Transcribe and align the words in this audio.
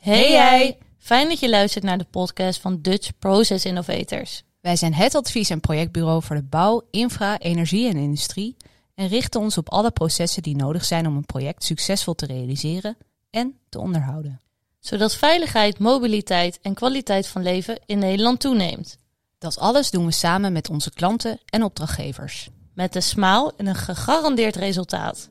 Hey 0.00 0.30
jij! 0.30 0.78
Fijn 0.98 1.28
dat 1.28 1.40
je 1.40 1.48
luistert 1.48 1.84
naar 1.84 1.98
de 1.98 2.06
podcast 2.10 2.60
van 2.60 2.78
Dutch 2.80 3.10
Process 3.18 3.64
Innovators. 3.64 4.42
Wij 4.60 4.76
zijn 4.76 4.94
het 4.94 5.14
advies- 5.14 5.50
en 5.50 5.60
projectbureau 5.60 6.22
voor 6.22 6.36
de 6.36 6.42
bouw, 6.42 6.82
infra, 6.90 7.38
energie 7.38 7.88
en 7.88 7.96
industrie 7.96 8.56
en 8.94 9.08
richten 9.08 9.40
ons 9.40 9.58
op 9.58 9.70
alle 9.70 9.90
processen 9.90 10.42
die 10.42 10.56
nodig 10.56 10.84
zijn 10.84 11.06
om 11.06 11.16
een 11.16 11.26
project 11.26 11.64
succesvol 11.64 12.14
te 12.14 12.26
realiseren 12.26 12.96
en 13.30 13.58
te 13.68 13.78
onderhouden. 13.78 14.40
Zodat 14.78 15.16
veiligheid, 15.16 15.78
mobiliteit 15.78 16.58
en 16.62 16.74
kwaliteit 16.74 17.26
van 17.26 17.42
leven 17.42 17.80
in 17.86 17.98
Nederland 17.98 18.40
toeneemt. 18.40 18.98
Dat 19.38 19.58
alles 19.58 19.90
doen 19.90 20.06
we 20.06 20.12
samen 20.12 20.52
met 20.52 20.70
onze 20.70 20.90
klanten 20.92 21.40
en 21.46 21.62
opdrachtgevers. 21.62 22.48
Met 22.74 22.94
een 22.94 23.02
smaal 23.02 23.52
en 23.56 23.66
een 23.66 23.74
gegarandeerd 23.74 24.56
resultaat. 24.56 25.28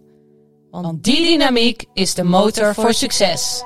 Want 0.72 1.04
die 1.04 1.26
dynamiek 1.26 1.86
is 1.94 2.14
de 2.14 2.24
motor 2.24 2.74
voor 2.74 2.94
succes. 2.94 3.64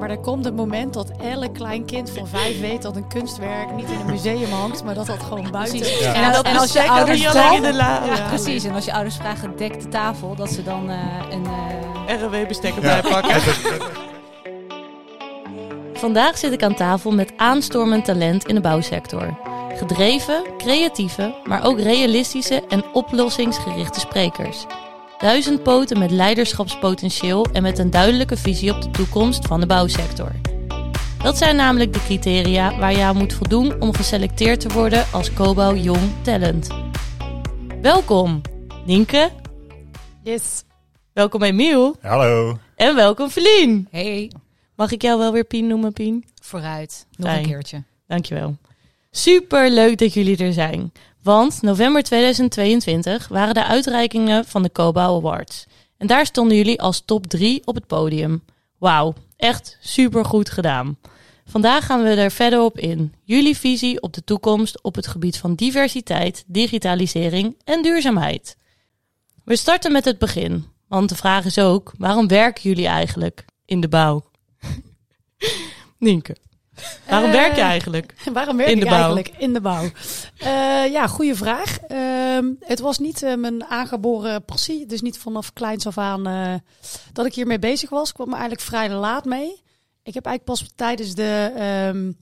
Maar 0.00 0.10
er 0.10 0.18
komt 0.18 0.44
het 0.44 0.56
moment 0.56 0.94
dat 0.94 1.10
elk 1.22 1.54
klein 1.54 1.84
kind 1.84 2.10
van 2.10 2.26
vijf 2.28 2.60
weet 2.60 2.82
dat 2.82 2.96
een 2.96 3.08
kunstwerk 3.08 3.74
niet 3.74 3.90
in 3.90 4.00
een 4.00 4.06
museum 4.06 4.50
hangt, 4.52 4.84
maar 4.84 4.94
dat 4.94 5.06
dat 5.06 5.22
gewoon 5.22 5.50
buiten 5.50 5.84
staat. 5.84 6.14
En, 6.14 6.24
als, 6.24 6.42
en 6.42 6.56
als 6.56 6.72
je 6.72 6.88
ouders 6.90 7.18
niet 7.18 7.28
alleen 7.28 7.54
in 7.54 7.62
dan, 7.62 7.70
de 7.70 7.76
la- 7.76 8.04
ja, 8.06 8.14
ja. 8.14 8.28
precies. 8.28 8.64
En 8.64 8.74
als 8.74 8.84
je 8.84 8.92
ouders 8.92 9.16
vragen, 9.16 9.56
dek 9.56 9.80
de 9.80 9.88
tafel, 9.88 10.34
dat 10.34 10.50
ze 10.50 10.62
dan 10.62 10.90
eh, 10.90 10.96
een. 11.30 11.46
eh, 12.06 12.22
RW-bestek 12.22 12.74
Ja. 12.80 12.96
erbij 12.96 13.10
pakken. 13.10 13.40
Vandaag 15.94 16.38
zit 16.38 16.52
ik 16.52 16.62
aan 16.62 16.74
tafel 16.74 17.10
met 17.10 17.32
aanstormend 17.36 18.04
talent 18.04 18.46
in 18.46 18.54
de 18.54 18.60
bouwsector. 18.60 19.38
Gedreven, 19.76 20.42
creatieve, 20.58 21.34
maar 21.44 21.64
ook 21.66 21.80
realistische 21.80 22.62
en 22.68 22.84
oplossingsgerichte 22.92 24.00
sprekers. 24.00 24.66
Duizend 25.20 25.62
poten 25.62 25.98
met 25.98 26.10
leiderschapspotentieel 26.10 27.44
en 27.52 27.62
met 27.62 27.78
een 27.78 27.90
duidelijke 27.90 28.36
visie 28.36 28.74
op 28.74 28.82
de 28.82 28.90
toekomst 28.90 29.46
van 29.46 29.60
de 29.60 29.66
bouwsector. 29.66 30.32
Dat 31.22 31.38
zijn 31.38 31.56
namelijk 31.56 31.92
de 31.92 31.98
criteria 32.04 32.78
waar 32.78 32.92
je 32.92 33.02
aan 33.02 33.16
moet 33.16 33.32
voldoen 33.32 33.80
om 33.80 33.94
geselecteerd 33.94 34.60
te 34.60 34.68
worden 34.68 35.04
als 35.12 35.32
Cobouw 35.32 35.74
Jong 35.74 36.12
Talent. 36.22 36.68
Welkom, 37.82 38.40
Nienke. 38.86 39.30
Yes. 40.22 40.64
Welkom 41.12 41.42
Emiel. 41.42 41.96
Hallo. 42.00 42.58
En 42.76 42.94
welkom 42.94 43.28
Feline. 43.28 43.84
hey, 43.90 44.30
Mag 44.76 44.92
ik 44.92 45.02
jou 45.02 45.18
wel 45.18 45.32
weer 45.32 45.44
Pien 45.44 45.66
noemen, 45.66 45.92
Pien? 45.92 46.24
vooruit. 46.42 47.06
Nog 47.16 47.28
Fijn. 47.30 47.42
een 47.42 47.48
keertje. 47.50 47.82
Dankjewel. 48.06 48.56
Super 49.10 49.70
leuk 49.70 49.98
dat 49.98 50.14
jullie 50.14 50.36
er 50.44 50.52
zijn. 50.52 50.92
Want 51.22 51.62
november 51.62 52.02
2022 52.02 53.28
waren 53.28 53.54
de 53.54 53.64
uitreikingen 53.64 54.44
van 54.44 54.62
de 54.62 54.72
Cobouw 54.72 55.16
Awards. 55.16 55.66
En 55.96 56.06
daar 56.06 56.26
stonden 56.26 56.56
jullie 56.56 56.80
als 56.80 57.02
top 57.04 57.26
3 57.26 57.62
op 57.64 57.74
het 57.74 57.86
podium. 57.86 58.42
Wauw, 58.78 59.14
echt 59.36 59.78
super 59.80 60.24
goed 60.24 60.50
gedaan. 60.50 60.98
Vandaag 61.44 61.86
gaan 61.86 62.02
we 62.02 62.08
er 62.08 62.30
verder 62.30 62.60
op 62.60 62.78
in. 62.78 63.14
Jullie 63.24 63.56
visie 63.56 64.02
op 64.02 64.12
de 64.12 64.24
toekomst 64.24 64.82
op 64.82 64.94
het 64.94 65.06
gebied 65.06 65.36
van 65.36 65.54
diversiteit, 65.54 66.44
digitalisering 66.46 67.56
en 67.64 67.82
duurzaamheid. 67.82 68.56
We 69.44 69.56
starten 69.56 69.92
met 69.92 70.04
het 70.04 70.18
begin. 70.18 70.64
Want 70.88 71.08
de 71.08 71.16
vraag 71.16 71.44
is 71.44 71.58
ook, 71.58 71.92
waarom 71.98 72.28
werken 72.28 72.62
jullie 72.62 72.86
eigenlijk 72.86 73.44
in 73.64 73.80
de 73.80 73.88
bouw? 73.88 74.24
Nienke, 75.98 76.36
waarom 77.08 77.30
Eh, 77.30 77.36
werk 77.36 77.54
je 77.54 77.60
eigenlijk? 77.60 78.14
Waarom 78.32 78.56
werk 78.56 78.68
In 78.68 78.76
ik 78.76 78.82
de 78.82 78.88
bouw. 78.88 78.96
eigenlijk 78.96 79.34
in 79.38 79.52
de 79.52 79.60
bouw? 79.60 79.84
Eh, 80.36 80.92
ja, 80.92 81.06
goede 81.06 81.34
vraag. 81.34 81.78
Ehm, 81.78 82.44
het 82.60 82.80
was 82.80 82.98
niet 82.98 83.22
eh, 83.22 83.34
mijn 83.34 83.64
aangeboren 83.64 84.44
passie. 84.44 84.86
Dus 84.86 85.00
niet 85.00 85.18
vanaf 85.18 85.52
kleins 85.52 85.86
af 85.86 85.98
aan 85.98 86.22
dat 87.12 87.26
ik 87.26 87.34
hiermee 87.34 87.58
bezig 87.58 87.90
was. 87.90 88.08
Ik 88.08 88.14
kwam 88.14 88.26
er 88.28 88.32
eigenlijk 88.32 88.62
vrij 88.62 88.90
laat 88.90 89.24
mee. 89.24 89.62
Ik 90.02 90.14
heb 90.14 90.26
eigenlijk 90.26 90.44
pas 90.44 90.70
tijdens 90.74 91.14
de, 91.14 91.52
ehm, 91.56 92.12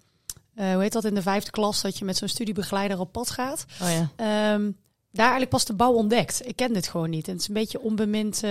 eh, 0.55 0.73
hoe 0.73 0.83
heet 0.83 0.92
dat, 0.92 1.05
in 1.05 1.14
de 1.14 1.23
vijfde 1.23 1.51
klas, 1.51 1.81
dat 1.83 1.98
je 1.98 2.05
met 2.05 2.17
zo'n 2.17 2.29
studiebegeleider 2.29 3.01
op 3.01 3.13
pad 3.13 3.30
gaat. 3.30 3.64
Oh 3.83 3.89
ja. 3.90 4.11
Ehm, 4.17 4.70
daar 5.13 5.25
eigenlijk 5.27 5.51
pas 5.51 5.64
de 5.64 5.75
bouw 5.75 5.92
ontdekt. 5.92 6.46
Ik 6.46 6.57
ken 6.57 6.73
dit 6.73 6.89
gewoon 6.89 7.11
niet. 7.11 7.27
En 7.27 7.33
het 7.33 7.40
is 7.42 7.48
een 7.48 7.55
beetje 7.55 7.80
onbemind. 7.80 8.42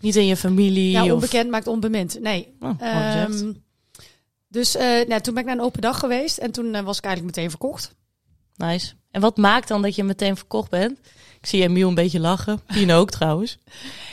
Niet 0.00 0.16
in 0.16 0.26
je 0.26 0.36
familie 0.36 0.90
ja, 0.90 1.04
of... 1.04 1.10
onbekend 1.10 1.50
maakt 1.50 1.66
onbemind. 1.66 2.20
Nee. 2.20 2.54
Oh, 2.60 2.70
dus 4.54 4.76
eh, 4.76 5.06
nou, 5.08 5.20
toen 5.20 5.34
ben 5.34 5.42
ik 5.42 5.48
naar 5.48 5.58
een 5.58 5.64
open 5.64 5.80
dag 5.80 5.98
geweest. 5.98 6.38
En 6.38 6.50
toen 6.50 6.74
eh, 6.74 6.82
was 6.82 6.98
ik 6.98 7.04
eigenlijk 7.04 7.36
meteen 7.36 7.50
verkocht. 7.50 7.94
Nice. 8.56 8.92
En 9.10 9.20
wat 9.20 9.36
maakt 9.36 9.68
dan 9.68 9.82
dat 9.82 9.94
je 9.94 10.04
meteen 10.04 10.36
verkocht 10.36 10.70
bent? 10.70 10.98
Ik 11.40 11.46
zie 11.46 11.62
Emiel 11.62 11.88
een 11.88 11.94
beetje 11.94 12.20
lachen. 12.20 12.60
Pien 12.66 12.90
ook 12.92 13.10
trouwens. 13.10 13.58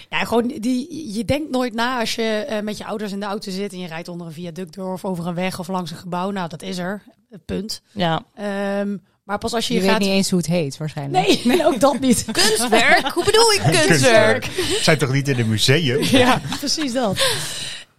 Ja, 0.09 0.23
gewoon 0.23 0.47
die, 0.47 1.13
je 1.13 1.25
denkt 1.25 1.51
nooit 1.51 1.73
na 1.73 1.99
als 1.99 2.15
je 2.15 2.23
eh, 2.23 2.61
met 2.61 2.77
je 2.77 2.85
ouders 2.85 3.11
in 3.11 3.19
de 3.19 3.25
auto 3.25 3.51
zit 3.51 3.71
en 3.71 3.79
je 3.79 3.87
rijdt 3.87 4.07
onder 4.07 4.27
een 4.27 4.33
viaduct 4.33 4.73
door 4.73 4.93
of 4.93 5.05
over 5.05 5.27
een 5.27 5.33
weg 5.33 5.59
of 5.59 5.67
langs 5.67 5.91
een 5.91 5.97
gebouw. 5.97 6.29
Nou, 6.31 6.49
dat 6.49 6.61
is 6.61 6.77
er. 6.77 7.01
Het 7.29 7.45
punt. 7.45 7.81
Ja. 7.91 8.23
Ehm, 8.35 8.97
maar 9.23 9.37
pas 9.37 9.53
als 9.53 9.67
je, 9.67 9.73
Je, 9.73 9.79
je 9.79 9.85
weet 9.85 9.95
gaat. 9.95 10.01
niet 10.01 10.11
eens 10.11 10.29
hoe 10.29 10.39
het 10.39 10.47
heet, 10.47 10.77
waarschijnlijk. 10.77 11.27
Nee, 11.27 11.41
nee, 11.55 11.65
ook 11.65 11.79
dat 11.79 11.99
niet. 11.99 12.25
Kunstwerk? 12.31 13.07
Hoe 13.07 13.23
bedoel 13.25 13.51
je 13.51 13.85
Kunstwerk. 13.85 14.45
Zijn 14.81 14.97
toch 14.97 15.11
niet 15.11 15.27
in 15.27 15.39
een 15.39 15.49
museum? 15.49 16.03
Ja, 16.03 16.41
precies 16.59 16.93
dat. 16.93 17.19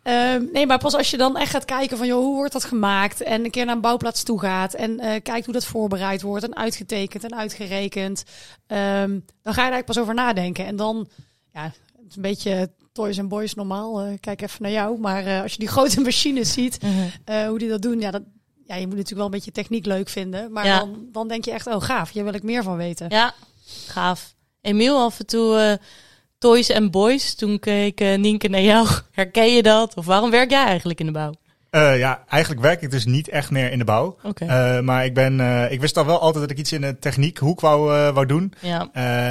Ehm, 0.03 0.45
nee, 0.53 0.67
maar 0.67 0.79
pas 0.79 0.95
als 0.95 1.11
je 1.11 1.17
dan 1.17 1.37
echt 1.37 1.51
gaat 1.51 1.65
kijken 1.65 1.97
van, 1.97 2.07
joh, 2.07 2.21
hoe 2.25 2.35
wordt 2.35 2.53
dat 2.53 2.65
gemaakt? 2.65 3.21
En 3.23 3.45
een 3.45 3.51
keer 3.51 3.65
naar 3.65 3.75
een 3.75 3.81
bouwplaats 3.81 4.23
toe 4.23 4.41
gaat 4.41 4.75
en 4.75 5.01
eh, 5.01 5.23
kijkt 5.23 5.45
hoe 5.45 5.55
dat 5.55 5.65
voorbereid 5.65 6.23
wordt 6.23 6.45
en 6.45 6.57
uitgetekend 6.57 7.25
en 7.25 7.37
uitgerekend. 7.37 8.25
ehm, 8.67 9.11
dan 9.43 9.55
ga 9.55 9.65
je 9.65 9.71
eigenlijk 9.71 9.87
pas 9.87 9.99
over 9.99 10.15
nadenken. 10.15 10.67
En 10.67 10.77
dan, 10.77 11.09
ja, 11.53 11.63
het 11.63 11.75
is 12.09 12.17
een 12.17 12.23
beetje 12.23 12.71
toys 12.93 13.19
and 13.19 13.29
boys 13.29 13.55
normaal. 13.55 14.01
eh, 14.01 14.13
kijk 14.21 14.43
even 14.43 14.63
naar 14.63 14.71
jou. 14.71 14.99
Maar 15.01 15.27
eh, 15.27 15.43
als 15.43 15.53
je 15.53 15.59
die 15.59 15.69
grote 15.77 16.01
machines 16.01 16.53
ziet, 16.53 16.79
eh, 17.25 17.47
hoe 17.47 17.59
die 17.59 17.69
dat 17.69 17.83
doen, 17.83 18.01
ja, 18.01 18.11
dat, 18.11 18.23
ja, 18.67 18.75
je 18.75 18.81
moet 18.87 18.91
natuurlijk 18.97 19.17
wel 19.17 19.25
een 19.25 19.31
beetje 19.31 19.53
techniek 19.53 19.87
leuk 19.87 20.09
vinden. 20.09 20.53
Maar 20.53 20.67
Ja. 20.67 20.79
dan, 20.79 21.07
dan 21.13 21.29
denk 21.29 21.45
je 21.45 21.51
echt, 21.51 21.67
oh 21.67 21.83
gaaf, 21.83 22.11
hier 22.13 22.25
wil 22.25 22.34
ik 22.34 22.43
meer 22.43 22.63
van 22.63 22.77
weten. 22.77 23.07
Ja, 23.11 23.34
gaaf. 23.87 24.34
Emiel, 24.61 24.99
af 24.99 25.19
en 25.19 25.27
toe 25.27 25.79
Toys 26.42 26.72
and 26.72 26.91
Boys. 26.91 27.34
Toen 27.34 27.58
keek 27.58 28.00
eh, 28.00 28.19
Nienke 28.19 28.48
naar 28.48 28.60
jou. 28.60 28.88
Herken 29.12 29.54
je 29.54 29.62
dat? 29.62 29.94
Of 29.94 30.06
waarom 30.06 30.30
werk 30.30 30.50
jij 30.50 30.64
eigenlijk 30.64 31.00
in 31.00 31.06
de 31.06 31.12
bouw? 31.12 31.34
Eh, 31.70 31.98
ja, 31.98 32.25
eigenlijk 32.28 32.62
werk 32.62 32.82
ik 32.82 32.91
dus 32.91 33.04
niet 33.04 33.28
echt 33.28 33.50
meer 33.50 33.72
in 33.72 33.78
de 33.78 33.84
bouw. 33.84 34.16
Oké. 34.22 34.44
Eh, 34.44 34.80
maar 34.80 35.04
ik, 35.04 35.14
ben, 35.14 35.41
ik 35.70 35.80
wist 35.80 35.97
al 35.97 36.06
wel 36.06 36.20
altijd 36.20 36.42
dat 36.42 36.50
ik 36.50 36.58
iets 36.58 36.72
in 36.72 36.80
de 36.80 36.98
techniekhoek 36.98 37.60
wou, 37.60 38.12
wou 38.12 38.26
doen. 38.26 38.53
ja. 38.60 38.88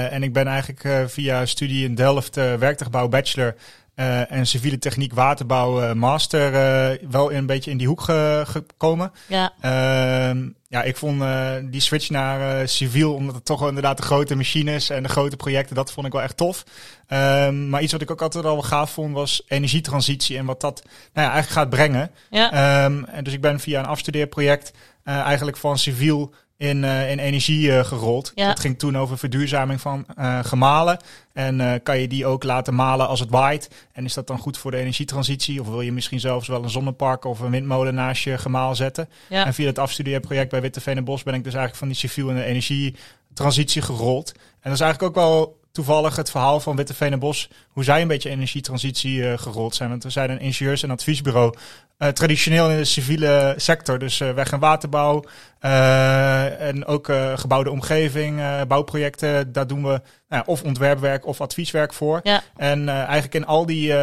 En 0.09 0.23
ik 0.23 0.33
ben 0.33 0.47
eigenlijk 0.47 1.09
via 1.11 1.45
studie 1.45 1.85
in 1.85 1.95
Delft 1.95 2.37
uh, 2.37 2.53
werktuigbouw 2.53 3.07
bachelor 3.07 3.55
eh, 4.01 4.31
en 4.31 4.47
civiele 4.47 4.77
techniek 4.79 5.13
waterbouw 5.13 5.81
eh, 5.81 5.93
master 5.93 6.53
eh, 6.53 7.07
wel 7.09 7.29
in, 7.29 7.37
een 7.37 7.45
beetje 7.45 7.71
in 7.71 7.77
die 7.77 7.87
hoek 7.87 8.01
ge- 8.01 8.43
gekomen. 8.47 9.11
Ja. 9.27 9.53
Ehm, 9.61 10.49
ja, 10.67 10.83
ik 10.83 10.97
vond 10.97 11.23
die 11.71 11.81
switch 11.81 12.09
naar 12.09 12.67
civiel, 12.67 13.13
omdat 13.13 13.35
het 13.35 13.45
toch 13.45 13.59
wel 13.59 13.67
inderdaad 13.67 13.97
de 13.97 14.03
grote 14.03 14.35
machines 14.35 14.89
en 14.89 15.03
de 15.03 15.09
grote 15.09 15.35
projecten, 15.35 15.75
dat 15.75 15.91
vond 15.91 16.05
ik 16.07 16.11
wel 16.13 16.21
echt 16.21 16.37
tof. 16.37 16.63
Ehm, 17.07 17.69
maar 17.69 17.81
iets 17.81 17.91
wat 17.91 18.01
ik 18.01 18.11
ook 18.11 18.21
altijd 18.21 18.45
al 18.45 18.53
wel 18.53 18.61
gaaf 18.61 18.91
vond, 18.91 19.13
was 19.13 19.43
energietransitie 19.47 20.37
en 20.37 20.45
wat 20.45 20.61
dat 20.61 20.81
nou 21.13 21.27
ja, 21.27 21.33
eigenlijk 21.33 21.51
gaat 21.51 21.69
brengen. 21.69 22.11
Ja. 22.29 22.51
Ehm, 22.51 23.03
en 23.03 23.23
dus 23.23 23.33
ik 23.33 23.41
ben 23.41 23.59
via 23.59 23.79
een 23.79 23.85
afstudeerproject 23.85 24.73
eigenlijk 25.03 25.57
van 25.57 25.77
civiel 25.77 26.33
in, 26.61 26.83
eh, 26.83 27.11
in 27.11 27.19
energie 27.19 27.71
eh, 27.71 27.85
gerold. 27.85 28.31
Ja. 28.35 28.47
Dat 28.47 28.59
ging 28.59 28.79
toen 28.79 28.97
over 28.97 29.17
verduurzaming 29.17 29.81
van 29.81 30.05
eh, 30.15 30.39
gemalen. 30.43 30.99
En 31.33 31.81
kan 31.83 31.99
je 31.99 32.07
die 32.07 32.25
ook 32.25 32.43
laten 32.43 32.75
malen 32.75 33.07
als 33.07 33.19
het 33.19 33.29
waait? 33.29 33.69
En 33.91 34.05
is 34.05 34.13
dat 34.13 34.27
dan 34.27 34.37
goed 34.37 34.57
voor 34.57 34.71
de 34.71 34.77
energietransitie? 34.77 35.61
Of 35.61 35.67
wil 35.67 35.81
je 35.81 35.91
misschien 35.91 36.19
zelfs 36.19 36.47
wel 36.47 36.63
een 36.63 36.69
zonnepark 36.69 37.25
of 37.25 37.39
een 37.39 37.51
windmolen 37.51 37.93
naast 37.95 38.23
je 38.23 38.37
gemaal 38.37 38.75
zetten? 38.75 39.09
ja. 39.29 39.45
En 39.45 39.53
via 39.53 39.65
het 39.65 39.79
afstudeerproject 39.79 40.51
bij 40.51 40.61
Witteveen 40.61 40.97
en 40.97 41.03
Bos 41.03 41.23
ben 41.23 41.33
ik 41.33 41.43
dus 41.43 41.53
eigenlijk 41.53 41.77
van 41.77 41.87
die 41.87 41.97
civiel 41.97 42.29
en 42.29 42.35
de 42.35 42.43
energietransitie 42.43 43.81
gerold. 43.81 44.31
En 44.35 44.69
dat 44.69 44.73
is 44.73 44.79
eigenlijk 44.79 45.17
ook 45.17 45.23
wel 45.23 45.59
toevallig 45.71 46.15
het 46.15 46.31
verhaal 46.31 46.59
van 46.59 46.75
Witteveen 46.75 47.11
en 47.11 47.19
Bos, 47.19 47.49
hoe 47.69 47.83
zij 47.83 48.01
een 48.01 48.07
beetje 48.07 48.29
energietransitie 48.29 49.29
eh, 49.29 49.37
gerold 49.37 49.75
zijn. 49.75 49.89
Want 49.89 50.03
we 50.03 50.09
zijn 50.09 50.29
een 50.29 50.39
ingenieurs- 50.39 50.83
en 50.83 50.91
adviesbureau, 50.91 51.53
eh, 51.97 52.07
traditioneel 52.07 52.69
in 52.69 52.77
de 52.77 52.85
civiele 52.85 53.53
sector, 53.57 53.99
dus 53.99 54.19
eh, 54.19 54.33
weg- 54.33 54.51
en 54.51 54.59
waterbouw 54.59 55.23
en 55.59 56.85
ook 56.85 57.11
gebouwde 57.35 57.71
omgeving, 57.71 58.41
bouwprojecten, 58.67 59.51
daar 59.51 59.67
doen 59.67 59.83
we 59.83 60.01
nou 60.29 60.43
of 60.45 60.63
ontwerpwerk 60.63 61.25
of 61.25 61.41
advieswerk 61.41 61.93
voor. 61.93 62.19
Ja. 62.23 62.43
En 62.55 62.89
eigenlijk 62.89 63.35
in 63.35 63.45
al 63.45 63.65
die 63.65 63.93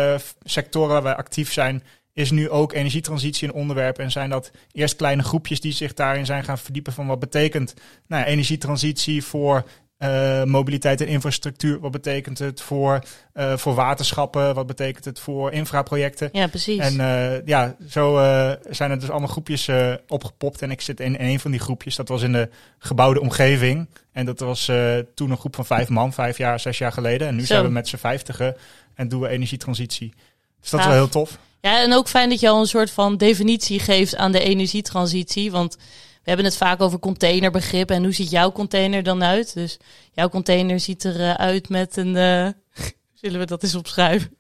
sectoren 0.43 0.89
waar 0.89 1.03
wij 1.03 1.17
actief 1.17 1.53
zijn, 1.53 1.83
is 2.13 2.31
nu 2.31 2.51
ook 2.51 2.73
energietransitie 2.73 3.49
een 3.49 3.55
onderwerp. 3.55 3.99
En 3.99 4.11
zijn 4.11 4.31
dat 4.31 4.51
eerst 4.73 4.97
kleine 4.97 5.23
groepjes 5.23 5.61
die 5.61 5.73
zich 5.73 5.95
daarin 5.95 6.27
zijn 6.27 6.45
gaan 6.45 6.59
verdiepen 6.59 6.93
van 6.93 7.07
wat 7.07 7.19
betekent 7.19 7.75
nou, 8.07 8.25
energietransitie 8.25 9.25
voor 9.25 9.65
eh, 9.99 10.45
mobiliteit 10.45 11.01
en 11.01 11.07
infrastructuur? 11.07 11.81
Wat 11.81 11.91
betekent 11.91 12.39
het 12.39 12.61
voor, 12.61 13.03
eh, 13.33 13.57
voor 13.57 13.75
waterschappen? 13.75 14.55
Wat 14.55 14.67
betekent 14.67 15.05
het 15.05 15.21
voor 15.21 15.53
infraprojecten? 15.53 16.29
Ja, 16.33 16.47
precies. 16.47 16.79
En 16.79 17.01
eh, 17.01 17.47
ja, 17.47 17.77
zo 17.89 18.15
zijn 18.71 18.91
er 18.91 19.01
dus 19.01 19.11
allemaal 19.11 19.29
groepjes 19.29 19.71
opgepopt. 20.09 20.63
En 20.63 20.71
ik 20.71 20.81
zit 20.81 21.01
in, 21.01 21.17
in 21.17 21.29
een 21.29 21.41
van 21.41 21.51
die 21.51 21.61
groepjes. 21.61 21.97
Dat 21.97 22.09
was 22.09 22.23
in 22.23 22.33
de 22.33 22.49
gebouwde 22.79 23.21
omgeving. 23.21 23.89
En 24.13 24.27
dat 24.27 24.41
was 24.41 24.71
toen 25.15 25.31
een 25.31 25.37
groep 25.37 25.55
van 25.55 25.67
vijf 25.67 25.89
man, 25.89 26.13
vijf 26.13 26.39
jaar, 26.39 26.61
zes 26.61 26.79
jaar 26.79 26.93
geleden. 26.93 27.29
En 27.29 27.35
nu 27.35 27.41
Zo. 27.41 27.47
zijn 27.47 27.65
we 27.65 27.71
met 27.71 27.89
z'n 27.89 27.97
vijftigen 27.97 28.57
en 28.95 29.09
doen 29.09 29.21
we 29.21 29.29
energietransitie. 29.29 30.15
Dus 30.61 30.71
dat 30.71 30.81
is 30.81 30.87
wel 30.87 30.95
heel 30.95 31.09
tof. 31.09 31.39
Ja, 31.61 31.83
en 31.83 31.93
ook 31.93 32.09
fijn 32.09 32.29
dat 32.29 32.41
je 32.41 32.49
al 32.49 32.61
een 32.61 32.67
soort 32.67 32.91
van 32.91 33.17
definitie 33.17 33.81
geeft 33.81 34.17
aan 34.17 34.33
de 34.33 34.41
energietransitie. 34.41 35.51
Want 35.51 35.77
hebben 36.29 36.45
het 36.47 36.57
vaak 36.57 36.81
over 36.81 36.99
containerbegrip. 36.99 37.91
En 37.91 38.03
hoe 38.03 38.13
ziet 38.13 38.31
jouw 38.31 38.53
container 38.53 39.03
dan 39.03 39.23
uit? 39.25 39.55
Dus 39.55 39.79
jouw 40.13 40.29
container 40.29 40.81
ziet 40.81 41.05
eruit 41.05 41.69
met 41.69 41.97
een. 41.97 42.17
eh, 42.17 42.49
zullen 43.23 43.39
we 43.41 43.47
dat 43.47 43.63
eens 43.63 43.75
opschrijven? 43.75 44.37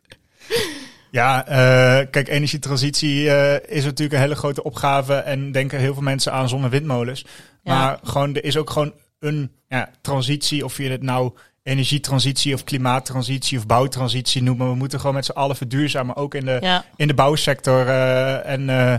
Ja, 1.11 1.46
eh, 1.46 2.06
kijk, 2.11 2.29
energietransitie 2.29 3.31
eh, 3.31 3.76
is 3.76 3.85
natuurlijk 3.85 4.12
een 4.12 4.20
hele 4.25 4.35
grote 4.35 4.62
opgave. 4.62 5.14
En 5.14 5.52
denken 5.52 5.79
heel 5.79 5.94
veel 5.94 6.02
mensen 6.02 6.32
aan 6.32 6.49
zonne- 6.49 6.64
en 6.64 6.70
windmolens. 6.73 7.25
Ja. 7.62 7.75
Maar 7.79 7.99
gewoon, 8.02 8.35
er 8.35 8.44
is 8.44 8.56
ook 8.56 8.70
gewoon 8.70 8.93
een 9.20 9.52
ja, 9.69 9.90
transitie, 10.00 10.64
of 10.64 10.76
je 10.76 10.90
het 10.90 11.02
nou 11.02 11.32
energietransitie 11.62 12.55
of 12.55 12.64
klimaattransitie 12.64 13.58
of 13.58 13.67
bouwtransitie 13.67 14.43
noemt. 14.43 14.58
Maar 14.58 14.69
we 14.69 14.75
moeten 14.75 15.00
gewoon 15.00 15.14
met 15.14 15.25
z'n 15.25 15.31
allen 15.32 15.56
verduurzamen, 15.56 16.17
ook 16.17 16.35
in 16.35 16.44
de, 16.44 16.58
Ja, 16.61 16.85
in 16.96 17.06
de 17.06 17.14
bouwsector. 17.14 17.87
eh, 17.88 18.46
en 18.52 18.70
eh, 18.70 18.94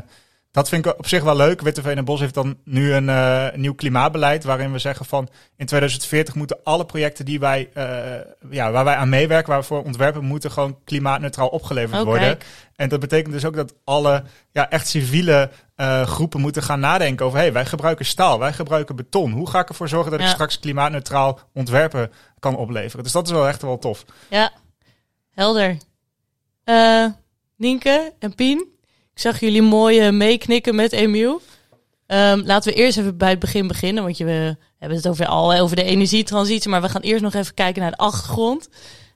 dat 0.51 0.69
vind 0.69 0.86
ik 0.86 0.98
op 0.98 1.07
zich 1.07 1.24
wel 1.24 1.36
leuk. 1.36 1.62
Witteveen 1.62 1.98
en 1.98 2.06
Bos 2.06 2.19
heeft 2.19 2.34
dan 2.34 2.57
nu 2.63 2.94
een 2.94 3.10
eh, 3.10 3.48
nieuw 3.56 3.74
klimaatbeleid 3.74 4.44
waarin 4.44 4.72
we 4.72 4.80
zeggen 4.80 5.06
van 5.06 5.30
in 5.57 5.66
2040 5.66 6.36
moeten 6.36 6.60
alle 6.63 6.86
projecten 6.86 7.25
die 7.25 7.40
wij, 7.40 7.69
eh, 7.74 7.86
ja, 8.50 8.72
waar 8.72 8.84
wij 8.84 8.96
aan 8.96 9.10
meewerken, 9.10 9.50
waar 9.50 9.60
we 9.60 9.66
voor 9.66 9.84
ontwerpen, 9.84 10.25
moeten 10.25 10.51
gewoon 10.51 10.80
klimaatneutraal 10.84 11.48
opgeleverd 11.48 12.00
oh, 12.00 12.06
worden. 12.06 12.24
kijk. 12.24 12.46
En 12.75 12.90
dat 12.90 13.00
betekent 13.00 13.34
dus 13.34 13.46
ook 13.46 13.56
dat 13.56 13.74
alle 13.84 14.24
ja, 14.51 14.69
echt 14.69 14.88
civiele 14.88 15.50
eh, 15.75 16.01
groepen 16.06 16.42
moeten 16.42 16.63
gaan 16.63 16.80
nadenken 16.80 17.25
over... 17.25 17.40
hey, 17.40 17.54
wij 17.54 17.66
gebruiken 17.66 18.06
staal, 18.06 18.40
wij 18.40 18.54
gebruiken 18.54 18.96
beton. 18.96 19.31
Hoe 19.31 19.50
ga 19.50 19.60
ik 19.60 19.69
ervoor 19.69 19.90
zorgen 19.90 20.12
dat 20.12 20.19
ik 20.19 20.28
straks 20.28 20.60
klimaatneutraal 20.60 21.40
ontwerpen 21.54 22.12
kan 22.40 22.56
opleveren? 22.56 23.04
Dus 23.04 23.13
dat 23.13 23.25
is 23.25 23.31
wel 23.31 23.48
echt 23.48 23.62
wel 23.62 23.80
tof. 23.80 24.06
Ja, 24.30 24.51
helder. 25.31 25.78
Eh 26.63 27.06
Nienke 27.60 28.13
en 28.19 28.36
Pien, 28.36 28.68
ik 29.19 29.25
zag 29.25 29.39
jullie 29.39 29.62
mooi 29.62 30.00
eh, 30.00 30.12
meeknikken 30.12 30.75
met 30.75 30.92
Emiel. 30.92 31.42
Ehm, 32.06 32.42
laten 32.45 32.71
we 32.71 32.77
eerst 32.77 32.98
even 32.98 33.18
bij 33.18 33.30
het 33.30 33.39
begin 33.39 33.68
beginnen, 33.68 34.04
want 34.04 34.18
je, 34.18 34.25
we 34.25 34.56
hebben 34.77 34.98
het 34.98 35.07
over, 35.07 35.25
al 35.25 35.54
over 35.54 35.75
de 35.75 35.83
energietransitie, 35.83 36.69
maar 36.69 36.81
we 36.81 36.89
gaan 36.89 37.01
eerst 37.01 37.24
nog 37.24 37.33
even 37.33 37.54
kijken 37.54 37.81
naar 37.81 37.92
de 37.92 37.98
achtergrond. 37.98 38.69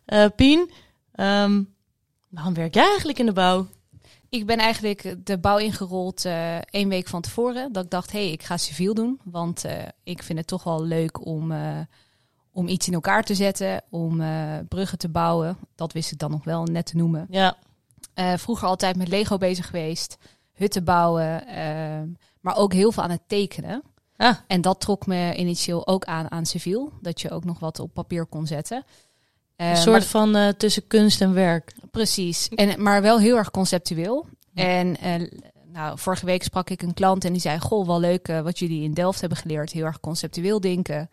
Eh 0.05 0.25
Pien, 0.35 0.71
ehm, 1.11 1.63
waarom 2.29 2.53
werk 2.53 2.73
jij 2.73 2.87
eigenlijk 2.87 3.19
in 3.19 3.25
de 3.25 3.33
bouw? 3.33 3.67
Ik 4.29 4.45
ben 4.45 4.57
eigenlijk 4.57 5.15
de 5.25 5.37
bouw 5.37 5.57
ingerold 5.57 6.25
eh 6.25 6.57
één 6.57 6.89
week 6.89 7.07
van 7.07 7.21
tevoren. 7.21 7.71
Dat 7.71 7.83
ik 7.83 7.89
dacht, 7.89 8.11
hé, 8.11 8.23
hey, 8.23 8.31
ik 8.31 8.43
ga 8.43 8.57
civiel 8.57 8.93
doen. 8.93 9.19
Want 9.23 9.65
eh, 9.65 9.73
ik 10.03 10.23
vind 10.23 10.37
het 10.39 10.47
toch 10.47 10.63
wel 10.63 10.83
leuk 10.83 11.25
om, 11.25 11.51
eh, 11.51 11.79
om 12.51 12.67
iets 12.67 12.87
in 12.87 12.93
elkaar 12.93 13.23
te 13.23 13.35
zetten. 13.35 13.81
Om 13.89 14.21
eh, 14.21 14.57
bruggen 14.69 14.97
te 14.97 15.09
bouwen. 15.09 15.57
Dat 15.75 15.93
wist 15.93 16.11
ik 16.11 16.17
dan 16.17 16.31
nog 16.31 16.43
wel 16.43 16.63
net 16.63 16.85
te 16.85 16.97
noemen. 16.97 17.27
Ja, 17.29 17.57
Eh, 18.13 18.33
vroeger 18.37 18.67
altijd 18.67 18.95
met 18.95 19.07
Lego 19.07 19.37
bezig 19.37 19.65
geweest. 19.65 20.17
Hutten 20.53 20.83
bouwen. 20.83 21.47
ehm, 21.47 22.07
maar 22.39 22.57
ook 22.57 22.73
heel 22.73 22.91
veel 22.91 23.03
aan 23.03 23.09
het 23.11 23.27
tekenen. 23.27 23.83
Ah. 24.17 24.35
En 24.47 24.61
dat 24.61 24.79
trok 24.79 25.05
me 25.05 25.35
initieel 25.35 25.87
ook 25.87 26.05
aan 26.05 26.31
aan 26.31 26.45
civiel. 26.45 26.91
Dat 27.01 27.21
je 27.21 27.29
ook 27.29 27.43
nog 27.45 27.59
wat 27.59 27.79
op 27.79 27.93
papier 27.93 28.25
kon 28.25 28.47
zetten. 28.47 28.83
Eh, 29.55 29.69
een 29.69 29.77
soort 29.77 30.05
van 30.05 30.35
eh, 30.35 30.47
tussen 30.47 30.87
kunst 30.87 31.21
en 31.21 31.33
werk. 31.33 31.73
Precies, 31.91 32.49
en, 32.49 32.81
maar 32.83 33.01
wel 33.01 33.19
heel 33.19 33.37
erg 33.37 33.51
conceptueel. 33.51 34.25
En 34.53 34.97
nou, 35.71 35.99
vorige 35.99 36.25
week 36.25 36.43
sprak 36.43 36.69
ik 36.69 36.81
een 36.81 36.93
klant 36.93 37.25
en 37.25 37.31
die 37.31 37.41
zei: 37.41 37.59
Goh, 37.59 37.87
wel 37.87 37.99
leuk 37.99 38.27
wat 38.27 38.59
jullie 38.59 38.83
in 38.83 38.93
Delft 38.93 39.19
hebben 39.19 39.37
geleerd. 39.37 39.71
Heel 39.71 39.85
erg 39.85 39.99
conceptueel 39.99 40.59
denken. 40.59 41.09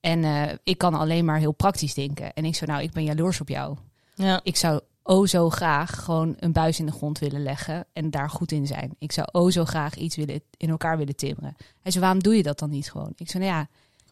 En 0.00 0.24
ik 0.64 0.78
kan 0.78 0.94
alleen 0.94 1.24
maar 1.24 1.38
heel 1.38 1.52
praktisch 1.52 1.94
denken. 1.94 2.32
En 2.32 2.44
ik 2.44 2.54
zei: 2.54 2.70
Nou, 2.70 2.82
ik 2.82 2.92
ben 2.92 3.04
jaloers 3.04 3.40
op 3.40 3.48
jou. 3.48 3.76
Ja, 4.14 4.40
Ik 4.42 4.56
zou 4.56 4.80
o 5.02 5.26
zo 5.26 5.50
graag 5.50 6.04
gewoon 6.04 6.34
een 6.38 6.52
buis 6.52 6.78
in 6.78 6.86
de 6.86 6.92
grond 6.92 7.18
willen 7.18 7.42
leggen 7.42 7.84
en 7.92 8.10
daar 8.10 8.30
goed 8.30 8.52
in 8.52 8.66
zijn. 8.66 8.94
Ik 8.98 9.12
zou 9.12 9.28
o 9.32 9.50
zo 9.50 9.64
graag 9.64 9.94
iets 9.94 10.16
willen, 10.16 10.42
in 10.56 10.70
elkaar 10.70 10.96
willen 10.98 11.16
timmeren. 11.16 11.56
Hij 11.82 11.92
zei: 11.92 12.04
Waarom 12.04 12.22
doe 12.22 12.36
je 12.36 12.42
dat 12.42 12.58
dan 12.58 12.70
niet 12.70 12.90
gewoon? 12.90 13.12
Ik 13.16 13.30
zei: 13.30 13.44
Nou 13.44 13.56
ja, 13.56 13.68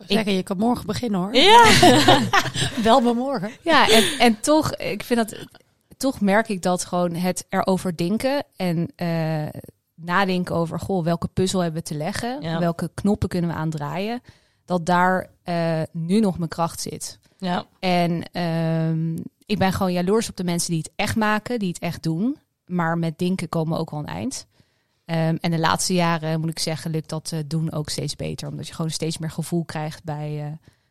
Zeggen, 0.07 0.33
je 0.33 0.43
kan 0.43 0.57
morgen 0.57 0.87
beginnen 0.87 1.21
hoor. 1.21 1.35
ja. 1.35 1.65
Wel 2.83 3.01
maar 3.01 3.15
morgen. 3.15 3.51
Ja, 3.63 3.89
en, 3.91 4.05
en 4.19 4.41
toch, 4.41 4.75
ik 4.77 5.03
vind 5.03 5.19
dat, 5.31 5.47
toch 5.97 6.21
merk 6.21 6.49
ik 6.49 6.63
dat 6.63 6.85
gewoon 6.85 7.15
het 7.15 7.47
erover 7.49 7.97
denken 7.97 8.45
en 8.57 8.93
eh, 8.97 9.61
nadenken 9.95 10.55
over, 10.55 10.81
goh, 10.81 11.05
welke 11.05 11.29
puzzel 11.29 11.61
hebben 11.61 11.81
we 11.83 11.89
te 11.89 11.95
leggen, 11.95 12.43
Ja. 12.43 12.59
welke 12.59 12.91
knoppen 12.95 13.29
kunnen 13.29 13.51
we 13.51 13.57
aandraaien, 13.57 14.23
dat 14.65 14.87
daar 14.87 15.31
eh, 15.43 15.83
nu 15.93 16.21
nog 16.21 16.37
mijn 16.39 16.51
kracht 16.51 16.81
zit. 16.81 17.19
ja. 17.39 17.65
En 17.81 18.23
ehm, 18.33 19.17
ik 19.51 19.59
ben 19.59 19.73
gewoon 19.73 19.93
jaloers 19.93 20.29
op 20.29 20.37
de 20.37 20.45
mensen 20.45 20.71
die 20.71 20.79
het 20.79 20.91
echt 20.97 21.17
maken, 21.17 21.59
die 21.59 21.69
het 21.69 21.79
echt 21.79 22.03
doen, 22.03 22.37
maar 22.67 22.99
met 22.99 23.19
denken 23.19 23.49
komen 23.49 23.73
we 23.73 23.79
ook 23.79 23.91
wel 23.91 24.01
een 24.01 24.07
eind. 24.07 24.47
Ehm, 25.05 25.37
en 25.41 25.51
de 25.51 25.59
laatste 25.59 25.95
jaren, 25.95 26.41
moet 26.41 26.51
ik 26.51 26.59
zeggen, 26.59 26.91
lukt 26.91 27.09
dat 27.09 27.31
eh, 27.33 27.39
doen 27.47 27.73
ook 27.73 27.89
steeds 27.89 28.17
beter. 28.17 28.49
Omdat 28.49 28.69
je 28.69 28.75
gewoon 28.75 28.91
steeds 28.91 29.19
meer 29.19 29.31
gevoel 29.31 29.65
krijgt 29.65 30.05
bij 30.05 30.29
eh, 30.39 30.45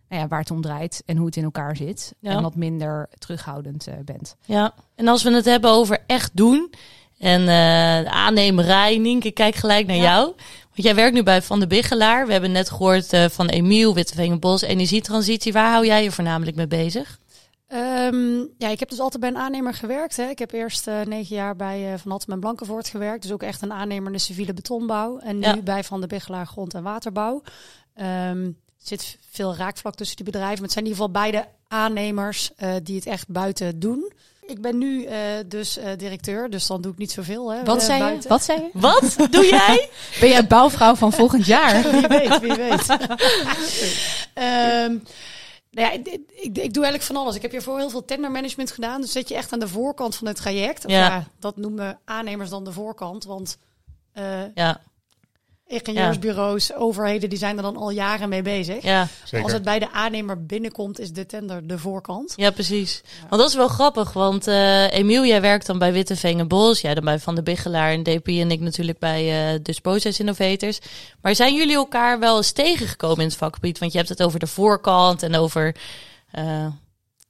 nou 0.10 0.22
ja, 0.22 0.28
waar 0.28 0.40
het 0.40 0.52
om 0.52 0.62
draait 0.62 1.04
en 1.06 1.18
hoe 1.18 1.26
het 1.26 1.36
in 1.36 1.44
elkaar 1.44 1.76
zit. 1.76 2.14
Ja. 2.20 2.32
En 2.32 2.42
wat 2.42 2.56
minder 2.56 3.10
terughoudend 3.18 3.88
eh, 3.88 3.94
bent. 4.06 4.36
Ja, 4.46 4.74
en 4.96 5.08
als 5.08 5.24
we 5.24 5.32
het 5.34 5.46
hebben 5.46 5.72
over 5.72 6.04
echt 6.08 6.32
doen 6.34 6.74
en 7.18 7.48
aannemerij, 8.08 8.98
Nienke, 8.98 9.32
kijk 9.32 9.56
gelijk 9.56 9.88
naar 9.88 9.96
Ja. 9.96 10.02
jou. 10.02 10.34
Want 10.80 10.92
jij 10.92 10.96
werkt 10.96 11.14
nu 11.16 11.24
bij 11.24 11.42
Van 11.42 11.60
de 11.60 11.68
Biggelaar. 11.68 12.26
We 12.26 12.32
hebben 12.32 12.52
net 12.52 12.70
gehoord 12.70 13.14
eh, 13.14 13.26
van 13.30 13.48
Emiel, 13.48 13.94
Wittevingenbos, 13.94 14.62
energietransitie. 14.62 15.54
Waar 15.54 15.72
hou 15.72 15.86
jij 15.86 16.04
je 16.04 16.12
voornamelijk 16.12 16.56
mee 16.58 16.68
bezig? 16.68 17.19
Ehm, 17.70 18.38
ja, 18.58 18.68
ik 18.68 18.80
heb 18.80 18.90
dus 18.90 19.00
altijd 19.00 19.22
bij 19.22 19.30
een 19.30 19.38
aannemer 19.38 19.74
gewerkt. 19.74 20.18
Hè. 20.18 20.24
Ik 20.30 20.40
heb 20.40 20.52
eerst 20.52 20.88
eh, 20.88 21.02
negen 21.02 21.36
jaar 21.36 21.56
bij 21.56 21.94
eh, 21.94 22.00
Van 22.00 22.12
Hattem 22.12 22.34
en 22.34 22.40
Blankenvoort 22.40 22.88
gewerkt. 22.88 23.22
Dus 23.22 23.32
ook 23.32 23.44
echt 23.44 23.62
een 23.62 23.74
aannemer 23.74 24.08
in 24.08 24.14
de 24.14 24.20
civiele 24.20 24.54
betonbouw. 24.54 25.18
En 25.20 25.40
nu 25.40 25.46
Ja. 25.46 25.58
bij 25.62 25.84
Van 25.84 26.02
de 26.02 26.08
Biggelaar 26.08 26.46
grond- 26.48 26.74
en 26.74 26.84
waterbouw. 26.84 27.42
Ehm, 27.96 28.44
er 28.46 28.54
zit 28.78 29.18
veel 29.32 29.56
raakvlak 29.56 29.96
tussen 29.96 30.16
die 30.16 30.26
bedrijven. 30.26 30.54
Maar 30.54 30.64
het 30.64 30.72
zijn 30.72 30.86
in 30.86 30.92
ieder 30.92 31.06
geval 31.06 31.22
beide 31.22 31.48
aannemers 31.68 32.52
eh, 32.56 32.72
die 32.84 32.96
het 32.96 33.06
echt 33.06 33.28
buiten 33.28 33.80
doen. 33.80 34.12
Ik 34.46 34.62
ben 34.62 34.78
nu 34.78 35.04
eh, 35.04 35.18
dus 35.48 35.78
eh, 35.78 35.92
directeur, 35.98 36.50
dus 36.50 36.68
dan 36.68 36.82
doe 36.82 36.92
ik 36.92 36.98
niet 36.98 37.12
zoveel. 37.12 37.52
Hè, 37.52 37.64
Wat 37.64 37.84
zei 37.84 38.04
je? 38.04 38.28
Wat 38.28 38.44
zei 38.44 38.60
je? 38.62 38.70
Wat 38.74 39.16
doe 39.32 39.46
jij? 39.46 39.90
Ben 40.20 40.30
jij 40.30 40.48
bouwvrouw 40.48 40.96
van 40.96 41.12
volgend 41.14 41.46
jaar? 41.46 41.82
Wie 41.92 42.08
weet, 42.08 42.40
wie 42.40 42.54
weet. 42.54 42.86
Ehm, 44.34 44.98
nou 45.72 45.88
ja, 45.88 45.94
ik, 45.94 46.08
ik, 46.30 46.58
ik 46.58 46.74
doe 46.74 46.84
eigenlijk 46.84 47.04
van 47.04 47.16
alles. 47.16 47.36
Ik 47.36 47.42
heb 47.42 47.52
hiervoor 47.52 47.78
heel 47.78 47.90
veel 47.90 48.06
tendermanagement 48.06 48.72
gedaan. 48.72 49.02
Dus 49.02 49.12
zit 49.12 49.28
je 49.30 49.36
echt 49.36 49.54
aan 49.54 49.60
de 49.60 49.68
voorkant 49.68 50.16
van 50.16 50.28
het 50.28 50.36
traject. 50.36 50.86
Of 50.86 50.92
Ja. 50.92 51.08
ja. 51.08 51.28
dat 51.40 51.58
noemen 51.58 52.00
aannemers 52.06 52.50
dan 52.50 52.64
de 52.64 52.72
voorkant. 52.72 53.24
Want 53.24 53.58
eh, 54.12 54.56
Ja, 54.56 54.82
ingenieursbureaus, 55.70 56.74
overheden, 56.74 57.30
die 57.30 57.38
zijn 57.38 57.58
er 57.58 57.64
dan 57.64 57.78
al 57.78 57.90
jaren 57.90 58.30
mee 58.30 58.42
bezig. 58.42 58.84
ja, 58.84 59.08
Als 59.42 59.52
het 59.52 59.64
bij 59.64 59.80
de 59.80 59.92
aannemer 59.92 60.46
binnenkomt, 60.46 61.00
is 61.00 61.12
de 61.12 61.26
tender 61.26 61.68
de 61.68 61.78
voorkant. 61.78 62.34
ja, 62.36 62.52
precies. 62.52 63.02
Want 63.30 63.42
dat 63.42 63.50
is 63.50 63.56
wel 63.56 63.68
grappig, 63.68 64.14
want 64.14 64.48
eh 64.48 64.92
Emiel, 64.94 65.26
jij 65.26 65.42
werkt 65.42 65.66
dan 65.66 65.80
bij 65.80 65.94
Wittevingenbos. 65.94 66.82
Jij 66.82 66.94
dan 66.94 67.04
bij 67.04 67.20
Van 67.20 67.36
de 67.36 67.44
Biggelaar 67.44 67.92
en 67.92 68.04
DP 68.04 68.28
en 68.28 68.52
ik 68.52 68.60
natuurlijk 68.60 69.00
bij 69.00 69.54
eh 69.54 69.60
dus 69.64 69.80
Process 69.80 70.20
Innovators. 70.20 70.80
Maar 71.22 71.36
zijn 71.36 71.56
jullie 71.56 71.76
elkaar 71.76 72.20
wel 72.20 72.38
eens 72.38 72.52
tegengekomen 72.52 73.20
in 73.20 73.28
het 73.28 73.38
vakgebied? 73.38 73.80
Want 73.80 73.92
je 73.92 73.98
hebt 73.98 74.10
het 74.10 74.24
over 74.24 74.40
de 74.40 74.48
voorkant 74.48 75.24
en 75.24 75.36
over... 75.36 75.76
eh 76.32 76.66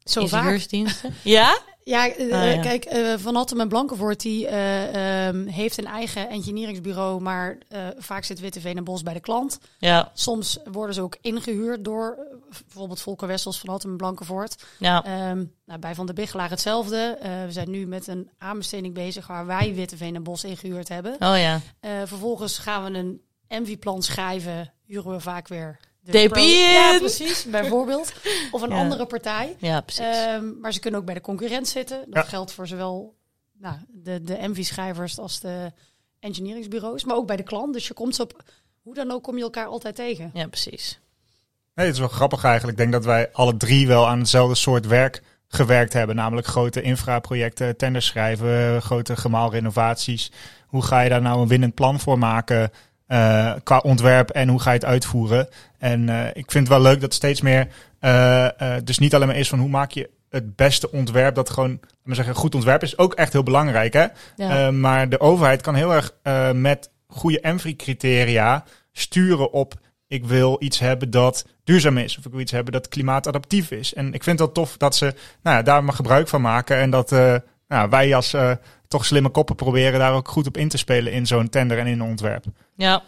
Zo 0.03 0.27
vaak. 0.27 0.39
ingenieursdiensten. 0.41 1.13
Ja? 1.23 1.57
Ja, 1.89 2.07
eh, 2.15 2.33
Ah, 2.41 2.53
ja. 2.55 2.61
kijk, 2.61 2.85
eh, 2.85 3.13
Van 3.17 3.35
Hattem 3.35 3.59
en 3.59 3.67
Blankenvoort 3.67 4.21
die 4.21 4.47
eh, 4.47 5.27
ehm, 5.27 5.45
heeft 5.47 5.77
een 5.77 5.85
eigen 5.85 6.29
engineeringsbureau, 6.29 7.21
maar 7.21 7.57
vaak 7.97 8.23
zit 8.23 8.39
Witteveen 8.39 8.77
en 8.77 8.83
Bos 8.83 9.03
bij 9.03 9.13
de 9.13 9.19
klant. 9.19 9.59
Ja, 9.77 10.11
Soms 10.13 10.57
worden 10.71 10.95
ze 10.95 11.01
ook 11.01 11.17
ingehuurd 11.21 11.83
door 11.83 12.17
bijvoorbeeld 12.49 13.01
Volker 13.01 13.27
Wessels 13.27 13.59
van 13.59 13.69
Hattem 13.69 13.91
en 13.91 13.97
Blankenvoort. 13.97 14.63
ja, 14.79 15.03
Ehm, 15.05 15.43
nou, 15.65 15.79
bij 15.79 15.95
Van 15.95 16.05
de 16.05 16.13
Biggelaar 16.13 16.49
hetzelfde. 16.49 17.17
We 17.45 17.51
zijn 17.51 17.69
nu 17.69 17.87
met 17.87 18.07
een 18.07 18.29
aanbesteding 18.37 18.93
bezig 18.93 19.27
waar 19.27 19.45
wij 19.45 19.73
Witteveen 19.75 20.15
en 20.15 20.23
Bos 20.23 20.43
ingehuurd 20.43 20.89
hebben. 20.89 21.13
oh 21.19 21.37
ja. 21.37 21.59
Vervolgens 22.05 22.57
gaan 22.57 22.83
we 22.91 22.97
een 22.97 23.21
MV-plan 23.61 24.01
schrijven, 24.03 24.73
huren 24.85 25.11
we 25.11 25.19
vaak 25.19 25.47
weer 25.47 25.79
pro- 26.09 26.39
Ja, 26.41 26.97
precies, 26.99 27.45
bijvoorbeeld. 27.45 28.13
Of 28.51 28.61
een 28.61 28.69
Ja. 28.69 28.75
andere 28.77 29.05
partij. 29.05 29.55
Ja, 29.59 29.81
precies. 29.81 30.05
Ehm, 30.05 30.59
maar 30.61 30.73
ze 30.73 30.79
kunnen 30.79 30.99
ook 30.99 31.05
bij 31.05 31.15
de 31.15 31.21
concurrent 31.21 31.67
zitten. 31.67 31.97
Dat 32.05 32.23
Ja. 32.23 32.29
geldt 32.29 32.51
voor 32.51 32.67
zowel 32.67 33.15
nou, 33.59 33.75
de, 33.87 34.21
de 34.23 34.37
MV-schrijvers 34.41 35.17
als 35.19 35.39
de 35.39 35.71
engineeringsbureaus, 36.19 37.03
maar 37.03 37.15
ook 37.15 37.27
bij 37.27 37.35
de 37.35 37.43
klant. 37.43 37.73
Dus 37.73 37.87
je 37.87 37.93
komt 37.93 38.15
ze 38.15 38.21
op, 38.21 38.43
hoe 38.81 38.93
dan 38.93 39.11
ook 39.11 39.23
kom 39.23 39.37
je 39.37 39.43
elkaar 39.43 39.65
altijd 39.65 39.95
tegen. 39.95 40.31
ja, 40.33 40.47
precies. 40.47 40.99
Nee, 41.75 41.85
het 41.85 41.95
is 41.95 42.01
wel 42.01 42.09
grappig 42.09 42.43
eigenlijk. 42.43 42.77
Ik 42.77 42.83
denk 42.83 42.93
dat 42.95 43.05
wij 43.05 43.29
alle 43.31 43.57
drie 43.57 43.87
wel 43.87 44.07
aan 44.07 44.19
hetzelfde 44.19 44.55
soort 44.55 44.87
werk 44.87 45.21
gewerkt 45.47 45.93
hebben. 45.93 46.15
Namelijk 46.15 46.47
grote 46.47 46.81
infraprojecten, 46.81 47.77
tenders 47.77 48.05
schrijven, 48.05 48.81
grote 48.81 49.15
gemaalrenovaties. 49.15 50.31
Hoe 50.67 50.81
ga 50.83 51.01
je 51.01 51.09
daar 51.09 51.21
nou 51.21 51.41
een 51.41 51.47
winnend 51.47 51.73
plan 51.73 51.99
voor 51.99 52.17
maken 52.17 52.71
uh, 53.07 53.53
qua 53.63 53.77
ontwerp 53.77 54.29
en 54.29 54.47
hoe 54.49 54.59
ga 54.59 54.69
je 54.71 54.75
het 54.77 54.85
uitvoeren? 54.85 55.49
En 55.79 56.07
uh, 56.09 56.27
ik 56.27 56.51
vind 56.51 56.67
het 56.67 56.77
wel 56.77 56.81
leuk 56.81 57.01
dat 57.01 57.13
steeds 57.13 57.41
meer, 57.41 57.67
uh, 58.01 58.47
dus 58.83 58.99
niet 58.99 59.15
alleen 59.15 59.27
maar 59.27 59.37
is 59.37 59.49
van 59.49 59.59
hoe 59.59 59.69
maak 59.69 59.91
je 59.91 60.09
het 60.29 60.55
beste 60.55 60.91
ontwerp, 60.91 61.35
dat 61.35 61.49
gewoon, 61.49 61.79
maar 62.03 62.15
zeggen, 62.15 62.35
goed 62.35 62.55
ontwerp 62.55 62.83
is 62.83 62.97
ook 62.97 63.13
echt 63.13 63.33
heel 63.33 63.43
belangrijk. 63.43 63.93
Hè? 63.93 64.05
Ja. 64.35 64.71
maar 64.71 65.09
de 65.09 65.19
overheid 65.19 65.61
kan 65.61 65.75
heel 65.75 65.93
erg 65.93 66.13
met 66.53 66.89
goede 67.07 67.39
ENVRI-criteria 67.39 68.63
sturen 68.91 69.51
op 69.51 69.79
ik 70.09 70.25
wil 70.25 70.55
iets 70.59 70.79
hebben 70.79 71.09
dat 71.09 71.45
duurzaam 71.63 71.97
is. 71.97 72.17
Of 72.17 72.25
ik 72.25 72.31
wil 72.31 72.39
iets 72.39 72.51
hebben 72.51 72.73
dat 72.73 72.87
klimaatadaptief 72.87 73.71
is. 73.71 73.93
En 73.93 74.13
ik 74.13 74.23
vind 74.23 74.39
het 74.39 74.47
wel 74.47 74.51
tof 74.51 74.77
dat 74.77 74.95
ze 74.95 75.13
nou 75.41 75.57
ja, 75.57 75.61
daar 75.61 75.83
maar 75.83 75.93
gebruik 75.93 76.27
van 76.27 76.41
maken. 76.41 76.77
En 76.77 76.89
dat 76.89 77.11
uh, 77.11 77.35
nou, 77.67 77.89
wij 77.89 78.15
als 78.15 78.33
uh, 78.33 78.51
toch 78.87 79.05
slimme 79.05 79.29
koppen 79.29 79.55
proberen 79.55 79.99
daar 79.99 80.13
ook 80.13 80.27
goed 80.27 80.47
op 80.47 80.57
in 80.57 80.69
te 80.69 80.77
spelen 80.77 81.13
in 81.13 81.27
zo'n 81.27 81.49
tender 81.49 81.77
en 81.77 81.87
in 81.87 81.99
een 81.99 82.07
ontwerp. 82.07 82.43
Ja, 82.75 83.03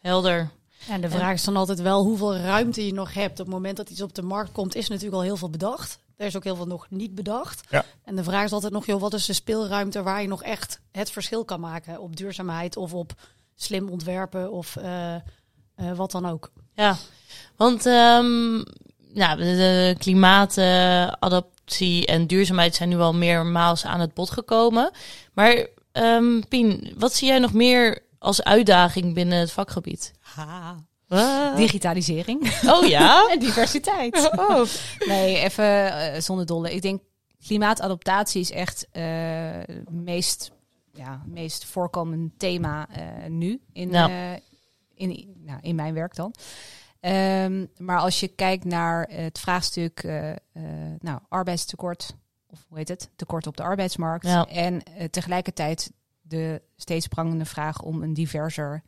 helder. 0.00 0.50
En 0.88 1.00
de 1.00 1.10
vraag 1.10 1.32
is 1.32 1.44
dan 1.44 1.56
altijd 1.56 1.80
wel 1.80 2.02
hoeveel 2.02 2.36
ruimte 2.36 2.86
je 2.86 2.92
nog 2.92 3.14
hebt. 3.14 3.40
Op 3.40 3.46
het 3.46 3.54
moment 3.54 3.76
dat 3.76 3.90
iets 3.90 4.02
op 4.02 4.14
de 4.14 4.22
markt 4.22 4.52
komt, 4.52 4.74
is 4.74 4.88
natuurlijk 4.88 5.16
al 5.16 5.22
heel 5.22 5.36
veel 5.36 5.50
bedacht. 5.50 5.98
Er 6.16 6.26
is 6.26 6.36
ook 6.36 6.44
heel 6.44 6.56
veel 6.56 6.66
nog 6.66 6.86
niet 6.90 7.14
bedacht. 7.14 7.60
Ja. 7.70 7.84
En 8.04 8.16
de 8.16 8.24
vraag 8.24 8.44
is 8.44 8.52
altijd 8.52 8.72
nog, 8.72 8.86
joh, 8.86 9.00
wat 9.00 9.14
is 9.14 9.26
de 9.26 9.32
speelruimte 9.32 10.02
waar 10.02 10.22
je 10.22 10.28
nog 10.28 10.42
echt 10.42 10.80
het 10.90 11.10
verschil 11.10 11.44
kan 11.44 11.60
maken 11.60 12.00
op 12.00 12.16
duurzaamheid 12.16 12.76
of 12.76 12.94
op 12.94 13.12
slim 13.54 13.88
ontwerpen 13.88 14.52
of 14.52 14.76
uh, 14.76 15.14
uh, 15.76 15.92
wat 15.96 16.10
dan 16.10 16.26
ook. 16.26 16.50
Ja, 16.74 16.96
want 17.56 17.86
um, 17.86 18.62
nou, 19.12 19.38
de 19.38 19.94
klimaatadaptie 19.98 22.06
en 22.06 22.26
duurzaamheid 22.26 22.74
zijn 22.74 22.88
nu 22.88 22.98
al 22.98 23.14
meermaals 23.14 23.84
aan 23.84 24.00
het 24.00 24.14
bod 24.14 24.30
gekomen. 24.30 24.90
Maar 25.32 25.66
um, 25.92 26.48
Pien, 26.48 26.94
wat 26.98 27.14
zie 27.14 27.28
jij 27.28 27.38
nog 27.38 27.52
meer 27.52 28.04
als 28.26 28.42
uitdaging 28.42 29.14
binnen 29.14 29.38
het 29.38 29.52
vakgebied? 29.52 30.12
Ha. 30.20 30.76
Ah. 31.08 31.56
Digitalisering. 31.56 32.60
Oh 32.66 32.86
ja? 32.86 33.26
en 33.32 33.38
diversiteit. 33.38 34.30
Oh. 34.36 34.64
Nee, 35.06 35.38
even 35.38 35.64
uh, 35.64 36.20
zonder 36.20 36.46
dolle. 36.46 36.74
Ik 36.74 36.82
denk 36.82 37.02
klimaatadaptatie 37.46 38.40
is 38.40 38.50
echt 38.50 38.86
het 38.90 39.68
uh, 39.68 39.76
meest, 39.90 40.52
ja, 40.92 41.22
meest 41.26 41.64
voorkomend 41.64 42.38
thema 42.38 42.88
uh, 42.90 43.28
nu 43.28 43.60
in, 43.72 43.90
Ja. 43.90 44.38
in, 44.94 45.34
nou, 45.44 45.58
in 45.62 45.74
mijn 45.74 45.94
werk 45.94 46.14
dan. 46.14 46.34
Um, 47.00 47.70
maar 47.76 47.98
als 47.98 48.20
je 48.20 48.28
kijkt 48.28 48.64
naar 48.64 49.08
het 49.10 49.38
vraagstuk 49.38 50.02
uh, 50.02 50.28
uh, 50.28 50.34
nou, 50.98 51.20
arbeidstekort, 51.28 52.14
of 52.46 52.64
hoe 52.68 52.78
heet 52.78 52.88
het, 52.88 53.10
tekort 53.16 53.46
op 53.46 53.56
de 53.56 53.62
arbeidsmarkt. 53.62 54.26
Ja. 54.26 54.46
En 54.46 54.74
uh, 54.74 55.04
tegelijkertijd 55.04 55.90
de 56.28 56.62
steeds 56.76 57.06
prangende 57.06 57.44
vraag 57.44 57.82
om 57.82 58.02
een 58.02 58.14
diverser 58.14 58.82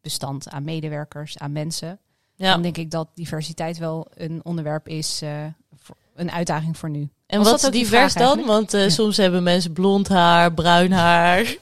bestand 0.00 0.48
aan 0.48 0.64
medewerkers, 0.64 1.38
aan 1.38 1.52
mensen. 1.52 1.98
Ja. 2.34 2.52
Dan 2.52 2.62
denk 2.62 2.76
ik 2.76 2.90
dat 2.90 3.08
diversiteit 3.14 3.78
wel 3.78 4.06
een 4.14 4.44
onderwerp 4.44 4.88
is, 4.88 5.22
uh, 5.22 5.46
voor, 5.72 5.96
een 6.14 6.30
uitdaging 6.30 6.76
voor 6.76 6.90
nu. 6.90 7.08
En 7.26 7.38
Was 7.38 7.50
wat 7.50 7.62
is 7.62 7.70
divers 7.70 8.14
dan? 8.14 8.44
Want 8.44 8.74
uh, 8.74 8.88
soms 8.88 9.16
hebben 9.16 9.42
mensen 9.42 9.72
blond 9.72 10.08
haar, 10.08 10.54
bruin 10.54 10.92
haar. 10.92 11.44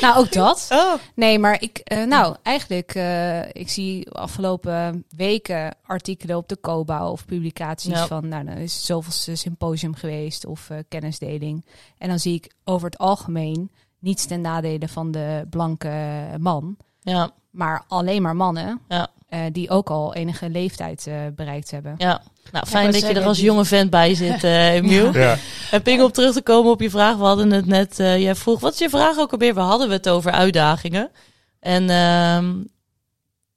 Nou, 0.00 0.16
ook 0.18 0.32
dat. 0.32 0.68
Oh. 0.72 0.94
Nee, 1.14 1.38
maar 1.38 1.62
ik, 1.62 1.80
uh, 1.92 2.04
nou, 2.04 2.36
eigenlijk, 2.42 2.94
uh, 2.94 3.44
ik 3.52 3.68
zie 3.68 4.10
afgelopen 4.10 5.04
weken 5.16 5.74
artikelen 5.86 6.36
op 6.36 6.48
de 6.48 6.60
COBA 6.60 7.10
of 7.10 7.24
publicaties 7.24 7.98
van, 7.98 8.28
nou, 8.28 8.50
is 8.50 8.84
zoveel 8.86 9.36
symposium 9.36 9.94
geweest 9.94 10.46
of 10.46 10.68
kennisdeling. 10.88 11.64
En 11.98 12.08
dan 12.08 12.18
zie 12.18 12.34
ik 12.34 12.52
over 12.64 12.86
het 12.90 12.98
algemeen 12.98 13.70
niets 13.98 14.26
ten 14.26 14.40
nadele 14.40 14.88
van 14.88 15.10
de 15.10 15.46
blanke 15.50 16.24
man, 16.38 16.76
Ja, 17.00 17.30
maar 17.50 17.84
alleen 17.88 18.22
maar 18.22 18.36
mannen 18.36 18.80
Ja. 18.88 19.08
die 19.52 19.70
ook 19.70 19.90
al 19.90 20.14
enige 20.14 20.50
leeftijd 20.50 21.08
bereikt 21.34 21.70
hebben. 21.70 21.94
ja. 21.98 22.22
Nou, 22.52 22.66
fijn 22.66 22.92
dat 22.92 23.00
je 23.00 23.06
er 23.06 23.24
als 23.24 23.40
jonge 23.40 23.64
vent 23.64 23.90
bij 23.90 24.14
zit, 24.14 24.44
uh, 24.44 24.72
Emiel. 24.74 25.12
Ja. 25.12 25.36
En 25.70 25.82
Ping, 25.82 26.02
om 26.02 26.12
terug 26.12 26.32
te 26.32 26.42
komen 26.42 26.72
op 26.72 26.80
je 26.80 26.90
vraag. 26.90 27.16
We 27.16 27.24
hadden 27.24 27.50
het 27.50 27.66
net, 27.66 27.98
uh, 27.98 28.18
jij 28.22 28.34
vroeg, 28.34 28.60
wat 28.60 28.72
is 28.72 28.78
je 28.78 28.88
vraag 28.90 29.18
ook 29.18 29.32
alweer? 29.32 29.54
We 29.54 29.60
hadden 29.60 29.90
het 29.90 30.08
over 30.08 30.30
uitdagingen. 30.32 31.10
En 31.60 31.82
uh, 31.90 32.48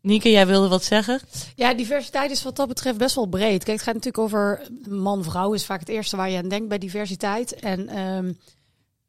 Nieke, 0.01 0.31
jij 0.31 0.47
wilde 0.47 0.67
wat 0.67 0.83
zeggen? 0.83 1.19
Ja, 1.55 1.73
diversiteit 1.73 2.31
is 2.31 2.43
wat 2.43 2.55
dat 2.55 2.67
betreft 2.67 2.97
best 2.97 3.15
wel 3.15 3.25
breed. 3.25 3.63
Kijk, 3.63 3.77
het 3.77 3.85
gaat 3.85 3.93
natuurlijk 3.93 4.23
over 4.23 4.61
man-vrouw 4.89 5.53
is 5.53 5.65
vaak 5.65 5.79
het 5.79 5.89
eerste 5.89 6.15
waar 6.15 6.29
je 6.29 6.37
aan 6.37 6.49
denkt 6.49 6.67
bij 6.67 6.77
diversiteit. 6.77 7.53
En 7.59 7.99
um, 7.99 8.37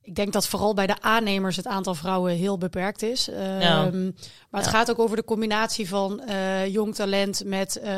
ik 0.02 0.14
denk 0.14 0.32
dat 0.32 0.46
vooral 0.46 0.74
bij 0.74 0.86
de 0.86 1.00
aannemers 1.00 1.56
het 1.56 1.66
aantal 1.66 1.94
vrouwen 1.94 2.32
heel 2.32 2.58
beperkt 2.58 3.02
is. 3.02 3.28
Um, 3.28 3.36
Ja. 3.60 3.82
Maar 4.50 4.60
het 4.62 4.64
Ja. 4.64 4.70
gaat 4.70 4.90
ook 4.90 4.98
over 4.98 5.16
de 5.16 5.24
combinatie 5.24 5.88
van 5.88 6.22
uh, 6.28 6.66
jong 6.66 6.94
talent 6.94 7.42
met 7.44 7.80
uh, 7.84 7.90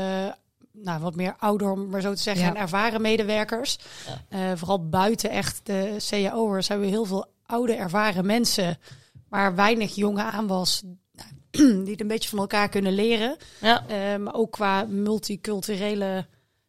nou, 0.76 1.00
wat 1.00 1.14
meer 1.14 1.34
ouder, 1.38 1.70
om 1.70 1.88
maar 1.88 2.00
zo 2.00 2.14
te 2.14 2.22
zeggen, 2.22 2.44
Ja. 2.44 2.50
en 2.50 2.56
ervaren 2.56 3.00
medewerkers. 3.00 3.78
Uh, 4.30 4.52
vooral 4.54 4.88
buiten 4.88 5.30
echt 5.30 5.60
de 5.66 5.96
cao'ers 6.10 6.68
hebben 6.68 6.86
we 6.86 6.92
heel 6.92 7.04
veel 7.04 7.26
oude, 7.46 7.74
ervaren 7.74 8.26
mensen, 8.26 8.78
maar 9.28 9.54
weinig 9.54 9.94
jonge 9.94 10.22
aanwas 10.22 10.82
die 11.50 11.90
het 11.90 12.00
een 12.00 12.08
beetje 12.08 12.28
van 12.28 12.38
elkaar 12.38 12.68
kunnen 12.68 12.92
leren. 12.92 13.36
Ja, 13.60 13.84
Uh, 13.90 14.16
maar 14.16 14.34
ook 14.34 14.50
qua 14.52 14.84
multiculturele 14.84 16.26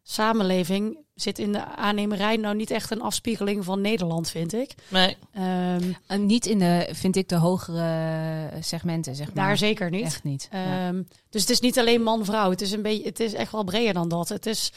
samenleving 0.08 0.98
zit 1.14 1.38
in 1.38 1.52
de 1.52 1.64
aannemerij 1.64 2.36
nou 2.36 2.56
niet 2.56 2.70
echt 2.70 2.90
een 2.90 3.00
afspiegeling 3.00 3.64
van 3.64 3.80
Nederland, 3.80 4.30
vind 4.30 4.54
ik. 4.54 4.74
nee. 4.88 5.16
Um, 5.38 5.96
En 6.06 6.26
niet 6.26 6.46
in 6.46 6.58
de, 6.58 6.88
vind 6.92 7.16
ik, 7.16 7.28
de 7.28 7.36
hogere 7.36 8.50
segmenten, 8.60 9.14
zeg 9.14 9.34
maar. 9.34 9.46
daar 9.46 9.56
zeker 9.56 9.90
niet. 9.90 10.04
Echt 10.04 10.24
niet. 10.24 10.48
Ja. 10.52 10.88
Um, 10.88 11.08
dus 11.30 11.40
het 11.40 11.50
is 11.50 11.60
niet 11.60 11.78
alleen 11.78 12.02
man-vrouw. 12.02 12.50
Het 12.50 12.60
is 12.60 12.72
een 12.72 12.82
beetje, 12.82 13.04
het 13.04 13.20
is 13.20 13.34
echt 13.34 13.52
wel 13.52 13.64
breder 13.64 13.94
dan 13.94 14.08
dat. 14.08 14.28
Het 14.28 14.46
is 14.46 14.72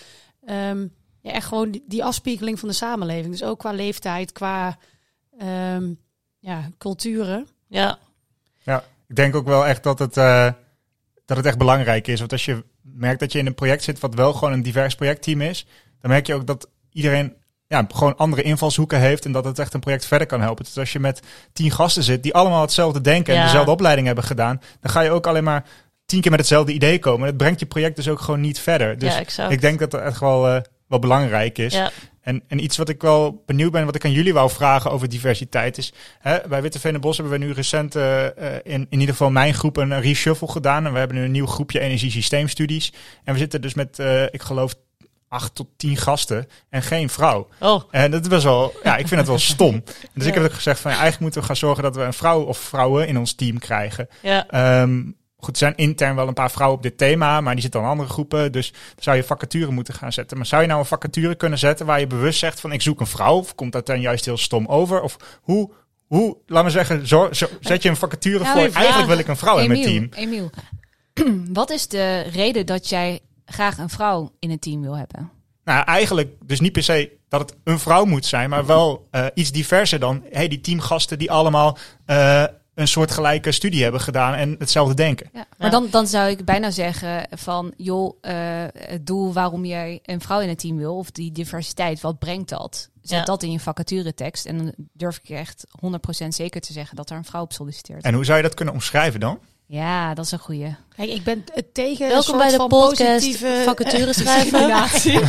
um, 0.50 0.94
ja, 1.22 1.32
echt 1.32 1.48
gewoon 1.48 1.72
die, 1.72 1.84
die 1.88 2.04
afspiegeling 2.04 2.60
van 2.60 2.70
de 2.70 2.76
samenleving. 2.76 3.32
Dus 3.32 3.44
ook 3.44 3.60
qua 3.60 3.72
leeftijd, 3.72 4.32
qua 4.32 4.78
um, 5.76 6.00
ja, 6.40 6.70
culturen. 6.78 7.48
Ja, 7.68 8.00
Ja, 8.64 8.84
ik 9.08 9.16
denk 9.16 9.36
ook 9.36 9.46
wel 9.46 9.66
echt 9.66 9.84
dat 9.84 10.00
het, 10.00 10.18
uh, 10.18 10.52
dat 11.26 11.38
het 11.38 11.46
echt 11.46 11.58
belangrijk 11.58 12.08
is. 12.08 12.20
Want 12.20 12.32
als 12.32 12.46
je 12.46 12.64
merkt 13.00 13.20
dat 13.20 13.32
je 13.32 13.40
in 13.40 13.46
een 13.46 13.56
project 13.56 13.84
zit 13.84 14.00
wat 14.00 14.14
wel 14.14 14.34
gewoon 14.34 14.54
een 14.54 14.64
divers 14.64 14.96
projectteam 14.96 15.42
is, 15.42 15.66
dan 16.02 16.12
merk 16.12 16.28
je 16.28 16.34
ook 16.34 16.48
dat 16.48 16.70
iedereen 16.92 17.34
ja, 17.68 17.86
gewoon 17.94 18.18
andere 18.18 18.42
invalshoeken 18.42 19.00
heeft 19.00 19.26
en 19.26 19.32
dat 19.32 19.46
het 19.46 19.60
echt 19.60 19.74
een 19.74 19.80
project 19.80 20.06
verder 20.06 20.28
kan 20.28 20.42
helpen. 20.42 20.66
Dus 20.66 20.78
als 20.78 20.92
je 20.92 21.00
met 21.00 21.22
tien 21.54 21.72
gasten 21.72 22.04
zit 22.04 22.24
die 22.24 22.34
allemaal 22.34 22.62
hetzelfde 22.62 23.02
denken 23.02 23.34
en 23.34 23.40
Ja. 23.40 23.46
dezelfde 23.46 23.72
opleiding 23.72 24.08
hebben 24.08 24.26
gedaan, 24.26 24.62
dan 24.82 24.92
ga 24.92 25.02
je 25.02 25.12
ook 25.12 25.28
alleen 25.28 25.44
maar 25.44 25.66
tien 26.06 26.22
keer 26.22 26.32
met 26.32 26.40
hetzelfde 26.40 26.74
idee 26.74 27.00
komen. 27.00 27.28
Dat 27.28 27.38
brengt 27.38 27.60
je 27.60 27.66
project 27.66 27.96
dus 27.96 28.08
ook 28.08 28.20
gewoon 28.20 28.42
niet 28.42 28.60
verder. 28.60 28.98
Dus 28.98 29.36
ja 29.36 29.50
ik 29.50 29.62
denk 29.62 29.80
dat 29.80 29.92
dat 29.92 30.02
echt 30.02 30.20
wel, 30.20 30.56
uh, 30.56 30.62
wel 30.88 31.00
belangrijk 31.00 31.58
is. 31.58 31.74
Ja. 31.74 31.92
En, 32.22 32.44
en 32.48 32.64
iets 32.64 32.78
wat 32.78 32.90
ik 32.90 33.02
wel 33.02 33.44
benieuwd 33.46 33.72
ben, 33.72 33.86
wat 33.86 33.96
ik 33.96 34.06
aan 34.06 34.12
jullie 34.12 34.34
wou 34.34 34.50
vragen 34.50 34.92
over 34.92 35.10
diversiteit 35.10 35.78
is... 35.78 35.94
Hè, 36.20 36.38
bij 36.48 36.62
Witte 36.62 37.00
Bos 37.00 37.18
hebben 37.18 37.40
we 37.40 37.46
nu 37.46 37.52
recent 37.52 37.96
uh, 37.96 38.26
in, 38.64 38.88
in 38.90 39.00
ieder 39.00 39.10
geval 39.10 39.30
mijn 39.30 39.54
groep 39.54 39.78
een 39.78 40.02
reshuffle 40.02 40.48
gedaan. 40.48 40.86
En 40.86 40.94
we 40.94 41.00
hebben 41.00 41.18
nu 41.18 41.24
een 41.24 41.32
nieuw 41.32 41.46
groepje 41.46 41.80
energiesysteemstudies. 41.80 42.94
En 43.24 43.34
we 43.34 43.40
zitten 43.40 43.62
dus 43.62 43.74
met, 43.74 44.00
uh, 44.00 44.24
ik 44.24 44.42
geloof, 44.42 44.76
acht 45.28 45.56
tot 45.56 45.68
tien 45.78 45.98
gasten 45.98 46.48
en 46.70 46.82
geen 46.82 47.10
vrouw. 47.10 47.48
Oh, 47.60 47.84
En 47.92 48.12
dat 48.12 48.22
is 48.22 48.28
best 48.28 48.44
wel, 48.44 48.74
ja, 48.84 48.98
ik 48.98 49.08
vind 49.08 49.20
het 49.20 49.30
wel 49.30 49.40
stom. 49.56 49.84
Dus 50.14 50.24
Ja. 50.24 50.28
ik 50.28 50.34
heb 50.34 50.44
ook 50.44 50.54
gezegd 50.54 50.80
van, 50.80 50.92
ja, 50.92 50.98
eigenlijk 50.98 51.24
moeten 51.24 51.42
we 51.42 51.48
gaan 51.48 51.56
zorgen 51.70 51.84
dat 51.84 51.96
we 51.96 52.02
een 52.02 52.14
vrouw 52.14 52.42
of 52.42 52.58
vrouwen 52.58 53.08
in 53.08 53.18
ons 53.18 53.34
team 53.34 53.60
krijgen. 53.60 54.08
ja. 54.22 54.82
Um, 54.82 55.18
Goed, 55.42 55.54
er 55.54 55.58
zijn 55.58 55.76
intern 55.76 56.16
wel 56.16 56.28
een 56.28 56.34
paar 56.34 56.52
vrouwen 56.52 56.78
op 56.78 56.84
dit 56.84 56.98
thema, 56.98 57.42
maar 57.42 57.54
die 57.54 57.62
zitten 57.62 57.82
in 57.82 57.88
andere 57.88 58.10
groepen. 58.10 58.52
Dus 58.52 58.74
zou 58.98 59.16
je 59.16 59.24
vacature 59.24 59.72
moeten 59.72 59.94
gaan 59.94 60.14
zetten. 60.14 60.38
Maar 60.38 60.46
zou 60.46 60.62
je 60.62 60.68
nou 60.68 60.80
een 60.80 60.86
vacature 60.86 61.36
kunnen 61.36 61.60
zetten 61.60 61.86
waar 61.86 62.00
je 62.00 62.08
bewust 62.08 62.40
zegt 62.40 62.60
van 62.60 62.72
ik 62.72 62.82
zoek 62.82 63.00
een 63.00 63.08
vrouw? 63.08 63.38
Of 63.38 63.56
komt 63.56 63.72
dat 63.72 63.86
dan 63.86 64.02
juist 64.02 64.26
heel 64.26 64.38
stom 64.38 64.66
over? 64.66 65.02
Of 65.02 65.18
hoe, 65.42 65.72
hoe 66.08 66.38
laat 66.46 66.64
me 66.64 66.70
zeggen, 66.70 67.08
zo, 67.08 67.30
zo, 67.32 67.48
zet 67.60 67.84
je 67.84 67.90
een 67.90 67.96
vacature 67.96 68.44
Ja, 68.44 68.52
voor? 68.52 68.62
Eigenlijk 68.62 69.08
wil 69.08 69.18
ik 69.18 69.28
een 69.28 69.38
vrouw 69.38 69.58
in 69.58 69.68
mijn 69.68 69.82
team. 69.82 70.10
Emiel, 70.12 70.50
wat 71.60 71.70
is 71.70 71.88
de 71.88 72.22
reden 72.22 72.66
dat 72.66 72.90
jij 72.90 73.20
graag 73.46 73.78
een 73.78 73.90
vrouw 73.90 74.32
in 74.40 74.50
het 74.50 74.62
team 74.62 74.82
wil 74.82 74.98
hebben? 74.98 75.32
Nou, 75.64 75.84
eigenlijk 75.86 76.32
dus 76.46 76.60
niet 76.60 76.72
per 76.72 76.84
se 76.84 77.18
dat 77.28 77.40
het 77.40 77.56
een 77.64 77.80
vrouw 77.80 78.06
moet 78.06 78.26
zijn, 78.26 78.50
maar 78.50 78.66
wel 78.66 79.08
uh, 79.12 79.26
iets 79.34 79.52
diverser 79.52 80.00
dan 80.00 80.24
hey, 80.32 80.48
die 80.48 80.62
teamgasten 80.62 81.20
die 81.20 81.32
allemaal 81.32 81.78
uh, 82.08 82.44
een 82.80 82.88
soort 82.88 83.12
gelijke 83.12 83.52
studie 83.52 83.84
hebben 83.84 84.02
gedaan 84.02 84.34
en 84.34 84.56
hetzelfde 84.60 84.94
denken. 84.94 85.30
Ja, 85.34 85.46
maar 85.58 85.72
dan, 85.72 85.88
dan 85.92 86.08
zou 86.08 86.30
ik 86.30 86.46
bijna 86.46 86.72
zeggen 86.72 87.28
van, 87.32 87.74
joh, 87.78 88.14
uh, 88.22 88.32
het 88.74 89.06
doel 89.08 89.34
waarom 89.34 89.66
jij 89.66 90.00
een 90.04 90.22
vrouw 90.22 90.40
in 90.40 90.50
het 90.50 90.60
team 90.60 90.78
wil, 90.78 90.98
of 90.98 91.12
die 91.12 91.32
diversiteit, 91.32 92.02
wat 92.02 92.20
brengt 92.20 92.50
dat? 92.50 92.90
Zet 93.02 93.20
Ja. 93.20 93.26
dat 93.26 93.44
in 93.44 93.52
je 93.52 93.60
vacaturetekst 93.60 94.46
en 94.46 94.58
dan 94.58 94.74
durf 94.94 95.18
ik 95.18 95.28
je 95.28 95.36
echt 95.36 95.66
100% 96.24 96.28
zeker 96.28 96.62
te 96.62 96.74
zeggen 96.74 96.96
dat 96.96 97.10
er 97.10 97.18
een 97.18 97.26
vrouw 97.26 97.42
op 97.42 97.54
solliciteert. 97.54 98.04
En 98.04 98.14
hoe 98.14 98.26
zou 98.26 98.38
je 98.38 98.44
dat 98.44 98.54
kunnen 98.54 98.74
omschrijven 98.74 99.20
dan? 99.20 99.40
Ja, 99.72 100.14
dat 100.14 100.26
is 100.26 100.32
een 100.32 100.40
goeie. 100.40 100.76
Kijk, 100.96 101.10
ik 101.10 101.24
ben 101.24 101.44
het 101.54 101.74
tegen 101.74 102.06
een 102.06 102.12
Welkom 102.12 102.24
soort 102.26 102.38
bij 102.38 102.50
de 102.52 102.56
van 102.56 102.68
podcast 102.68 103.02
positieve 103.04 103.62
vacature 103.66 104.14
schrijven. 104.20 104.44
discriminatie. 104.44 105.20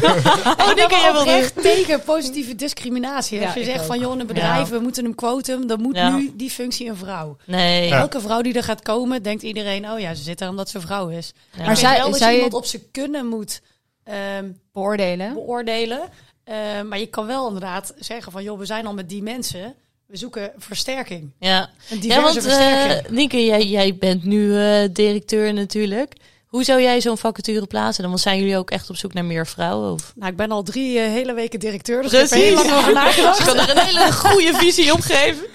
Oh, 0.60 0.68
ik 0.70 0.86
ben 0.88 1.00
jij 1.00 1.12
wilde... 1.12 1.30
echt 1.30 1.62
tegen 1.62 2.02
positieve 2.02 2.54
discriminatie. 2.54 3.38
Ja, 3.40 3.44
Als 3.46 3.54
je 3.54 3.64
zegt 3.64 3.80
ook. 3.80 3.86
van, 3.86 3.98
joh, 3.98 4.18
een 4.18 4.26
bedrijf, 4.26 4.68
Ja. 4.68 4.74
we 4.76 4.78
moeten 4.82 5.04
hem 5.04 5.14
quoten, 5.14 5.66
dan 5.66 5.80
moet 5.80 5.96
Ja. 5.96 6.16
nu 6.16 6.32
die 6.36 6.50
functie 6.50 6.88
een 6.88 6.96
vrouw. 6.96 7.36
Nee. 7.46 7.88
Ja. 7.88 7.98
Elke 8.00 8.20
vrouw 8.20 8.42
die 8.42 8.54
er 8.54 8.62
gaat 8.62 8.82
komen, 8.82 9.22
denkt 9.22 9.42
iedereen, 9.42 9.90
oh 9.90 9.98
ja, 10.00 10.14
ze 10.14 10.22
zit 10.22 10.40
er 10.40 10.48
omdat 10.48 10.68
ze 10.68 10.80
vrouw 10.80 11.08
is. 11.08 11.32
Ja. 11.56 11.64
Maar 11.64 11.76
zou- 11.76 11.96
wel 11.96 12.10
dat 12.10 12.18
je 12.20 12.26
je- 12.26 12.34
iemand 12.34 12.54
op 12.54 12.64
zijn 12.64 12.82
kunnen 12.92 13.26
moet 13.26 13.60
ehm, 14.04 14.50
Beoordelen. 14.72 15.32
beoordelen. 15.34 16.00
Eh, 16.44 16.54
maar 16.88 16.98
je 16.98 17.06
kan 17.06 17.26
wel 17.26 17.46
inderdaad 17.46 17.94
zeggen 17.98 18.32
van, 18.32 18.42
joh, 18.42 18.58
we 18.58 18.64
zijn 18.66 18.86
al 18.86 18.94
met 18.94 19.08
die 19.08 19.22
mensen. 19.22 19.74
We 20.10 20.16
zoeken 20.16 20.52
versterking. 20.56 21.30
Ja, 21.38 21.70
Een 21.90 21.96
ja 21.96 22.00
diverse 22.00 22.22
want 22.22 22.36
eh 22.36 22.42
versterking. 22.42 23.08
Nienke, 23.08 23.44
jij, 23.44 23.66
jij 23.66 23.96
bent 23.96 24.24
nu 24.24 24.56
eh, 24.56 24.88
directeur 24.92 25.52
natuurlijk. 25.52 26.14
Hoe 26.46 26.64
zou 26.64 26.82
jij 26.82 27.00
zo'n 27.00 27.18
vacature 27.18 27.66
plaatsen? 27.66 28.02
Dan 28.02 28.10
Want 28.10 28.22
zijn 28.22 28.38
jullie 28.38 28.56
ook 28.56 28.70
echt 28.70 28.90
op 28.90 28.96
zoek 28.96 29.12
naar 29.12 29.24
meer 29.24 29.46
vrouwen? 29.46 29.92
Of? 29.92 30.12
Nou, 30.16 30.30
ik 30.30 30.36
ben 30.36 30.50
al 30.50 30.62
drie 30.62 30.98
eh, 30.98 31.06
hele 31.06 31.34
weken 31.34 31.60
directeur, 31.60 32.02
dus 32.02 32.12
ik 32.12 32.18
heb 32.18 32.28
Precies. 32.28 32.46
heel 32.46 32.56
lang 32.56 32.72
over 32.78 32.92
nagedacht. 32.92 33.38
Ik 33.40 33.46
kan 33.46 33.56
er 33.58 33.70
een 33.70 33.84
hele 33.84 34.12
goede 34.12 34.54
visie 34.54 34.92
op 34.92 35.00
geven. 35.00 35.46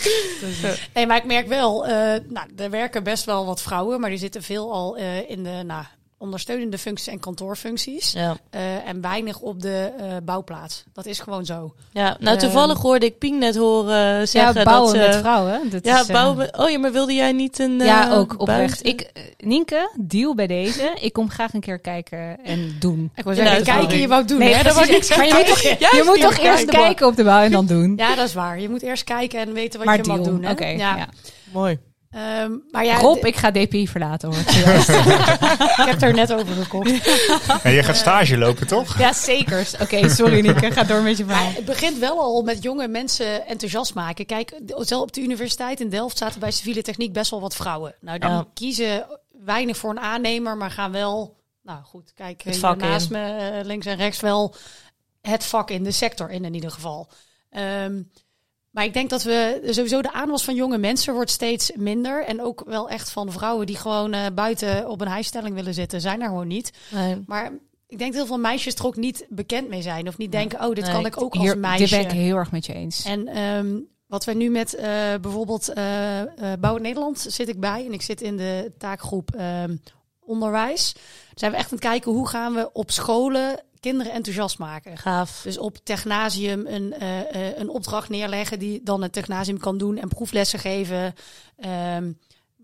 Nee, 0.93 1.07
maar 1.07 1.17
ik 1.17 1.25
merk 1.25 1.47
wel, 1.47 1.85
nou, 2.27 2.47
er 2.57 2.69
werken 2.69 3.03
best 3.03 3.25
wel 3.25 3.45
wat 3.45 3.61
vrouwen, 3.61 3.99
maar 3.99 4.09
die 4.09 4.19
zitten 4.19 4.43
veel 4.43 4.73
al 4.73 4.95
in 5.27 5.43
de 5.43 5.61
nou, 5.65 5.83
ondersteunende 6.17 6.77
functies 6.77 7.07
en 7.07 7.19
kantoorfuncties. 7.19 8.11
Ja, 8.11 8.37
eh, 8.49 8.87
en 8.87 9.01
weinig 9.01 9.39
op 9.39 9.61
de 9.61 9.91
eh, 9.99 10.05
bouwplaats. 10.23 10.83
Dat 10.93 11.05
is 11.05 11.19
gewoon 11.19 11.45
zo. 11.45 11.73
ja. 11.91 12.17
nou 12.19 12.37
toevallig 12.37 12.81
hoorde 12.81 13.05
ik 13.05 13.17
Pien 13.17 13.37
net 13.37 13.55
horen 13.55 13.95
Ja, 14.19 14.25
zeggen 14.25 14.63
bouwen 14.63 14.93
dat... 14.93 15.01
ze- 15.03 15.09
met 15.09 15.17
vrouwen. 15.19 15.69
Dat 15.69 15.85
ja, 15.85 15.99
is, 16.01 16.07
eh, 16.07 16.13
bouwen 16.13 16.59
Oh 16.59 16.69
ja, 16.69 16.79
maar 16.79 16.91
wilde 16.91 17.13
jij 17.13 17.31
niet 17.31 17.59
een... 17.59 17.79
eh, 17.81 17.85
ja, 17.87 18.13
ook 18.13 18.35
oprecht. 18.41 18.85
Ik, 18.85 19.01
eh, 19.01 19.23
Nienke, 19.37 19.89
deal 19.99 20.35
bij 20.35 20.47
deze. 20.47 20.91
Ik 21.01 21.13
kom 21.13 21.29
graag 21.29 21.53
een 21.53 21.59
keer 21.59 21.79
kijken 21.79 22.43
en 22.43 22.75
doen. 22.79 23.11
Ik 23.15 23.23
wil 23.23 23.33
Ja, 23.33 23.43
zeggen, 23.45 23.63
kijken, 23.63 23.97
je 23.97 24.07
wou 24.07 24.25
doen. 24.25 24.37
Nee, 24.39 24.53
hè? 24.53 24.63
Dat 24.63 24.73
wou 24.73 24.85
precies. 24.85 25.09
niet 25.09 25.17
Maar 25.17 25.27
je 25.27 25.33
moet 25.33 25.45
toch, 25.47 25.61
je 25.61 26.03
moet 26.05 26.21
toch 26.21 26.37
eerst 26.37 26.65
kijken. 26.65 26.67
kijken 26.83 27.07
op 27.07 27.15
de 27.15 27.23
bouw 27.23 27.41
en 27.43 27.51
dan 27.51 27.65
doen. 27.65 27.93
Ja, 27.97 28.15
dat 28.15 28.27
is 28.27 28.33
waar. 28.33 28.59
Je 28.59 28.69
moet 28.69 28.81
eerst 28.81 29.03
kijken 29.03 29.39
en 29.39 29.53
weten 29.53 29.77
wat 29.77 29.87
maar 29.87 29.97
je 29.97 30.03
deal. 30.03 30.17
mag 30.17 30.25
doen. 30.25 30.43
hè? 30.43 30.51
Oké, 30.51 30.65
ja. 30.67 30.97
ja. 30.97 31.07
Mooi. 31.53 31.79
Ehm, 32.15 32.51
maar 32.71 32.85
ja, 32.85 32.97
Rob, 32.97 33.25
ik 33.25 33.35
ga 33.35 33.51
DPI 33.51 33.87
verlaten 33.87 34.29
hoor. 34.29 34.37
ik 34.47 35.75
heb 35.75 35.89
het 35.93 36.01
er 36.01 36.13
net 36.13 36.33
over 36.33 36.55
gekocht. 36.55 37.07
En 37.63 37.71
je 37.71 37.83
gaat 37.83 37.95
stage 37.95 38.37
lopen, 38.37 38.67
toch? 38.67 38.97
ja, 38.99 39.13
zeker. 39.13 39.69
Oké, 39.81 40.09
sorry 40.15 40.39
Nienke. 40.39 40.71
Ga 40.71 40.83
door 40.83 41.01
met 41.01 41.17
je 41.17 41.25
verhaal. 41.25 41.51
Het 41.51 41.65
begint 41.65 41.97
wel 41.97 42.19
al 42.19 42.41
met 42.41 42.63
jonge 42.63 42.87
mensen 42.87 43.47
enthousiast 43.47 43.93
maken. 43.93 44.25
Kijk, 44.25 44.59
zelf 44.65 45.01
op 45.01 45.13
de 45.13 45.21
universiteit 45.21 45.79
in 45.79 45.89
Delft 45.89 46.17
zaten 46.17 46.39
bij 46.39 46.51
civiele 46.51 46.81
techniek 46.81 47.13
best 47.13 47.31
wel 47.31 47.41
wat 47.41 47.55
vrouwen. 47.55 47.95
Nou, 48.01 48.19
die 48.19 48.29
Ja. 48.29 48.45
kiezen 48.53 49.05
weinig 49.31 49.77
voor 49.77 49.89
een 49.89 49.99
aannemer, 49.99 50.57
maar 50.57 50.71
gaan 50.71 50.91
wel, 50.91 51.35
nou 51.63 51.83
goed, 51.83 52.13
kijk, 52.13 52.43
vak 52.45 52.77
naast 52.77 53.09
me 53.09 53.19
eh, 53.19 53.65
links 53.65 53.85
en 53.85 53.95
rechts 53.95 54.19
wel 54.19 54.55
het 55.21 55.43
vak 55.45 55.69
in 55.69 55.83
de 55.83 55.91
sector 55.91 56.31
in, 56.31 56.45
in 56.45 56.53
ieder 56.53 56.71
geval. 56.71 57.09
Ehm, 57.49 58.01
maar 58.75 58.83
ik 58.83 58.93
denk 58.93 59.09
dat 59.09 59.23
we 59.23 59.61
sowieso 59.65 60.01
de 60.01 60.11
aanwas 60.11 60.43
van 60.43 60.55
jonge 60.55 60.77
mensen 60.77 61.13
wordt 61.13 61.31
steeds 61.31 61.71
minder. 61.75 62.25
En 62.25 62.41
ook 62.41 62.63
wel 62.65 62.89
echt 62.89 63.09
van 63.09 63.31
vrouwen 63.31 63.65
die 63.65 63.75
gewoon 63.75 64.13
eh, 64.13 64.25
buiten 64.33 64.89
op 64.89 65.01
een 65.01 65.07
hijstelling 65.07 65.55
willen 65.55 65.73
zitten, 65.73 66.01
zijn 66.01 66.21
er 66.21 66.27
gewoon 66.27 66.47
niet. 66.47 66.71
Nee. 66.91 67.23
Maar 67.25 67.51
ik 67.87 67.97
denk 67.97 68.11
dat 68.11 68.13
heel 68.13 68.25
veel 68.25 68.37
meisjes 68.37 68.75
er 68.75 68.85
ook 68.85 68.95
niet 68.95 69.25
bekend 69.29 69.69
mee 69.69 69.81
zijn. 69.81 70.07
Of 70.07 70.17
niet 70.17 70.31
denken, 70.31 70.59
oh, 70.59 70.73
dit 70.73 70.83
Nee, 70.83 70.93
kan 70.93 71.05
ik 71.05 71.21
ook 71.21 71.35
als 71.35 71.55
meisje. 71.55 71.77
dit 71.77 71.89
ben 71.89 71.99
ik 71.99 72.11
heel 72.11 72.35
erg 72.35 72.51
met 72.51 72.65
je 72.65 72.73
eens. 72.73 73.05
En 73.05 73.27
ehm, 73.27 73.79
wat 74.07 74.25
we 74.25 74.33
nu 74.33 74.49
met 74.49 74.73
eh, 74.73 74.87
bijvoorbeeld 75.21 75.73
eh, 75.73 76.21
Bouw 76.59 76.77
Nederland 76.77 77.25
zit 77.29 77.49
ik 77.49 77.59
bij. 77.59 77.85
En 77.85 77.93
ik 77.93 78.01
zit 78.01 78.21
in 78.21 78.37
de 78.37 78.71
taakgroep 78.77 79.35
ehm, 79.35 79.75
onderwijs. 80.19 80.95
Zijn 81.33 81.51
we 81.51 81.57
echt 81.57 81.71
aan 81.71 81.77
het 81.77 81.87
kijken 81.87 82.11
hoe 82.11 82.27
gaan 82.27 82.53
we 82.53 82.69
op 82.73 82.91
scholen 82.91 83.59
kinderen 83.89 84.13
enthousiast 84.13 84.57
maken. 84.57 84.97
Gaaf. 84.97 85.41
Dus 85.43 85.57
op 85.57 85.77
Technasium 85.83 86.65
een, 86.67 86.93
eh, 86.93 87.19
eh, 87.19 87.57
een 87.57 87.69
opdracht 87.69 88.09
neerleggen 88.09 88.59
die 88.59 88.83
dan 88.83 89.01
het 89.01 89.13
Technasium 89.13 89.57
kan 89.57 89.77
doen 89.77 89.97
en 89.97 90.07
proeflessen 90.07 90.59
geven. 90.59 91.13
Ehm, 91.57 92.11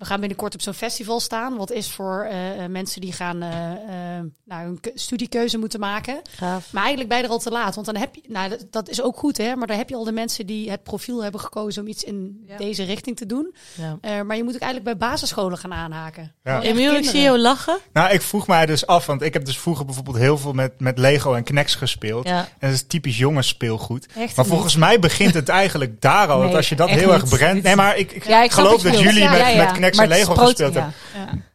we 0.02 0.08
gaan 0.08 0.20
binnenkort 0.20 0.54
op 0.54 0.62
zo'n 0.62 0.74
festival 0.74 1.20
staan. 1.20 1.58
Wat 1.58 1.72
is 1.72 1.92
voor 1.92 2.28
eh, 2.30 2.64
eh, 2.64 2.70
mensen 2.72 3.02
die 3.02 3.14
gaan 3.14 3.42
eh, 3.42 3.72
eh, 3.72 4.24
nou, 4.46 4.68
een 4.68 4.80
ke- 4.80 4.92
studiekeuze 4.96 5.58
moeten 5.58 5.80
maken. 5.80 6.22
Gaaf. 6.30 6.68
Maar 6.72 6.82
eigenlijk 6.82 7.10
ben 7.10 7.18
je 7.18 7.24
er 7.24 7.30
al 7.30 7.40
te 7.40 7.50
laat. 7.52 7.74
Want 7.76 7.86
dan 7.88 7.96
heb 7.96 8.16
je, 8.16 8.22
nou, 8.28 8.50
dat, 8.50 8.66
dat 8.72 8.90
is 8.90 9.02
ook 9.02 9.18
goed, 9.18 9.38
hè. 9.38 9.56
Maar 9.56 9.68
dan 9.68 9.78
heb 9.78 9.90
je 9.90 9.96
al 9.96 10.04
de 10.04 10.12
mensen 10.12 10.46
die 10.46 10.70
het 10.72 10.84
profiel 10.84 11.24
hebben 11.24 11.42
gekozen 11.42 11.82
om 11.82 11.88
iets 11.88 12.04
in 12.04 12.44
Ja. 12.48 12.58
deze 12.58 12.84
richting 12.84 13.18
te 13.18 13.26
doen. 13.26 13.56
Ja. 13.74 13.98
Eh, 14.02 14.22
maar 14.22 14.36
je 14.38 14.44
moet 14.44 14.56
ook 14.56 14.62
eigenlijk 14.62 14.98
bij 14.98 15.10
basisscholen 15.10 15.58
gaan 15.58 15.74
aanhaken. 15.74 16.34
Ja. 16.44 16.62
Emiel, 16.62 16.94
ik 16.96 17.06
zie 17.06 17.22
jou 17.22 17.38
lachen. 17.38 17.78
Nou, 17.94 18.12
ik 18.14 18.22
vroeg 18.22 18.48
mij 18.48 18.66
dus 18.66 18.88
af, 18.88 19.06
want 19.06 19.22
ik 19.22 19.34
heb 19.34 19.46
dus 19.46 19.58
vroeger 19.60 19.86
bijvoorbeeld 19.86 20.18
heel 20.18 20.38
veel 20.38 20.54
met, 20.54 20.80
met 20.80 20.98
Lego 20.98 21.34
en 21.34 21.44
Knex 21.44 21.76
gespeeld. 21.76 22.28
Ja. 22.28 22.38
En 22.38 22.48
dat 22.70 22.72
is 22.72 22.84
typisch 22.88 23.18
jongens 23.18 23.48
speelsgoed. 23.48 24.06
Echt 24.06 24.16
Maar 24.16 24.26
niet. 24.46 24.54
volgens 24.54 24.76
mij 24.76 25.00
begint 25.00 25.34
het 25.34 25.50
eigenlijk 25.50 26.02
daar 26.02 26.28
al. 26.28 26.40
want 26.40 26.56
als 26.56 26.70
je 26.70 26.76
dat 26.76 26.90
heel 26.90 27.14
erg 27.14 27.22
niet. 27.24 27.34
brengt. 27.34 27.64
Nee, 27.64 27.76
maar 27.76 27.98
ik, 27.98 28.12
ik 28.12 28.28
Ja, 28.28 28.44
ik 28.44 28.52
snap 28.52 28.66
geloof 28.66 28.82
dat 28.82 29.00
jullie 29.00 29.22
Ja, 29.24 29.30
met, 29.32 29.40
ja, 29.40 29.48
ja. 29.48 29.64
met 29.64 29.72
Knex 29.72 29.91
Maar 29.96 30.06
en 30.06 30.12
Lego 30.12 30.36
gespeeld 30.36 30.74
ja. 30.74 30.92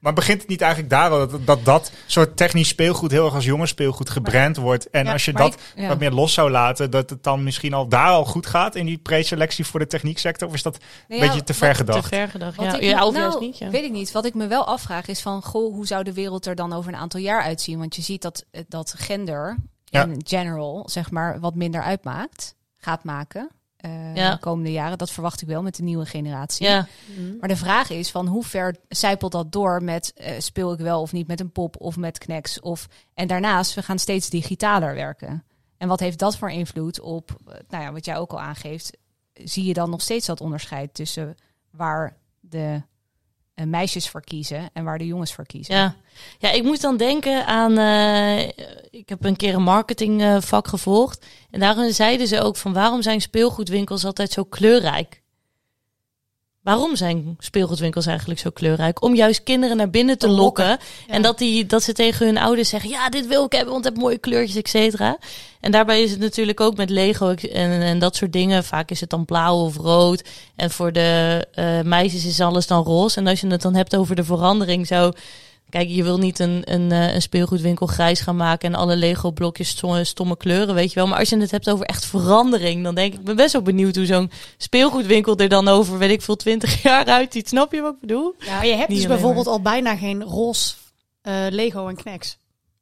Maar 0.00 0.12
begint 0.12 0.40
het 0.40 0.48
niet 0.50 0.60
eigenlijk 0.60 0.90
daar 0.90 1.10
al 1.10 1.18
dat 1.28 1.46
dat, 1.46 1.64
dat 1.64 1.92
soort 2.06 2.36
technisch 2.36 2.68
speelgoed 2.68 3.10
heel 3.10 3.24
erg 3.24 3.34
als 3.34 3.44
jongens 3.44 3.70
speelgoed 3.70 4.10
gebrand 4.10 4.56
wordt? 4.56 4.90
En 4.90 5.04
Ja, 5.04 5.12
als 5.12 5.24
je 5.24 5.32
dat 5.32 5.54
ik- 5.54 5.60
ja. 5.76 5.88
wat 5.88 5.98
meer 5.98 6.10
los 6.12 6.32
zou 6.32 6.50
laten, 6.50 6.90
dat 6.90 7.10
het 7.10 7.22
dan 7.22 7.42
misschien 7.42 7.72
al 7.74 7.88
daar 7.88 8.08
al 8.10 8.24
goed 8.24 8.46
gaat 8.46 8.74
in 8.74 8.86
die 8.86 8.98
preselectie 8.98 9.66
voor 9.66 9.80
de 9.80 9.86
technieksector? 9.86 10.48
Of 10.48 10.54
is 10.54 10.62
dat 10.62 10.78
een 11.08 11.16
ja, 11.16 11.26
beetje 11.26 11.42
te 11.44 11.54
ver 11.54 11.70
Te 11.70 11.74
gedacht? 11.76 12.08
ver 12.08 12.28
gedacht. 12.28 12.56
Ja, 12.60 12.74
ik, 12.78 12.94
nou, 12.94 13.14
juist 13.16 13.40
niet. 13.40 13.58
Ja. 13.58 13.70
Weet 13.70 13.84
ik 13.84 13.92
niet. 13.92 14.12
Wat 14.12 14.24
ik 14.24 14.34
me 14.34 14.46
wel 14.46 14.64
afvraag 14.66 15.06
is 15.06 15.20
van, 15.20 15.42
goh, 15.42 15.74
hoe 15.74 15.86
zou 15.86 16.04
de 16.04 16.12
wereld 16.12 16.46
er 16.46 16.54
dan 16.54 16.72
over 16.72 16.92
een 16.92 16.98
aantal 16.98 17.20
jaar 17.20 17.42
uitzien? 17.42 17.78
Want 17.78 17.96
je 17.96 18.02
ziet 18.02 18.22
dat, 18.22 18.44
eh, 18.50 18.62
dat 18.68 18.94
gender 18.96 19.56
Ja. 19.84 20.04
in 20.04 20.20
general, 20.24 20.88
zeg 20.90 21.10
maar, 21.10 21.40
wat 21.40 21.54
minder 21.54 21.82
uitmaakt, 21.82 22.54
gaat 22.76 23.04
maken. 23.04 23.50
Eh, 23.90 24.14
Ja. 24.14 24.30
de 24.30 24.38
komende 24.38 24.72
jaren. 24.72 24.98
Dat 24.98 25.10
verwacht 25.10 25.40
ik 25.42 25.48
wel 25.48 25.62
met 25.62 25.76
de 25.76 25.82
nieuwe 25.82 26.06
generatie. 26.06 26.66
Ja, 26.66 26.86
Mhm. 27.16 27.36
Maar 27.38 27.48
de 27.48 27.56
vraag 27.56 27.90
is 27.90 28.10
van 28.10 28.26
hoe 28.26 28.44
ver 28.44 28.76
zijpelt 28.88 29.32
dat 29.32 29.52
door 29.52 29.82
met 29.82 30.12
eh, 30.14 30.40
speel 30.40 30.72
ik 30.72 30.78
wel 30.78 31.00
of 31.00 31.12
niet 31.12 31.26
met 31.26 31.40
een 31.40 31.52
pop 31.52 31.80
of 31.80 31.96
met 31.96 32.18
Knex? 32.18 32.60
Of, 32.60 32.88
en 33.14 33.26
daarnaast, 33.26 33.74
we 33.74 33.82
gaan 33.82 33.98
steeds 33.98 34.30
digitaler 34.30 34.94
werken. 34.94 35.44
En 35.78 35.88
wat 35.88 36.00
heeft 36.00 36.18
dat 36.18 36.36
voor 36.36 36.50
invloed 36.50 37.00
op, 37.00 37.30
eh, 37.46 37.54
nou 37.68 37.82
ja, 37.84 37.92
wat 37.92 38.04
jij 38.04 38.16
ook 38.16 38.32
al 38.32 38.40
aangeeft, 38.40 38.96
zie 39.34 39.64
je 39.64 39.74
dan 39.74 39.90
nog 39.90 40.00
steeds 40.02 40.26
dat 40.26 40.40
onderscheid 40.40 40.94
tussen 40.94 41.34
waar 41.70 42.16
de 42.40 42.58
eh, 42.58 42.74
meisjes 43.64 44.08
voor 44.08 44.20
kiezen 44.24 44.70
en 44.72 44.84
waar 44.84 44.98
de 44.98 45.06
jongens 45.06 45.34
voor 45.34 45.46
kiezen? 45.46 45.74
ja. 45.74 45.94
ja, 46.38 46.50
ik 46.50 46.62
moet 46.62 46.80
dan 46.80 46.96
denken 46.96 47.46
aan. 47.46 47.78
eh, 47.78 48.48
ik 48.90 49.08
heb 49.08 49.24
een 49.24 49.36
keer 49.36 49.54
een 49.54 49.62
marketingvak 49.62 50.68
gevolgd. 50.68 51.26
En 51.50 51.60
daarin 51.60 51.94
zeiden 51.94 52.26
ze 52.26 52.40
ook 52.40 52.56
van 52.56 52.72
waarom 52.72 53.02
zijn 53.02 53.20
speelgoedwinkels 53.20 54.04
altijd 54.04 54.30
zo 54.32 54.44
kleurrijk? 54.44 55.22
Waarom 56.66 56.96
zijn 56.96 57.36
speelgoedwinkels 57.38 58.06
eigenlijk 58.06 58.40
zo 58.40 58.50
kleurrijk? 58.50 59.02
Om 59.02 59.14
juist 59.14 59.42
kinderen 59.42 59.76
naar 59.76 59.90
binnen 59.90 60.18
te 60.18 60.28
lokken. 60.28 60.78
En 61.06 61.22
dat, 61.22 61.38
die, 61.38 61.66
dat 61.66 61.82
ze 61.82 61.92
tegen 61.92 62.26
hun 62.26 62.38
ouders 62.38 62.68
zeggen: 62.68 62.90
Ja, 62.90 63.08
dit 63.08 63.26
wil 63.26 63.44
ik 63.44 63.52
hebben, 63.52 63.72
want 63.72 63.84
het 63.84 63.92
heeft 63.92 64.04
mooie 64.04 64.18
kleurtjes, 64.18 64.56
et 64.56 64.68
cetera. 64.68 65.18
En 65.60 65.72
daarbij 65.72 66.02
is 66.02 66.10
het 66.10 66.20
natuurlijk 66.20 66.60
ook 66.60 66.76
met 66.76 66.90
Lego 66.90 67.34
en, 67.34 67.82
en 67.82 67.98
dat 67.98 68.16
soort 68.16 68.32
dingen. 68.32 68.64
Vaak 68.64 68.90
is 68.90 69.00
het 69.00 69.10
dan 69.10 69.24
blauw 69.24 69.56
of 69.56 69.76
rood. 69.76 70.24
En 70.56 70.70
voor 70.70 70.92
de 70.92 71.46
eh, 71.52 71.80
meisjes 71.80 72.24
is 72.24 72.40
alles 72.40 72.66
dan 72.66 72.84
roze. 72.84 73.20
En 73.20 73.26
als 73.26 73.40
je 73.40 73.46
het 73.46 73.62
dan 73.62 73.74
hebt 73.74 73.96
over 73.96 74.16
de 74.16 74.24
verandering, 74.24 74.86
zo. 74.86 75.12
Kijk, 75.68 75.88
je 75.88 76.02
wil 76.02 76.18
niet 76.18 76.38
een, 76.38 76.62
een, 76.64 76.92
eh, 76.92 77.14
een 77.14 77.22
speelgoedwinkel 77.22 77.86
grijs 77.86 78.20
gaan 78.20 78.36
maken 78.36 78.72
en 78.72 78.78
alle 78.78 78.96
Lego-blokjes 78.96 79.68
stomme, 79.68 80.04
stomme 80.04 80.36
kleuren, 80.36 80.74
weet 80.74 80.88
je 80.88 80.94
wel. 80.94 81.06
Maar 81.06 81.18
als 81.18 81.28
je 81.28 81.38
het 81.38 81.50
hebt 81.50 81.70
over 81.70 81.86
echt 81.86 82.06
verandering, 82.06 82.84
dan 82.84 82.94
denk 82.94 83.12
ik, 83.12 83.18
ik 83.18 83.24
ben 83.24 83.36
best 83.36 83.52
wel 83.52 83.62
benieuwd 83.62 83.96
hoe 83.96 84.06
zo'n 84.06 84.30
speelgoedwinkel 84.56 85.36
er 85.36 85.48
dan 85.48 85.68
over, 85.68 85.98
weet 85.98 86.10
ik 86.10 86.22
veel, 86.22 86.36
twintig 86.36 86.82
jaar 86.82 87.06
uitziet. 87.06 87.48
Snap 87.48 87.72
je 87.72 87.80
wat 87.80 87.94
ik 87.94 88.00
bedoel? 88.00 88.34
Ja, 88.38 88.62
je 88.62 88.74
hebt 88.74 88.88
Niet 88.88 88.98
dus 88.98 89.06
bijvoorbeeld 89.06 89.46
al 89.46 89.60
bijna 89.60 89.96
geen 89.96 90.22
roze 90.22 90.74
eh, 91.22 91.46
Lego 91.50 91.88
en 91.88 91.96
Knex. 91.96 92.38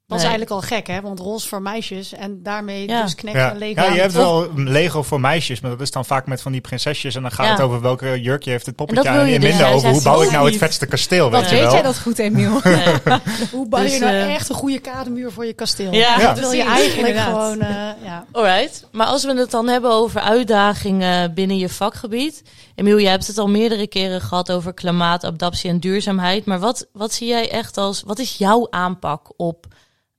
Dat 0.07 0.17
is 0.17 0.23
Nee. 0.23 0.31
eigenlijk 0.33 0.61
al 0.71 0.77
gek, 0.77 0.87
hè? 0.87 1.01
Want 1.01 1.19
roze 1.19 1.47
voor 1.47 1.61
meisjes 1.61 2.13
en 2.13 2.43
daarmee 2.43 2.87
Ja. 2.87 3.01
dus 3.01 3.15
Ja. 3.21 3.51
en 3.51 3.57
Lego. 3.57 3.81
ja, 3.81 3.93
je 3.93 3.99
hebt 3.99 4.13
wel 4.13 4.49
Lego 4.55 5.03
voor 5.03 5.19
meisjes, 5.19 5.59
maar 5.59 5.71
dat 5.71 5.81
is 5.81 5.91
dan 5.91 6.05
vaak 6.05 6.25
met 6.27 6.41
van 6.41 6.51
die 6.51 6.61
prinsesjes. 6.61 7.15
En 7.15 7.21
dan 7.21 7.31
gaat 7.31 7.45
Ja. 7.45 7.51
het 7.51 7.61
over 7.61 7.81
welke 7.81 8.21
jurkje 8.21 8.51
heeft 8.51 8.65
het 8.65 8.75
poppetje 8.75 9.09
En 9.09 9.15
aan. 9.15 9.19
En 9.19 9.27
je 9.31 9.39
dus. 9.39 9.49
minder 9.49 9.67
over 9.67 9.89
hoe 9.89 10.01
bouw 10.03 10.21
ik 10.21 10.31
nou 10.31 10.45
het 10.49 10.57
vetste 10.57 10.85
kasteel, 10.85 11.31
weet 11.31 11.43
je 11.49 11.55
weet 11.55 11.63
wel. 11.63 11.73
jij 11.73 11.81
dat 11.81 11.99
goed, 11.99 12.19
Emiel? 12.19 12.59
Nee. 12.63 12.83
Hoe 13.51 13.67
bouw 13.67 13.81
je 13.81 13.89
Dus, 13.89 13.99
nou 13.99 14.13
eh, 14.13 14.33
echt 14.33 14.49
een 14.49 14.55
goede 14.55 14.79
kademuur 14.79 15.31
voor 15.31 15.45
je 15.45 15.53
kasteel? 15.53 15.93
Ja. 15.93 16.19
Ja. 16.19 16.27
Dat 16.33 16.39
wil 16.39 16.51
je 16.51 16.63
eigenlijk 16.63 17.07
inderdaad. 17.07 17.25
gewoon, 17.33 17.57
ja. 18.03 18.25
Alright, 18.31 18.87
maar 18.91 19.07
als 19.07 19.23
we 19.25 19.33
het 19.33 19.51
dan 19.51 19.67
hebben 19.67 19.91
over 19.91 20.21
uitdagingen 20.21 21.33
binnen 21.33 21.57
je 21.57 21.69
vakgebied. 21.69 22.43
Emiel, 22.75 22.99
jij 22.99 23.11
hebt 23.11 23.27
het 23.27 23.37
al 23.37 23.49
meerdere 23.49 23.87
keren 23.87 24.21
gehad 24.21 24.51
over 24.51 24.73
klimaat, 24.73 25.23
adaptie 25.23 25.69
en 25.69 25.79
duurzaamheid. 25.79 26.45
Maar 26.45 26.59
wat, 26.59 26.87
wat 26.93 27.13
zie 27.13 27.27
jij 27.27 27.51
echt 27.51 27.77
als, 27.77 28.03
wat 28.05 28.19
is 28.19 28.37
jouw 28.37 28.67
aanpak 28.69 29.31
op 29.37 29.65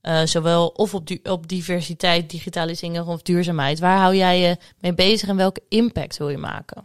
eh, 0.07 0.21
zowel 0.23 0.67
of 0.67 0.93
op, 0.93 1.09
op 1.23 1.47
diversiteit, 1.47 2.29
digitalisering 2.29 3.07
of 3.07 3.21
duurzaamheid? 3.21 3.79
Waar 3.79 3.97
hou 3.97 4.15
jij 4.15 4.39
je 4.39 4.57
mee 4.79 4.93
bezig 4.93 5.29
en 5.29 5.35
welke 5.35 5.61
impact 5.69 6.17
wil 6.17 6.29
je 6.29 6.37
maken? 6.37 6.83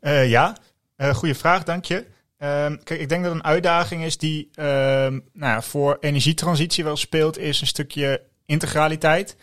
Eh, 0.00 0.30
ja, 0.30 0.56
Eh 0.96 1.14
goede 1.14 1.34
vraag, 1.34 1.62
dank 1.62 1.84
je. 1.84 2.06
Ehm, 2.38 2.76
kijk, 2.84 3.00
ik 3.00 3.08
denk 3.08 3.24
dat 3.24 3.32
een 3.32 3.44
uitdaging 3.44 4.04
is 4.04 4.18
die 4.18 4.48
ehm, 4.54 5.12
nou 5.32 5.52
ja, 5.52 5.62
voor 5.62 5.96
energietransitie 6.00 6.84
wel 6.84 6.96
speelt, 6.96 7.38
is 7.38 7.60
een 7.60 7.66
stukje 7.66 8.22
integraliteit. 8.46 9.36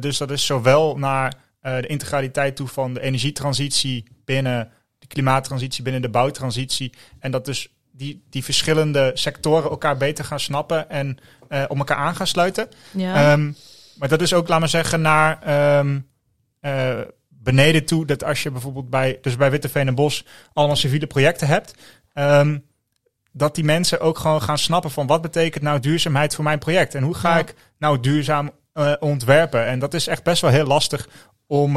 Dus 0.00 0.18
dat 0.18 0.30
is 0.30 0.46
zowel 0.46 0.96
naar 0.96 1.34
de 1.60 1.86
integraliteit 1.86 2.56
toe 2.56 2.68
van 2.68 2.94
de 2.94 3.00
energietransitie 3.00 4.04
binnen 4.24 4.70
de 4.98 5.06
klimaattransitie, 5.06 5.82
binnen 5.82 6.02
de 6.02 6.10
bouwtransitie. 6.10 6.92
En 7.18 7.30
dat 7.30 7.44
dus 7.44 7.68
die, 8.00 8.22
die 8.30 8.44
verschillende 8.44 9.10
sectoren 9.14 9.70
elkaar 9.70 9.96
beter 9.96 10.24
gaan 10.24 10.40
snappen 10.40 10.90
en 10.90 11.18
eh, 11.48 11.64
om 11.68 11.78
elkaar 11.78 11.96
aan 11.96 12.14
gaan 12.16 12.26
sluiten. 12.26 12.68
Ja. 12.90 13.32
Ehm, 13.32 13.52
maar 13.98 14.08
dat 14.08 14.20
is 14.20 14.32
ook, 14.34 14.48
laat 14.48 14.60
maar 14.60 14.68
zeggen, 14.68 15.00
naar 15.00 15.42
ehm, 15.42 15.98
eh, 16.60 16.98
beneden 17.28 17.84
toe. 17.84 18.06
Dat 18.06 18.24
als 18.24 18.42
je 18.42 18.50
bijvoorbeeld 18.50 18.90
bij, 18.90 19.18
dus 19.22 19.36
bij 19.36 19.50
Witteveen 19.50 19.88
en 19.88 19.94
Bos 19.94 20.24
allemaal 20.52 20.76
civiele 20.76 21.06
projecten 21.06 21.46
hebt. 21.46 21.74
ehm, 22.12 22.58
dat 23.32 23.54
die 23.54 23.64
mensen 23.64 24.00
ook 24.00 24.18
gewoon 24.18 24.42
gaan 24.42 24.58
snappen 24.58 24.90
van 24.90 25.06
wat 25.06 25.22
betekent 25.22 25.62
nou 25.64 25.80
duurzaamheid 25.80 26.34
voor 26.34 26.44
mijn 26.44 26.58
project. 26.58 26.94
En 26.94 27.02
hoe 27.02 27.14
ga 27.14 27.30
Ja. 27.34 27.38
ik 27.38 27.54
nou 27.78 28.00
duurzaam 28.00 28.50
eh, 28.72 28.92
ontwerpen. 29.00 29.66
En 29.66 29.78
dat 29.78 29.94
is 29.94 30.06
echt 30.06 30.22
best 30.22 30.42
wel 30.42 30.50
heel 30.50 30.66
lastig 30.66 31.08
om, 31.46 31.76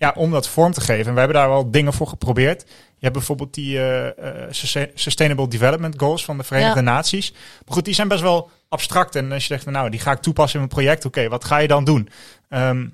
ja, 0.00 0.12
om 0.16 0.30
dat 0.30 0.48
vorm 0.48 0.72
te 0.72 0.80
geven. 0.80 1.06
En 1.06 1.12
we 1.12 1.18
hebben 1.18 1.36
daar 1.36 1.48
wel 1.48 1.70
dingen 1.70 1.92
voor 1.92 2.06
geprobeerd. 2.06 2.62
Je 2.68 3.06
hebt 3.06 3.12
bijvoorbeeld 3.12 3.54
die 3.54 3.78
eh, 3.78 4.06
eh, 4.08 4.46
Sustain- 4.50 4.90
Sustainable 4.94 5.48
Development 5.48 5.94
Goals 6.00 6.24
van 6.24 6.36
de 6.38 6.44
Verenigde 6.44 6.78
Ja. 6.78 6.84
Naties. 6.84 7.32
Maar 7.32 7.74
goed, 7.74 7.84
die 7.84 7.94
zijn 7.94 8.08
best 8.08 8.20
wel 8.20 8.50
abstract. 8.68 9.14
En 9.14 9.32
als 9.32 9.46
je 9.46 9.54
zegt, 9.54 9.66
nou, 9.66 9.90
die 9.90 10.00
ga 10.00 10.12
ik 10.12 10.18
toepassen 10.18 10.60
in 10.60 10.66
mijn 10.66 10.82
project. 10.82 11.04
Oké, 11.04 11.28
wat 11.28 11.44
ga 11.44 11.58
je 11.58 11.68
dan 11.68 11.84
doen? 11.84 12.08
Ehm 12.48 12.86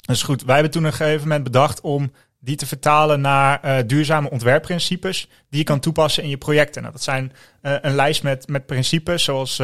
dus 0.00 0.22
goed, 0.22 0.44
wij 0.44 0.54
hebben 0.54 0.72
toen 0.72 0.86
op 0.86 0.90
een 0.90 0.96
gegeven 0.96 1.22
moment 1.22 1.44
bedacht 1.44 1.80
om 1.80 2.12
die 2.40 2.56
te 2.56 2.66
vertalen 2.66 3.20
naar 3.20 3.60
eh, 3.60 3.76
duurzame 3.86 4.30
ontwerpprincipes 4.30 5.28
die 5.50 5.58
je 5.58 5.64
kan 5.64 5.80
toepassen 5.80 6.22
in 6.22 6.28
je 6.28 6.38
projecten. 6.38 6.82
Nou, 6.82 6.94
dat 6.94 7.02
zijn 7.02 7.32
een 7.60 7.94
lijst 7.94 8.22
met, 8.22 8.48
met 8.48 8.66
principes 8.66 9.24
zoals 9.24 9.56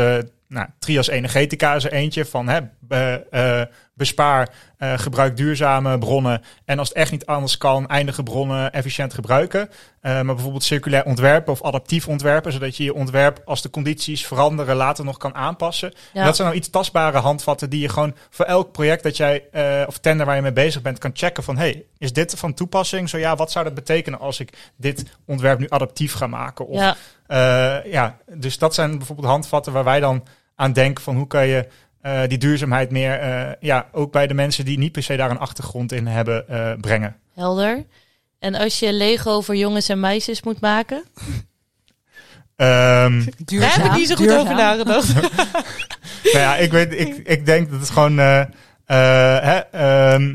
nou, 0.49 0.67
Trias 0.79 1.09
Energetica 1.09 1.75
is 1.75 1.85
er 1.85 1.93
eentje 1.93 2.25
van 2.25 2.49
hè, 2.49 2.61
bespaar, 3.95 4.49
eh, 4.79 4.99
gebruik 4.99 5.37
duurzame 5.37 5.99
bronnen 5.99 6.43
en 6.65 6.79
als 6.79 6.89
het 6.89 6.97
echt 6.97 7.11
niet 7.11 7.27
anders 7.27 7.59
kan, 7.59 7.89
eindige 7.89 8.23
bronnen 8.23 8.73
efficiënt 8.73 9.15
gebruiken. 9.15 9.71
Eh, 10.01 10.13
maar 10.13 10.35
bijvoorbeeld 10.35 10.65
circulair 10.65 11.05
ontwerpen 11.05 11.53
of 11.53 11.63
adaptief 11.63 12.09
ontwerpen, 12.09 12.53
zodat 12.53 12.77
je 12.77 12.85
je 12.85 12.95
ontwerp 12.95 13.43
als 13.45 13.63
de 13.63 13.71
condities 13.71 14.27
veranderen 14.27 14.77
later 14.77 15.05
nog 15.05 15.17
kan 15.17 15.35
aanpassen. 15.35 15.93
Ja. 16.13 16.25
Dat 16.25 16.37
zijn 16.37 16.49
nou 16.49 16.61
iets 16.61 16.71
tastbare 16.71 17.19
handvatten 17.19 17.71
die 17.71 17.81
je 17.81 17.89
gewoon 17.89 18.15
voor 18.31 18.45
elk 18.45 18.73
project 18.73 19.03
dat 19.03 19.17
jij 19.17 19.45
eh, 19.51 19.83
of 19.87 19.99
tender 19.99 20.27
waar 20.27 20.37
je 20.37 20.43
mee 20.43 20.53
bezig 20.53 20.83
bent 20.83 20.99
kan 20.99 21.11
checken 21.15 21.43
van 21.43 21.57
hey, 21.57 21.85
is 21.99 22.13
dit 22.13 22.35
van 22.39 22.55
toepassing? 22.55 23.09
Zo 23.09 23.19
ja, 23.19 23.37
wat 23.37 23.51
zou 23.51 23.65
dat 23.65 23.75
betekenen 23.75 24.19
als 24.19 24.41
ik 24.41 24.73
dit 24.77 25.05
ontwerp 25.27 25.59
nu 25.59 25.67
adaptief 25.69 26.13
ga 26.13 26.27
maken? 26.27 26.67
Of, 26.67 26.81
ja. 26.81 27.83
ja, 27.85 28.19
dus 28.33 28.59
dat 28.59 28.75
zijn 28.75 28.99
bijvoorbeeld 28.99 29.29
handvatten 29.29 29.73
waar 29.73 29.85
wij 29.85 30.01
dan 30.01 30.25
aan 30.57 30.73
denken 30.73 31.05
van 31.05 31.17
hoe 31.17 31.27
kan 31.27 31.47
je 31.47 31.69
eh, 32.05 32.21
die 32.27 32.39
duurzaamheid 32.39 32.91
meer, 32.91 33.21
eh, 33.21 33.51
ja, 33.61 33.89
ook 33.93 34.13
bij 34.13 34.27
de 34.27 34.35
mensen 34.35 34.65
die 34.65 34.79
niet 34.79 34.93
per 34.93 35.03
se 35.03 35.17
daar 35.17 35.31
een 35.31 35.39
achtergrond 35.39 35.93
in 35.93 36.07
hebben, 36.07 36.49
eh, 36.49 36.73
brengen. 36.81 37.17
Helder. 37.35 37.85
En 38.39 38.55
als 38.55 38.79
je 38.79 38.93
Lego 38.93 39.41
voor 39.41 39.57
jongens 39.57 39.89
en 39.89 40.01
meisjes 40.01 40.43
moet 40.43 40.61
maken? 40.61 41.05
Ehm, 42.57 43.23
Duurzaam. 43.45 43.71
Daar 43.71 43.83
heb 43.83 43.93
ik 43.93 43.99
niet 43.99 44.09
zo 44.09 44.15
goed 44.15 44.27
duurzaam. 44.27 44.41
over 44.41 44.55
nagedacht. 44.55 45.15
nou 46.33 46.39
ja, 46.39 46.57
ik 46.57 46.71
weet, 46.71 46.93
ik, 46.93 47.17
ik 47.17 47.47
denk 47.47 47.71
dat 47.71 47.81
het 47.81 47.91
gewoon, 47.91 48.19
eh, 48.19 48.41
eh, 48.41 48.49
hè, 49.43 49.59
ehm, 49.59 50.35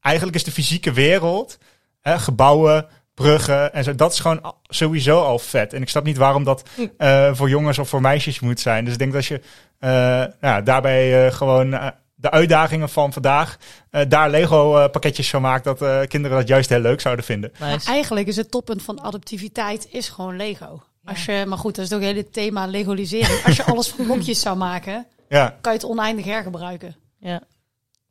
eigenlijk 0.00 0.36
is 0.36 0.44
de 0.44 0.52
fysieke 0.52 0.92
wereld, 0.92 1.58
hè, 2.00 2.18
gebouwen, 2.18 2.86
bruggen 3.14 3.72
en 3.72 3.84
zo, 3.84 3.94
dat 3.94 4.12
is 4.12 4.18
gewoon 4.20 4.54
sowieso 4.62 5.22
al 5.22 5.38
vet. 5.38 5.72
En 5.72 5.82
ik 5.82 5.88
snap 5.88 6.04
niet 6.04 6.16
waarom 6.16 6.44
dat 6.44 6.62
eh, 6.96 7.34
voor 7.34 7.48
jongens 7.48 7.78
of 7.78 7.88
voor 7.88 8.00
meisjes 8.00 8.40
moet 8.40 8.60
zijn. 8.60 8.84
Dus 8.84 8.92
ik 8.92 8.98
denk 8.98 9.12
dat 9.12 9.26
je 9.26 9.40
eh, 9.78 10.24
ja, 10.40 10.60
daarbij 10.60 11.26
eh, 11.26 11.32
gewoon 11.32 11.92
de 12.14 12.30
uitdagingen 12.30 12.88
van 12.88 13.12
vandaag, 13.12 13.56
eh, 13.90 14.02
daar 14.08 14.30
Lego 14.30 14.76
eh, 14.78 14.90
pakketjes 14.90 15.30
van 15.30 15.42
maakt, 15.42 15.64
dat 15.64 15.82
eh, 15.82 16.00
kinderen 16.08 16.36
dat 16.38 16.48
juist 16.48 16.68
heel 16.68 16.80
leuk 16.80 17.00
zouden 17.00 17.24
vinden. 17.24 17.52
Maar 17.58 17.70
Nice. 17.70 17.90
eigenlijk 17.90 18.26
is 18.26 18.36
het 18.36 18.50
toppunt 18.50 18.82
van 18.82 19.00
adaptiviteit 19.00 19.88
is 19.90 20.08
gewoon 20.08 20.36
Lego. 20.36 20.82
Als 21.04 21.24
je, 21.24 21.44
maar 21.46 21.58
goed, 21.58 21.74
dat 21.74 21.84
is 21.84 21.92
ook 21.92 22.00
het 22.00 22.08
hele 22.10 22.30
thema 22.30 22.66
legalisering. 22.66 23.44
Als 23.46 23.56
je 23.56 23.64
alles 23.64 23.88
van 23.88 24.04
blokjes 24.04 24.40
zou 24.40 24.56
maken, 24.56 25.06
Ja, 25.28 25.58
kan 25.60 25.72
je 25.72 25.78
het 25.78 25.88
oneindig 25.88 26.24
hergebruiken. 26.24 26.96
Ja. 27.18 27.40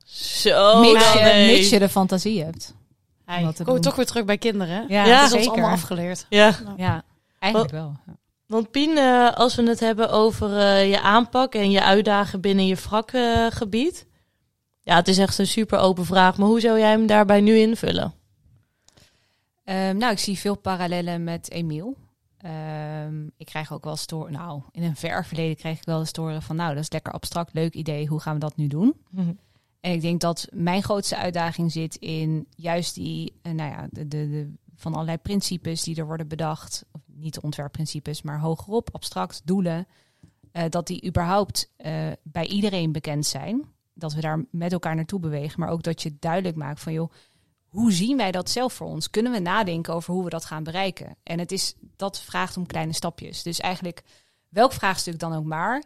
Zo, 0.05 0.79
mits, 0.79 1.13
je, 1.13 1.19
nee. 1.19 1.57
mits 1.57 1.69
je 1.69 1.79
de 1.79 1.89
fantasie 1.89 2.43
hebt. 2.43 2.73
Hey, 3.35 3.43
Wat 3.43 3.55
te 3.55 3.63
komen 3.63 3.81
we 3.81 3.87
toch 3.87 3.95
weer 3.95 4.05
terug 4.05 4.25
bij 4.25 4.37
kinderen. 4.37 4.75
hè? 4.75 4.81
Ja, 4.87 5.05
Ja, 5.05 5.15
dat 5.19 5.27
is 5.27 5.33
ons 5.33 5.43
zeker. 5.43 5.51
allemaal 5.51 5.69
afgeleerd. 5.71 6.25
Ja, 6.29 6.55
Ja, 6.77 7.03
eigenlijk 7.39 7.71
wel. 7.73 7.95
want 8.45 8.71
Pien, 8.71 8.97
eh, 8.97 9.31
als 9.33 9.55
we 9.55 9.63
het 9.69 9.79
hebben 9.79 10.09
over 10.11 10.57
eh, 10.57 10.89
je 10.89 11.01
aanpak 11.01 11.55
en 11.55 11.71
je 11.71 11.83
uitdagen 11.83 12.41
binnen 12.41 12.65
je 12.67 12.77
vakgebied. 12.77 14.07
ja, 14.81 14.95
het 14.95 15.07
is 15.07 15.17
echt 15.17 15.37
een 15.37 15.47
super 15.47 15.79
open 15.79 16.05
vraag, 16.05 16.37
maar 16.37 16.47
hoe 16.47 16.59
zou 16.59 16.79
jij 16.79 16.89
hem 16.89 17.05
daarbij 17.07 17.41
nu 17.41 17.57
invullen? 17.57 18.13
Ehm, 19.63 19.97
nou, 19.97 20.11
ik 20.11 20.19
zie 20.19 20.37
veel 20.39 20.55
parallellen 20.57 21.23
met 21.23 21.51
Emiel. 21.51 21.95
Ehm, 22.37 23.23
ik 23.37 23.45
krijg 23.45 23.73
ook 23.73 23.83
wel 23.83 23.97
horen- 24.07 24.31
nou, 24.31 24.61
in 24.71 24.83
een 24.83 24.95
ver 24.95 25.25
verleden 25.25 25.55
kreeg 25.55 25.77
ik 25.77 25.85
wel 25.85 25.99
eens 25.99 26.11
te 26.11 26.21
horen 26.21 26.41
van, 26.41 26.55
nou, 26.55 26.73
dat 26.73 26.83
is 26.83 26.91
lekker 26.91 27.13
abstract, 27.13 27.53
leuk 27.53 27.73
idee, 27.73 28.07
hoe 28.07 28.19
gaan 28.19 28.33
we 28.33 28.39
dat 28.39 28.55
nu 28.55 28.67
doen? 28.67 28.95
En 29.81 29.91
ik 29.91 30.01
denk 30.01 30.21
dat 30.21 30.47
mijn 30.51 30.83
grootste 30.83 31.17
uitdaging 31.17 31.71
zit 31.71 31.95
in 31.95 32.47
juist 32.55 32.95
die, 32.95 33.33
eh, 33.41 33.51
nou 33.51 33.71
ja, 33.71 33.87
de, 33.91 34.07
de, 34.07 34.53
van 34.75 34.93
allerlei 34.93 35.17
principes 35.17 35.83
die 35.83 35.95
er 35.95 36.05
worden 36.05 36.27
bedacht. 36.27 36.85
Of 36.91 37.01
niet 37.05 37.33
de 37.33 37.41
ontwerpprincipes, 37.41 38.21
maar 38.21 38.39
hogerop, 38.39 38.89
abstract, 38.91 39.41
doelen. 39.45 39.87
eh, 40.51 40.63
dat 40.69 40.87
die 40.87 41.05
überhaupt 41.05 41.71
eh, 41.77 42.07
bij 42.23 42.47
iedereen 42.47 42.91
bekend 42.91 43.25
zijn. 43.25 43.65
Dat 43.93 44.13
we 44.13 44.21
daar 44.21 44.45
met 44.51 44.71
elkaar 44.71 44.95
naartoe 44.95 45.19
bewegen. 45.19 45.59
Maar 45.59 45.69
ook 45.69 45.83
dat 45.83 46.01
je 46.01 46.15
duidelijk 46.19 46.55
maakt 46.55 46.79
van, 46.79 46.93
joh, 46.93 47.11
hoe 47.67 47.91
zien 47.91 48.17
wij 48.17 48.31
dat 48.31 48.49
zelf 48.49 48.73
voor 48.73 48.87
ons? 48.87 49.09
Kunnen 49.09 49.31
we 49.31 49.39
nadenken 49.39 49.93
over 49.93 50.13
hoe 50.13 50.23
we 50.23 50.29
dat 50.29 50.45
gaan 50.45 50.63
bereiken? 50.63 51.15
En 51.23 51.39
het 51.39 51.51
is, 51.51 51.75
dat 51.95 52.21
vraagt 52.21 52.57
om 52.57 52.65
kleine 52.65 52.93
stapjes. 52.93 53.43
Dus 53.43 53.59
eigenlijk, 53.59 54.03
welk 54.49 54.73
vraagstuk 54.73 55.19
dan 55.19 55.33
ook 55.33 55.45
maar, 55.45 55.83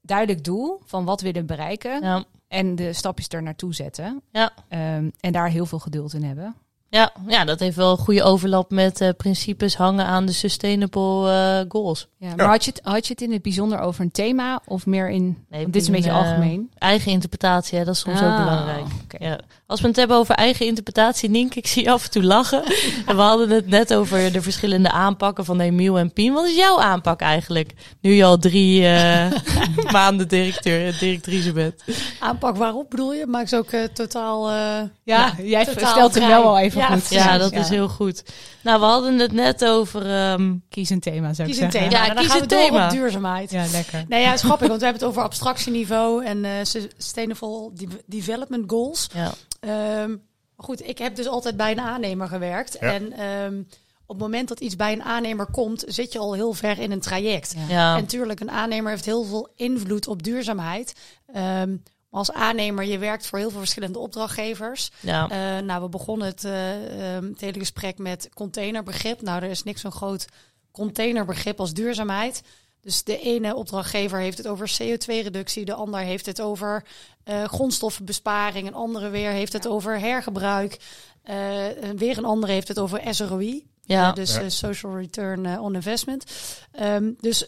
duidelijk 0.00 0.44
doel 0.44 0.80
van 0.84 1.04
wat 1.04 1.20
willen 1.20 1.46
bereiken. 1.46 2.02
Ja, 2.02 2.24
En 2.56 2.74
de 2.76 2.92
stapjes 2.92 3.28
er 3.28 3.42
naartoe 3.42 3.74
zetten. 3.74 4.22
Ja. 4.32 4.50
Ehm, 4.68 5.10
en 5.20 5.32
daar 5.32 5.48
heel 5.48 5.66
veel 5.66 5.78
geduld 5.78 6.14
in 6.14 6.22
hebben. 6.22 6.54
ja, 6.88 7.12
ja, 7.28 7.44
dat 7.44 7.60
heeft 7.60 7.76
wel 7.76 7.90
een 7.90 7.98
goede 8.04 8.22
overlap 8.22 8.70
met 8.70 9.00
eh, 9.00 9.08
principes 9.16 9.76
hangen 9.76 10.04
aan 10.06 10.26
de 10.26 10.32
sustainable 10.32 11.30
eh, 11.30 11.64
goals. 11.68 12.08
Ja, 12.18 12.34
maar 12.36 12.46
had, 12.46 12.64
je 12.64 12.70
het, 12.70 12.80
had 12.84 13.06
je 13.06 13.12
het 13.12 13.22
in 13.22 13.32
het 13.32 13.42
bijzonder 13.42 13.78
over 13.78 14.00
een 14.04 14.10
thema 14.10 14.60
of 14.66 14.86
meer 14.86 15.10
in... 15.10 15.44
Nee, 15.50 15.64
dit 15.64 15.76
is 15.76 15.86
een 15.86 15.92
beetje 15.92 16.10
eh, 16.10 16.16
algemeen. 16.16 16.70
Eigen 16.78 17.12
interpretatie, 17.12 17.78
hè, 17.78 17.84
dat 17.84 17.94
is 17.94 18.00
soms 18.00 18.20
ook 18.22 18.28
Ah, 18.28 18.38
belangrijk. 18.44 18.86
oké. 19.04 19.24
Ja. 19.24 19.40
Als 19.68 19.80
we 19.80 19.86
het 19.86 19.96
hebben 19.96 20.16
over 20.16 20.34
eigen 20.34 20.66
interpretatie, 20.66 21.30
Nienke, 21.30 21.58
ik 21.58 21.66
zie 21.66 21.82
je 21.82 21.90
af 21.90 22.04
en 22.04 22.10
toe 22.10 22.22
lachen. 22.22 22.64
en 23.06 23.16
we 23.16 23.22
hadden 23.22 23.50
het 23.50 23.66
net 23.66 23.94
over 23.94 24.32
de 24.32 24.42
verschillende 24.42 24.90
aanpakken 24.90 25.44
van 25.44 25.60
Emiel 25.60 25.98
en 25.98 26.12
Pien. 26.12 26.32
Wat 26.32 26.46
is 26.46 26.56
jouw 26.56 26.80
aanpak 26.80 27.20
eigenlijk? 27.20 27.72
Nu 28.00 28.12
je 28.12 28.24
al 28.24 28.38
drie 28.38 28.86
eh, 28.86 29.26
maanden 29.92 30.28
directeur, 30.28 30.98
directrice 30.98 31.52
bent. 31.52 31.82
Aanpak 32.20 32.56
waarop 32.56 32.90
bedoel 32.90 33.12
je? 33.14 33.26
Maak 33.26 33.48
ze 33.48 33.56
ook 33.56 33.70
eh, 33.70 33.82
totaal... 33.84 34.48
eh, 34.50 34.82
Ja, 35.02 35.34
jij 35.42 35.64
totaal 35.64 35.90
stelt 35.90 36.14
hem 36.14 36.28
wel 36.28 36.42
al 36.44 36.58
even 36.58 36.80
Ja, 36.80 36.86
goed. 36.86 37.10
Ja, 37.10 37.38
dat 37.38 37.52
is 37.52 37.68
heel 37.68 37.88
goed. 37.88 38.22
Nou, 38.62 38.80
we 38.80 38.86
hadden 38.86 39.18
het 39.18 39.32
net 39.32 39.64
over... 39.64 40.10
ehm, 40.10 40.54
Kies 40.70 40.90
een 40.90 41.00
thema, 41.00 41.34
zou 41.34 41.48
ik 41.48 41.54
Kies 41.54 41.64
een 41.64 41.70
zeggen. 41.72 41.90
thema. 41.90 42.02
Ja, 42.02 42.08
en 42.08 42.14
dan 42.14 42.24
kies 42.24 42.32
gaan 42.32 42.42
een 42.42 42.48
we 42.48 42.54
door 42.54 42.64
thema. 42.66 42.84
op 42.84 42.90
duurzaamheid. 42.90 43.50
Ja, 43.50 43.64
lekker. 43.72 44.04
Nee, 44.08 44.20
ja, 44.22 44.26
het 44.30 44.36
is 44.38 44.42
grappig, 44.44 44.68
want 44.72 44.78
we 44.80 44.86
hebben 44.86 45.02
het 45.06 45.12
over 45.12 45.22
abstractieniveau 45.26 46.24
en 46.24 46.44
eh, 46.44 46.50
Sustainable 46.62 47.70
de- 47.74 48.02
Development 48.06 48.64
Goals. 48.70 49.08
ja. 49.14 49.32
Ehm, 49.66 50.16
goed, 50.56 50.88
ik 50.88 50.98
heb 50.98 51.16
dus 51.16 51.26
altijd 51.26 51.56
bij 51.56 51.70
een 51.70 51.80
aannemer 51.80 52.28
gewerkt. 52.28 52.76
Ja. 52.80 52.92
En 52.92 53.12
ehm, 53.12 53.58
op 54.06 54.14
het 54.14 54.18
moment 54.18 54.48
dat 54.48 54.60
iets 54.60 54.76
bij 54.76 54.92
een 54.92 55.02
aannemer 55.02 55.46
komt, 55.46 55.84
zit 55.86 56.12
je 56.12 56.18
al 56.18 56.34
heel 56.34 56.52
ver 56.52 56.78
in 56.78 56.90
een 56.90 57.00
traject. 57.00 57.54
Ja. 57.56 57.66
Ja. 57.68 57.94
En 57.94 58.00
natuurlijk, 58.00 58.40
een 58.40 58.50
aannemer 58.50 58.90
heeft 58.90 59.04
heel 59.04 59.24
veel 59.24 59.48
invloed 59.56 60.08
op 60.08 60.22
duurzaamheid. 60.22 60.94
Ehm, 61.26 61.70
maar 62.10 62.20
als 62.20 62.32
aannemer, 62.32 62.84
je 62.84 62.98
werkt 62.98 63.26
voor 63.26 63.38
heel 63.38 63.50
veel 63.50 63.58
verschillende 63.58 63.98
opdrachtgevers. 63.98 64.90
ja. 65.00 65.28
Eh, 65.28 65.64
nou, 65.64 65.82
we 65.82 65.88
begonnen 65.88 66.26
het, 66.26 66.44
eh, 66.44 67.16
ehm, 67.16 67.24
het 67.24 67.40
hele 67.40 67.58
gesprek 67.58 67.98
met 67.98 68.28
containerbegrip. 68.34 69.22
Nou, 69.22 69.42
er 69.42 69.50
is 69.50 69.62
niks 69.62 69.80
zo'n 69.80 69.92
groot 69.92 70.26
containerbegrip 70.72 71.60
als 71.60 71.72
duurzaamheid. 71.72 72.42
Dus 72.86 73.04
de 73.04 73.18
ene 73.18 73.54
opdrachtgever 73.54 74.18
heeft 74.18 74.38
het 74.38 74.46
over 74.46 74.76
CO2-reductie, 74.82 75.64
de 75.64 75.74
ander 75.74 76.00
heeft 76.00 76.26
het 76.26 76.40
over 76.40 76.84
eh, 77.24 77.44
grondstoffenbesparing, 77.44 78.66
een 78.66 78.74
andere 78.74 79.08
weer 79.08 79.30
heeft 79.30 79.52
het 79.52 79.66
over 79.66 79.98
hergebruik, 79.98 80.78
eh, 81.22 81.84
en 81.84 81.96
weer 81.96 82.18
een 82.18 82.24
andere 82.24 82.52
heeft 82.52 82.68
het 82.68 82.78
over 82.78 83.14
SROI, 83.14 83.66
ja. 83.82 84.12
dus 84.12 84.36
eh, 84.36 84.44
Social 84.48 84.96
Return 84.96 85.60
on 85.60 85.74
Investment. 85.74 86.24
Ehm, 86.72 87.12
dus 87.20 87.40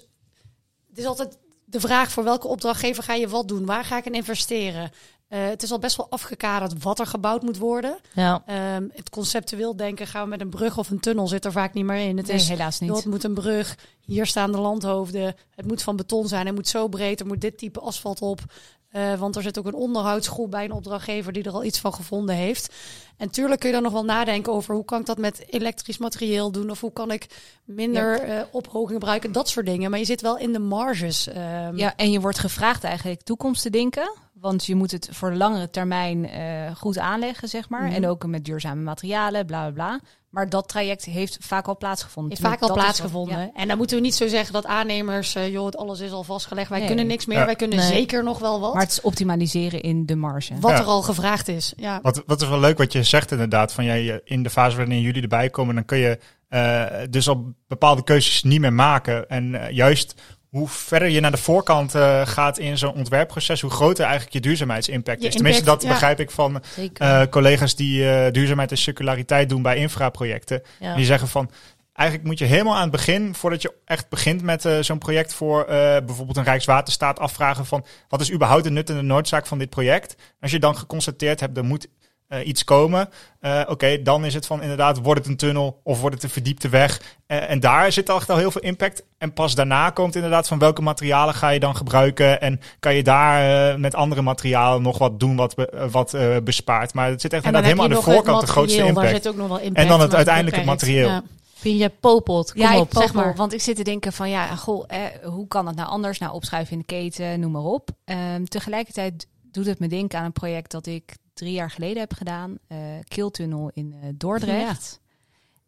het 0.89 0.99
is 0.99 1.05
altijd 1.05 1.39
de 1.65 1.81
vraag 1.81 2.11
voor 2.11 2.25
welke 2.25 2.49
opdrachtgever 2.49 3.03
ga 3.03 3.15
je 3.15 3.29
wat 3.29 3.49
doen? 3.49 3.67
Waar 3.67 3.85
ga 3.85 3.97
ik 3.97 4.07
in 4.07 4.15
investeren? 4.15 4.91
Eh, 5.29 5.47
het 5.49 5.63
is 5.63 5.71
al 5.73 5.79
best 5.79 5.97
wel 5.97 6.07
afgekaderd 6.11 6.83
wat 6.83 6.99
er 6.99 7.07
gebouwd 7.07 7.43
moet 7.43 7.59
worden. 7.59 7.99
Ja. 8.13 8.43
Ehm, 8.47 8.87
het 8.93 9.11
conceptueel 9.11 9.77
denken, 9.77 10.07
gaan 10.07 10.23
we 10.23 10.29
met 10.29 10.41
een 10.41 10.49
brug 10.51 10.79
of 10.79 10.91
een 10.91 11.01
tunnel, 11.01 11.29
zit 11.29 11.45
er 11.45 11.53
vaak 11.53 11.75
niet 11.75 11.85
meer 11.85 12.09
in. 12.09 12.17
Het 12.17 12.27
Nee, 12.27 12.37
is, 12.37 12.49
helaas 12.49 12.81
niet. 12.81 12.97
het 12.97 13.05
moet 13.07 13.25
een 13.25 13.35
brug, 13.35 13.77
hier 14.01 14.27
staan 14.27 14.53
de 14.53 14.59
landhoofden, 14.59 15.35
het 15.55 15.67
moet 15.67 15.83
van 15.83 15.97
beton 15.97 16.29
zijn, 16.29 16.47
het 16.47 16.55
moet 16.55 16.69
zo 16.69 16.89
breed, 16.89 17.21
er 17.21 17.27
moet 17.27 17.41
dit 17.41 17.59
type 17.59 17.81
asfalt 17.81 18.21
op. 18.21 18.41
Eh, 18.89 19.15
want 19.15 19.37
er 19.37 19.43
zit 19.43 19.59
ook 19.59 19.67
een 19.67 19.75
onderhoudsgroep 19.75 20.51
bij 20.51 20.65
een 20.65 20.73
opdrachtgever 20.73 21.33
die 21.33 21.43
er 21.43 21.53
al 21.53 21.65
iets 21.65 21.79
van 21.79 21.95
gevonden 21.95 22.35
heeft. 22.35 22.75
En 23.17 23.31
tuurlijk 23.31 23.61
kun 23.61 23.69
je 23.69 23.75
dan 23.75 23.85
nog 23.85 23.93
wel 23.93 24.05
nadenken 24.05 24.53
over 24.53 24.75
hoe 24.75 24.85
kan 24.85 25.01
ik 25.01 25.07
dat 25.07 25.19
met 25.19 25.45
elektrisch 25.51 25.99
materieel 25.99 26.51
doen 26.53 26.71
of 26.71 26.81
hoe 26.81 26.93
kan 26.93 27.11
ik 27.11 27.27
minder 27.65 28.21
eh, 28.21 28.41
ophoging 28.51 28.91
gebruiken, 28.91 29.33
dat 29.33 29.49
soort 29.49 29.67
dingen. 29.67 29.91
Maar 29.91 29.99
je 29.99 30.05
zit 30.05 30.21
wel 30.21 30.39
in 30.39 30.53
de 30.53 30.59
marges. 30.59 31.27
ehm. 31.29 31.77
Ja, 31.77 31.97
en 31.97 32.11
je 32.11 32.21
wordt 32.21 32.39
gevraagd 32.39 32.85
eigenlijk 32.85 33.23
toekomst 33.23 33.63
te 33.63 33.71
denken. 33.71 34.11
Want 34.41 34.67
je 34.67 34.75
moet 34.75 34.91
het 34.91 35.09
voor 35.13 35.31
de 35.31 35.37
langere 35.37 35.71
termijn 35.71 36.29
eh, 36.29 36.77
goed 36.77 36.99
aanleggen, 36.99 37.49
zeg 37.49 37.69
maar. 37.69 37.83
Mhm. 37.83 37.93
En 37.95 38.07
ook 38.09 38.27
met 38.27 38.45
duurzame 38.45 38.83
materialen, 38.83 39.47
bla 39.47 39.63
bla 39.63 39.71
bla. 39.71 40.01
Maar 40.31 40.49
dat 40.49 40.69
traject 40.69 41.05
heeft 41.05 41.37
vaak 41.41 41.67
al 41.69 41.77
plaatsgevonden. 41.77 42.33
Heeft 42.33 42.49
vaak 42.49 42.61
al 42.61 42.73
plaatsgevonden. 42.73 43.39
ja. 43.39 43.51
En 43.55 43.69
dan 43.69 43.77
moeten 43.77 43.97
we 43.97 44.03
niet 44.03 44.15
zo 44.15 44.29
zeggen 44.29 44.53
dat 44.53 44.67
aannemers, 44.67 45.35
eh, 45.35 45.53
joh, 45.53 45.65
het 45.67 45.77
alles 45.77 46.01
is 46.01 46.11
al 46.11 46.25
vastgelegd. 46.25 46.69
Wij 46.69 46.79
Nee. 46.79 46.87
kunnen 46.89 47.07
niks 47.07 47.27
meer. 47.27 47.39
Ja. 47.39 47.45
Wij 47.45 47.57
kunnen 47.57 47.79
Nee. 47.79 47.87
zeker 47.87 48.23
nog 48.25 48.39
wel 48.39 48.61
wat. 48.61 48.73
Maar 48.73 48.83
het 48.83 48.93
is 48.93 49.01
optimaliseren 49.01 49.81
in 49.81 50.07
de 50.07 50.17
marge. 50.17 50.55
wat 50.61 50.71
Ja. 50.71 50.79
er 50.79 50.85
al 50.85 51.03
gevraagd 51.03 51.49
is. 51.49 51.73
Ja. 51.77 51.99
Wat, 52.03 52.23
wat 52.27 52.43
is 52.43 52.49
wel 52.49 52.61
leuk 52.61 52.79
wat 52.79 52.93
je 52.93 53.03
zegt 53.03 53.31
inderdaad, 53.31 53.73
van 53.73 53.85
jij 53.85 54.21
in 54.25 54.43
de 54.43 54.51
fase 54.51 54.77
waarin 54.77 55.01
jullie 55.01 55.23
erbij 55.23 55.51
komen, 55.51 55.75
dan 55.75 55.85
kun 55.85 55.99
je 55.99 56.19
eh, 56.49 56.85
dus 57.11 57.29
al 57.29 57.55
bepaalde 57.67 58.05
keuzes 58.05 58.43
niet 58.43 58.61
meer 58.61 58.73
maken. 58.73 59.29
En 59.29 59.55
eh, 59.55 59.71
juist 59.75 60.23
hoe 60.49 60.69
verder 60.69 61.09
je 61.09 61.21
naar 61.21 61.31
de 61.31 61.37
voorkant 61.37 61.95
eh, 61.95 62.27
gaat 62.27 62.59
in 62.59 62.79
zo'n 62.79 62.95
ontwerpproces, 62.95 63.61
hoe 63.61 63.71
groter 63.71 64.05
eigenlijk 64.05 64.35
je 64.35 64.41
duurzaamheidsimpact 64.41 65.21
Je 65.23 65.29
is. 65.29 65.35
Tenminste, 65.35 65.63
impact, 65.63 65.81
dat 65.81 65.91
ja. 65.91 65.95
begrijp 65.95 66.21
ik 66.21 66.31
van 66.31 66.63
eh, 66.95 67.23
collega's 67.31 67.75
die 67.75 68.11
eh, 68.11 68.33
duurzaamheid 68.33 68.71
en 68.71 68.79
circulariteit 68.79 69.49
doen 69.49 69.63
bij 69.63 69.77
infraprojecten. 69.77 70.63
ja. 70.79 70.95
Die 70.95 71.05
zeggen 71.05 71.29
van, 71.29 71.51
eigenlijk 71.93 72.29
moet 72.29 72.39
je 72.39 72.45
helemaal 72.45 72.75
aan 72.75 72.83
het 72.83 72.91
begin, 72.91 73.35
voordat 73.35 73.63
je 73.63 73.73
echt 73.85 74.09
begint 74.09 74.43
met 74.43 74.69
zo'n 74.81 74.99
project 74.99 75.35
voor 75.35 75.65
bijvoorbeeld 76.07 76.37
een 76.37 76.45
Rijkswaterstaat, 76.45 77.19
afvragen 77.19 77.67
van, 77.67 77.85
wat 78.09 78.21
is 78.21 78.33
überhaupt 78.33 78.65
de 78.65 78.71
nut 78.71 78.91
en 78.91 78.97
de 78.97 79.03
noodzaak 79.03 79.47
van 79.47 79.59
dit 79.59 79.71
project? 79.71 80.17
Als 80.41 80.51
je 80.51 80.59
dan 80.59 80.77
geconstateerd 80.77 81.41
hebt, 81.41 81.57
er 81.57 81.65
moet 81.65 81.89
eh, 82.29 82.47
iets 82.47 82.65
komen. 82.65 83.09
eh, 83.41 83.61
Oké, 83.69 84.03
dan 84.03 84.25
is 84.25 84.35
het 84.35 84.47
van 84.47 84.63
inderdaad, 84.63 84.99
wordt 85.03 85.21
het 85.21 85.29
een 85.29 85.37
tunnel 85.37 85.81
of 85.83 86.01
wordt 86.01 86.15
het 86.15 86.25
een 86.25 86.31
verdiepte 86.31 86.69
weg? 86.69 87.01
Eh, 87.27 87.51
en 87.51 87.61
daar 87.61 87.93
zit 87.93 88.09
echt 88.09 88.31
al 88.31 88.37
heel 88.37 88.51
veel 88.51 88.61
impact. 88.61 89.03
En 89.19 89.33
pas 89.33 89.55
daarna 89.55 89.91
komt 89.91 90.15
inderdaad 90.15 90.49
van 90.49 90.59
welke 90.59 90.83
materialen 90.83 91.35
ga 91.35 91.49
je 91.49 91.61
dan 91.61 91.77
gebruiken? 91.77 92.41
En 92.41 92.61
kan 92.81 92.95
je 92.95 93.03
daar 93.03 93.71
eh, 93.73 93.79
met 93.79 93.95
andere 93.95 94.23
materialen 94.23 94.83
nog 94.83 94.99
wat 94.99 95.21
doen 95.21 95.37
wat, 95.37 95.55
be- 95.55 95.89
wat 95.91 96.17
bespaart? 96.45 96.95
Maar 96.95 97.09
het 97.11 97.21
zit 97.21 97.33
echt 97.33 97.45
inderdaad 97.45 97.71
helemaal 97.71 97.91
aan 97.91 98.05
de 98.05 98.11
voorkant 98.13 98.41
de 98.41 98.47
grootste 98.47 98.85
impact. 98.85 99.09
zit 99.11 99.29
ook 99.29 99.37
nog 99.37 99.49
wel 99.49 99.59
impact. 99.59 99.77
En 99.77 99.89
dan 99.89 100.01
het 100.01 100.15
uiteindelijke 100.15 100.65
materieel. 100.65 101.09
Ja. 101.09 101.23
Vind 101.55 101.79
je 101.79 101.89
popot? 102.01 102.53
Kom 102.53 102.61
ja, 102.63 102.79
op, 102.79 102.93
zeg 102.93 103.13
maar. 103.15 103.35
Want 103.37 103.53
ik 103.53 103.61
zit 103.61 103.77
te 103.77 103.85
denken 103.85 104.13
van 104.13 104.31
ja, 104.31 104.47
goh, 104.57 104.85
eh, 104.89 104.99
hoe 105.25 105.49
kan 105.49 105.67
het 105.67 105.77
nou 105.77 105.89
anders? 105.89 106.19
Nou, 106.19 106.33
opschuiven 106.33 106.73
in 106.73 106.79
de 106.79 106.85
keten, 106.85 107.41
noem 107.41 107.53
maar 107.53 107.63
op. 107.63 107.89
Ehm, 108.05 108.45
tegelijkertijd 108.45 109.27
doet 109.53 109.67
het 109.67 109.79
me 109.79 109.89
denken 109.89 110.19
aan 110.19 110.25
een 110.25 110.33
project 110.33 110.71
dat 110.71 110.87
ik 110.87 111.17
drie 111.39 111.53
jaar 111.53 111.71
geleden 111.71 111.99
heb 111.99 112.13
gedaan. 112.13 112.59
eh 112.67 112.79
Keeltunnel 113.09 113.71
in 113.75 113.95
eh, 114.03 114.09
Dordrecht. 114.15 115.01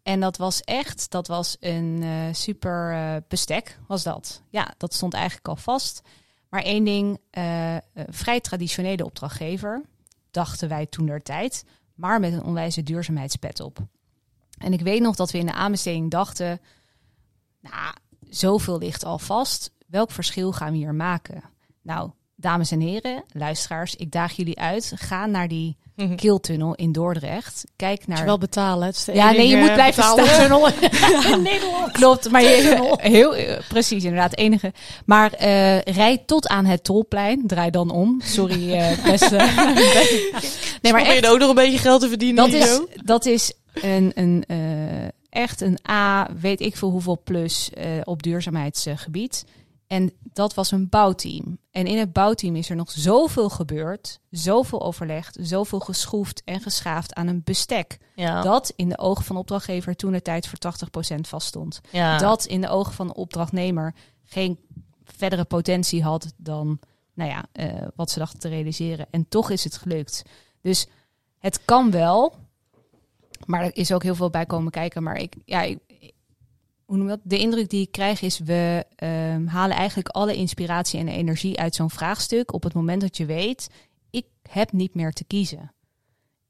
En 0.02 0.20
dat 0.20 0.36
was 0.36 0.60
echt, 0.60 1.10
dat 1.10 1.26
was 1.26 1.56
een 1.60 2.02
eh, 2.02 2.34
super 2.34 3.22
bestek, 3.28 3.78
was 3.86 4.02
dat. 4.02 4.42
Ja, 4.48 4.74
dat 4.76 4.94
stond 4.94 5.14
eigenlijk 5.14 5.48
al 5.48 5.56
vast. 5.56 6.02
Maar 6.48 6.62
één 6.62 6.84
ding, 6.84 7.18
een 7.30 7.82
vrij 8.08 8.40
traditionele 8.40 9.04
opdrachtgever, 9.04 9.82
dachten 10.30 10.68
wij 10.68 10.86
toen 10.86 11.06
der 11.06 11.22
tijd, 11.22 11.64
maar 11.94 12.20
met 12.20 12.32
een 12.32 12.42
onwijze 12.42 12.82
duurzaamheidspet 12.82 13.60
op. 13.60 13.78
En 14.58 14.72
ik 14.72 14.80
weet 14.80 15.00
nog 15.00 15.16
dat 15.16 15.30
we 15.30 15.38
in 15.38 15.46
de 15.46 15.52
aanbesteding 15.52 16.10
dachten, 16.10 16.60
nou, 17.60 17.94
zoveel 18.28 18.78
ligt 18.78 19.04
al 19.04 19.18
vast. 19.18 19.72
Welk 19.86 20.10
verschil 20.10 20.52
gaan 20.52 20.70
we 20.72 20.76
hier 20.76 20.94
maken? 20.94 21.42
Nou, 21.82 22.10
dames 22.40 22.70
en 22.70 22.80
heren, 22.80 23.24
luisteraars, 23.32 23.96
ik 23.96 24.12
daag 24.12 24.32
jullie 24.32 24.58
uit. 24.58 24.92
Ga 24.96 25.26
naar 25.26 25.48
die 25.48 25.76
keeltunnel 26.16 26.74
in 26.74 26.92
Dordrecht. 26.92 27.64
Kijk 27.76 28.06
naar 28.06 28.24
wel 28.24 28.38
betalen. 28.38 28.86
Het 28.86 28.96
is 28.96 29.04
de 29.04 29.12
Ja, 29.12 29.30
nee, 29.30 29.48
je 29.48 29.56
moet 29.56 29.72
blijven 29.72 30.02
betaalde 30.02 30.24
staan. 30.24 30.40
tunnel 30.42 30.68
in 31.36 31.42
Nederland. 31.42 31.92
Klopt, 31.92 32.30
maar 32.30 32.42
je, 32.42 32.96
heel 32.96 33.36
eh, 33.36 33.58
precies 33.68 34.04
inderdaad, 34.04 34.36
enige. 34.36 34.72
Maar 35.04 35.32
eh 35.32 35.80
rijd 35.80 36.26
tot 36.26 36.48
aan 36.48 36.64
het 36.64 36.84
tolplein, 36.84 37.46
draai 37.46 37.70
dan 37.70 37.90
om. 37.90 38.20
Sorry, 38.24 38.72
eh 38.72 39.04
beste. 39.10 39.36
nee, 40.82 40.92
maar 40.92 41.02
echt, 41.02 41.20
je 41.20 41.30
ook 41.30 41.38
nog 41.38 41.48
een 41.48 41.54
beetje 41.54 41.78
geld 41.78 42.00
te 42.00 42.08
verdienen. 42.08 42.50
dat 42.50 42.60
is, 42.62 42.80
dat 43.04 43.26
is 43.26 43.52
een, 43.74 44.12
een 44.14 44.44
eh, 44.46 45.08
echt 45.30 45.60
een 45.60 45.78
A, 45.90 46.28
weet 46.40 46.60
ik 46.60 46.76
veel 46.76 46.90
hoeveel 46.90 47.20
plus 47.24 47.70
eh, 47.74 47.86
op 48.04 48.22
duurzaamheidsgebied. 48.22 49.44
En 49.90 50.12
dat 50.22 50.54
was 50.54 50.70
een 50.70 50.88
bouwteam. 50.88 51.58
En 51.70 51.86
in 51.86 51.98
het 51.98 52.12
bouwteam 52.12 52.56
is 52.56 52.70
er 52.70 52.76
nog 52.76 52.90
zoveel 52.90 53.48
gebeurd, 53.48 54.20
zoveel 54.30 54.82
overlegd, 54.82 55.36
zoveel 55.40 55.80
geschroefd 55.80 56.42
en 56.44 56.60
geschaafd 56.60 57.14
aan 57.14 57.26
een 57.26 57.42
bestek. 57.44 57.98
Ja. 58.14 58.42
Dat 58.42 58.72
in 58.76 58.88
de 58.88 58.98
ogen 58.98 59.24
van 59.24 59.34
de 59.34 59.40
opdrachtgever 59.40 59.96
toen 59.96 60.12
de 60.12 60.22
tijd 60.22 60.48
voor 60.48 60.58
80% 61.16 61.20
vaststond 61.20 61.80
ja. 61.90 62.18
dat 62.18 62.44
in 62.44 62.60
de 62.60 62.68
ogen 62.68 62.92
van 62.92 63.06
de 63.06 63.14
opdrachtnemer 63.14 63.94
geen 64.24 64.58
verdere 65.04 65.44
potentie 65.44 66.02
had 66.02 66.32
dan 66.36 66.78
nou 67.14 67.30
ja, 67.30 67.44
eh, 67.52 67.86
wat 67.94 68.10
ze 68.10 68.18
dachten 68.18 68.40
te 68.40 68.48
realiseren. 68.48 69.06
En 69.10 69.28
toch 69.28 69.50
is 69.50 69.64
het 69.64 69.76
gelukt. 69.76 70.22
Dus 70.60 70.86
het 71.38 71.64
kan 71.64 71.90
wel, 71.90 72.34
maar 73.46 73.62
er 73.64 73.76
is 73.76 73.92
ook 73.92 74.02
heel 74.02 74.14
veel 74.14 74.30
bij 74.30 74.46
komen 74.46 74.70
kijken. 74.70 75.02
Maar 75.02 75.16
ik, 75.16 75.34
ja, 75.44 75.62
ik, 75.62 75.78
hoe 76.90 76.98
noem 76.98 77.08
je 77.08 77.14
dat? 77.16 77.30
De 77.30 77.38
indruk 77.38 77.70
die 77.70 77.80
ik 77.82 77.92
krijg 77.92 78.20
is, 78.22 78.38
we 78.38 78.84
ehm, 78.96 79.46
halen 79.46 79.76
eigenlijk 79.76 80.08
alle 80.08 80.34
inspiratie 80.34 81.00
en 81.00 81.08
energie 81.08 81.58
uit 81.60 81.74
zo'n 81.74 81.90
vraagstuk 81.90 82.52
op 82.52 82.62
het 82.62 82.74
moment 82.74 83.00
dat 83.00 83.16
je 83.16 83.24
weet, 83.24 83.68
ik 84.10 84.26
heb 84.48 84.72
niet 84.72 84.94
meer 84.94 85.12
te 85.12 85.24
kiezen. 85.24 85.72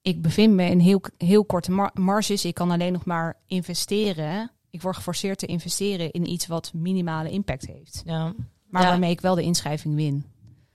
Ik 0.03 0.22
bevind 0.22 0.55
me 0.55 0.64
in 0.64 0.79
heel, 0.79 1.00
heel 1.18 1.44
korte 1.44 1.70
mar- 1.70 1.90
marges. 1.94 2.44
Ik 2.44 2.55
kan 2.55 2.70
alleen 2.70 2.92
nog 2.92 3.05
maar 3.05 3.37
investeren. 3.46 4.50
Ik 4.70 4.83
word 4.83 4.96
geforceerd 4.96 5.38
te 5.38 5.46
investeren 5.46 6.11
in 6.11 6.31
iets 6.31 6.46
wat 6.46 6.72
minimale 6.74 7.31
impact 7.31 7.66
heeft. 7.66 8.03
ja. 8.05 8.35
Maar 8.66 8.83
Ja. 8.83 8.88
waarmee 8.88 9.11
ik 9.11 9.20
wel 9.20 9.35
de 9.35 9.42
inschrijving 9.42 9.94
win. 9.94 10.24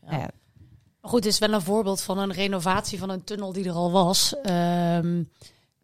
Ja. 0.02 0.10
Nou 0.10 0.20
Maar 1.02 1.12
goed, 1.12 1.24
het 1.24 1.34
is 1.34 1.40
wel 1.40 1.54
een 1.54 1.62
voorbeeld 1.62 2.02
van 2.02 2.18
een 2.18 2.32
renovatie 2.34 3.00
van 3.00 3.10
een 3.10 3.24
tunnel 3.24 3.54
die 3.54 3.66
er 3.66 3.72
al 3.74 3.92
was. 3.92 4.36
En 4.42 5.32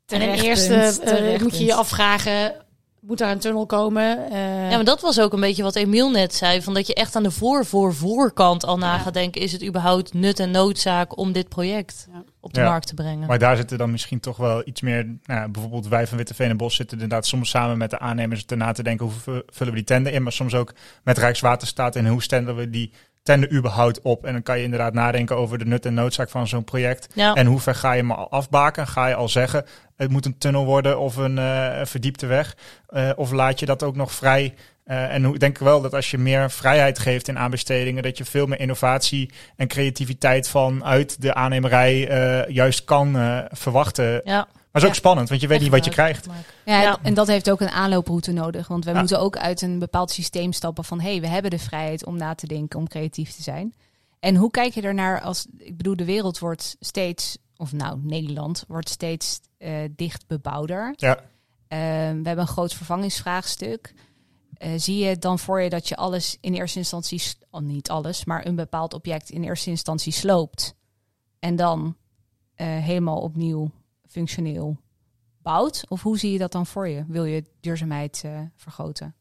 ten 0.05 0.21
eerste 0.21 0.75
eh, 0.75 1.41
moet 1.41 1.57
je 1.57 1.65
je 1.65 1.73
afvragen, 1.73 2.65
moet 3.01 3.17
daar 3.17 3.31
een 3.31 3.39
tunnel 3.39 3.65
komen? 3.65 4.29
Eh, 4.31 4.69
Ja, 4.69 4.75
maar 4.75 4.83
dat 4.85 5.01
was 5.01 5.19
ook 5.19 5.33
een 5.33 5.39
beetje 5.39 5.63
wat 5.63 5.75
Emiel 5.75 6.09
net 6.11 6.33
zei. 6.33 6.61
Van 6.61 6.73
dat 6.73 6.87
je 6.87 6.93
echt 6.93 7.15
aan 7.15 7.23
de 7.23 7.31
voor, 7.31 7.65
voor, 7.65 7.93
voorkant 7.93 8.65
al 8.65 8.77
na 8.77 8.93
Ja. 8.93 8.99
gaat 8.99 9.13
denken. 9.13 9.41
Is 9.41 9.51
het 9.51 9.65
überhaupt 9.65 10.13
nut 10.13 10.39
en 10.39 10.51
noodzaak 10.51 11.17
om 11.17 11.31
dit 11.31 11.49
project 11.49 12.07
Ja. 12.13 12.23
op 12.39 12.53
de 12.53 12.59
Ja. 12.59 12.69
markt 12.69 12.87
te 12.87 12.93
brengen? 12.93 13.27
Maar 13.27 13.39
daar 13.39 13.55
zitten 13.55 13.77
dan 13.77 13.91
misschien 13.91 14.19
toch 14.19 14.37
wel 14.37 14.61
iets 14.65 14.81
meer. 14.81 15.03
Nou, 15.05 15.39
ja, 15.39 15.47
bijvoorbeeld 15.49 15.87
wij 15.87 16.07
van 16.07 16.17
Witte 16.17 16.43
en 16.43 16.57
Bos 16.57 16.75
zitten 16.75 16.99
inderdaad 17.01 17.25
soms 17.27 17.49
samen 17.49 17.77
met 17.77 17.89
de 17.89 17.99
aannemers 17.99 18.45
erna 18.45 18.71
te 18.71 18.83
denken 18.83 19.05
hoe 19.05 19.15
vu- 19.15 19.41
vullen 19.47 19.73
we 19.73 19.79
die 19.79 19.87
tender 19.87 20.13
in. 20.13 20.23
Maar 20.23 20.31
soms 20.31 20.53
ook 20.55 20.73
met 21.03 21.17
Rijkswaterstaat 21.17 21.95
en 21.95 22.07
hoe 22.07 22.23
stellen 22.23 22.55
we 22.55 22.69
die 22.69 22.91
tender 23.23 23.51
überhaupt 23.51 24.01
op. 24.01 24.25
En 24.25 24.34
dan 24.34 24.43
kan 24.43 24.57
je 24.57 24.63
inderdaad 24.63 24.93
nadenken 24.93 25.36
over 25.38 25.57
de 25.57 25.65
nut 25.65 25.86
en 25.86 25.93
noodzaak 25.93 26.29
van 26.29 26.47
zo'n 26.47 26.63
project. 26.63 27.07
ja. 27.15 27.34
En 27.34 27.45
hoe 27.45 27.60
ver 27.60 27.75
ga 27.75 27.91
je 27.91 27.99
hem 28.01 28.12
al 28.12 28.31
afbaken? 28.31 28.88
Ga 28.88 29.07
je 29.07 29.15
al 29.15 29.29
zeggen 29.29 29.65
het 29.95 30.12
moet 30.12 30.25
een 30.25 30.38
tunnel 30.38 30.65
worden 30.65 30.99
of 30.99 31.15
een 31.15 31.38
eh, 31.38 31.79
verdiepte 31.84 32.25
weg? 32.25 32.55
Eh, 32.88 33.10
of 33.15 33.31
laat 33.31 33.60
je 33.60 33.65
dat 33.65 33.84
ook 33.84 33.95
nog 33.95 34.12
vrij? 34.12 34.53
Eh, 34.84 35.13
en 35.13 35.23
hoe- 35.23 35.34
ik 35.34 35.39
denk 35.39 35.57
wel 35.57 35.81
dat 35.81 35.93
als 35.93 36.12
je 36.12 36.17
meer 36.17 36.51
vrijheid 36.51 36.99
geeft 36.99 37.27
in 37.27 37.38
aanbestedingen, 37.39 38.03
dat 38.03 38.17
je 38.17 38.25
veel 38.25 38.45
meer 38.45 38.60
innovatie 38.60 39.31
en 39.55 39.67
creativiteit 39.67 40.49
vanuit 40.49 41.21
de 41.21 41.34
aannemerij 41.34 41.97
juist 42.49 42.84
kan 42.84 43.17
verwachten. 43.51 44.21
ja. 44.23 44.47
Maar 44.71 44.81
het 44.81 44.91
is 44.91 44.97
ook 44.97 45.03
spannend, 45.05 45.29
want 45.29 45.41
je 45.41 45.47
weet 45.47 45.55
Echt 45.62 45.65
niet 45.65 45.75
wat 45.75 45.86
je 45.86 45.91
krijgt. 45.91 46.27
Ja, 46.65 46.81
Ja. 46.81 46.97
en 47.01 47.13
dat 47.13 47.27
heeft 47.27 47.49
ook 47.51 47.62
een 47.62 47.69
aanlooproute 47.69 48.31
nodig. 48.31 48.67
Want 48.67 48.84
wij 48.86 48.93
Ja. 48.93 48.99
moeten 48.99 49.19
ook 49.19 49.38
uit 49.38 49.62
een 49.62 49.79
bepaald 49.79 50.12
systeem 50.12 50.51
stappen 50.53 50.84
van... 50.84 50.99
hé, 50.99 51.12
hey, 51.12 51.21
we 51.21 51.27
hebben 51.27 51.51
de 51.51 51.60
vrijheid 51.60 52.05
om 52.05 52.17
na 52.17 52.36
te 52.36 52.47
denken, 52.47 52.79
om 52.79 52.88
creatief 52.88 53.31
te 53.36 53.41
zijn. 53.41 53.73
En 54.19 54.36
hoe 54.36 54.51
kijk 54.51 54.73
je 54.73 54.81
ernaar 54.81 55.21
als... 55.21 55.47
Ik 55.57 55.77
bedoel, 55.77 55.95
de 55.95 56.05
wereld 56.05 56.39
wordt 56.39 56.75
steeds... 56.79 57.38
of 57.57 57.71
nou, 57.71 57.99
Nederland 58.03 58.65
wordt 58.67 58.89
steeds 58.89 59.39
eh, 59.57 59.73
dicht 59.95 60.27
bebouwder. 60.27 60.93
Ja. 60.97 61.19
Ehm, 61.67 62.21
we 62.21 62.27
hebben 62.27 62.38
een 62.38 62.47
groot 62.47 62.73
vervangingsvraagstuk. 62.73 63.93
Eh, 64.53 64.69
zie 64.75 64.97
je 65.05 65.17
dan 65.17 65.39
voor 65.39 65.62
je 65.62 65.69
dat 65.69 65.88
je 65.88 65.95
alles 65.95 66.38
in 66.41 66.53
eerste 66.53 66.77
instantie... 66.79 67.23
Oh, 67.49 67.62
niet 67.62 67.89
alles, 67.89 68.25
maar 68.25 68.45
een 68.45 68.55
bepaald 68.55 68.93
object 68.93 69.29
in 69.29 69.43
eerste 69.43 69.69
instantie 69.69 70.12
sloopt... 70.13 70.75
en 71.39 71.55
dan 71.55 71.95
eh, 72.55 72.67
helemaal 72.67 73.19
opnieuw 73.21 73.71
functioneel 74.12 74.80
bouwt? 75.41 75.84
Of 75.88 76.02
hoe 76.02 76.17
zie 76.17 76.32
je 76.32 76.38
dat 76.38 76.52
dan 76.52 76.65
voor 76.65 76.88
je? 76.88 77.04
Wil 77.08 77.26
je 77.26 77.43
duurzaamheid 77.62 78.21
eh, 78.26 78.39
vergroten? 78.56 79.15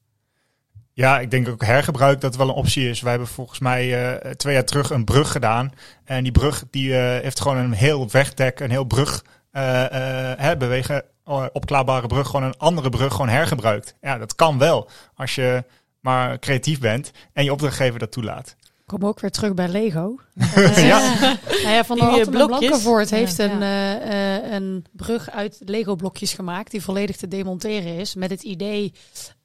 Ja, 0.92 1.20
ik 1.20 1.30
denk 1.30 1.48
ook 1.48 1.64
hergebruik 1.64 2.20
dat 2.20 2.36
wel 2.36 2.48
een 2.48 2.54
optie 2.54 2.88
is. 2.88 3.00
Wij 3.00 3.10
hebben 3.10 3.28
volgens 3.28 3.58
mij 3.58 4.14
uh, 4.24 4.30
twee 4.30 4.54
jaar 4.54 4.64
terug 4.64 4.90
een 4.90 5.04
brug 5.04 5.32
gedaan. 5.32 5.72
En 6.04 6.22
die 6.22 6.32
brug 6.32 6.64
die, 6.70 6.88
uh, 6.88 6.96
heeft 6.96 7.40
gewoon 7.40 7.56
een 7.56 7.72
heel 7.72 8.10
wegdek, 8.10 8.60
een 8.60 8.70
heel 8.70 8.84
brug 8.84 9.24
hè, 9.50 10.56
bewegen, 10.56 11.04
opklaarbare 11.52 12.06
brug, 12.06 12.26
gewoon 12.26 12.42
een 12.42 12.58
andere 12.58 12.88
brug 12.88 13.12
gewoon 13.12 13.28
hergebruikt. 13.28 13.94
Ja, 14.00 14.18
dat 14.18 14.34
kan 14.34 14.58
wel 14.58 14.88
als 15.14 15.34
je 15.34 15.64
maar 16.00 16.38
creatief 16.38 16.80
bent 16.80 17.10
en 17.32 17.44
je 17.44 17.52
opdrachtgever 17.52 17.98
dat 17.98 18.12
toelaat. 18.12 18.56
Kom 18.90 19.04
ook 19.04 19.20
weer 19.20 19.30
terug 19.30 19.54
bij 19.54 19.68
Lego. 19.68 20.16
Uh, 20.34 20.86
ja. 20.88 20.98
Nou 21.62 21.74
ja, 21.74 21.84
van 21.84 21.98
de 21.98 22.04
Rotterdam 22.04 22.46
Blankenvoort 22.46 23.10
heeft 23.10 23.36
ja, 23.36 23.44
een, 23.44 23.60
ja. 23.60 24.44
Uh, 24.44 24.52
een 24.52 24.84
brug 24.92 25.30
uit 25.30 25.58
Lego 25.64 25.94
blokjes 25.94 26.32
gemaakt 26.32 26.70
die 26.70 26.82
volledig 26.82 27.16
te 27.16 27.28
demonteren 27.28 27.96
is. 27.96 28.14
Met 28.14 28.30
het 28.30 28.42
idee, 28.42 28.92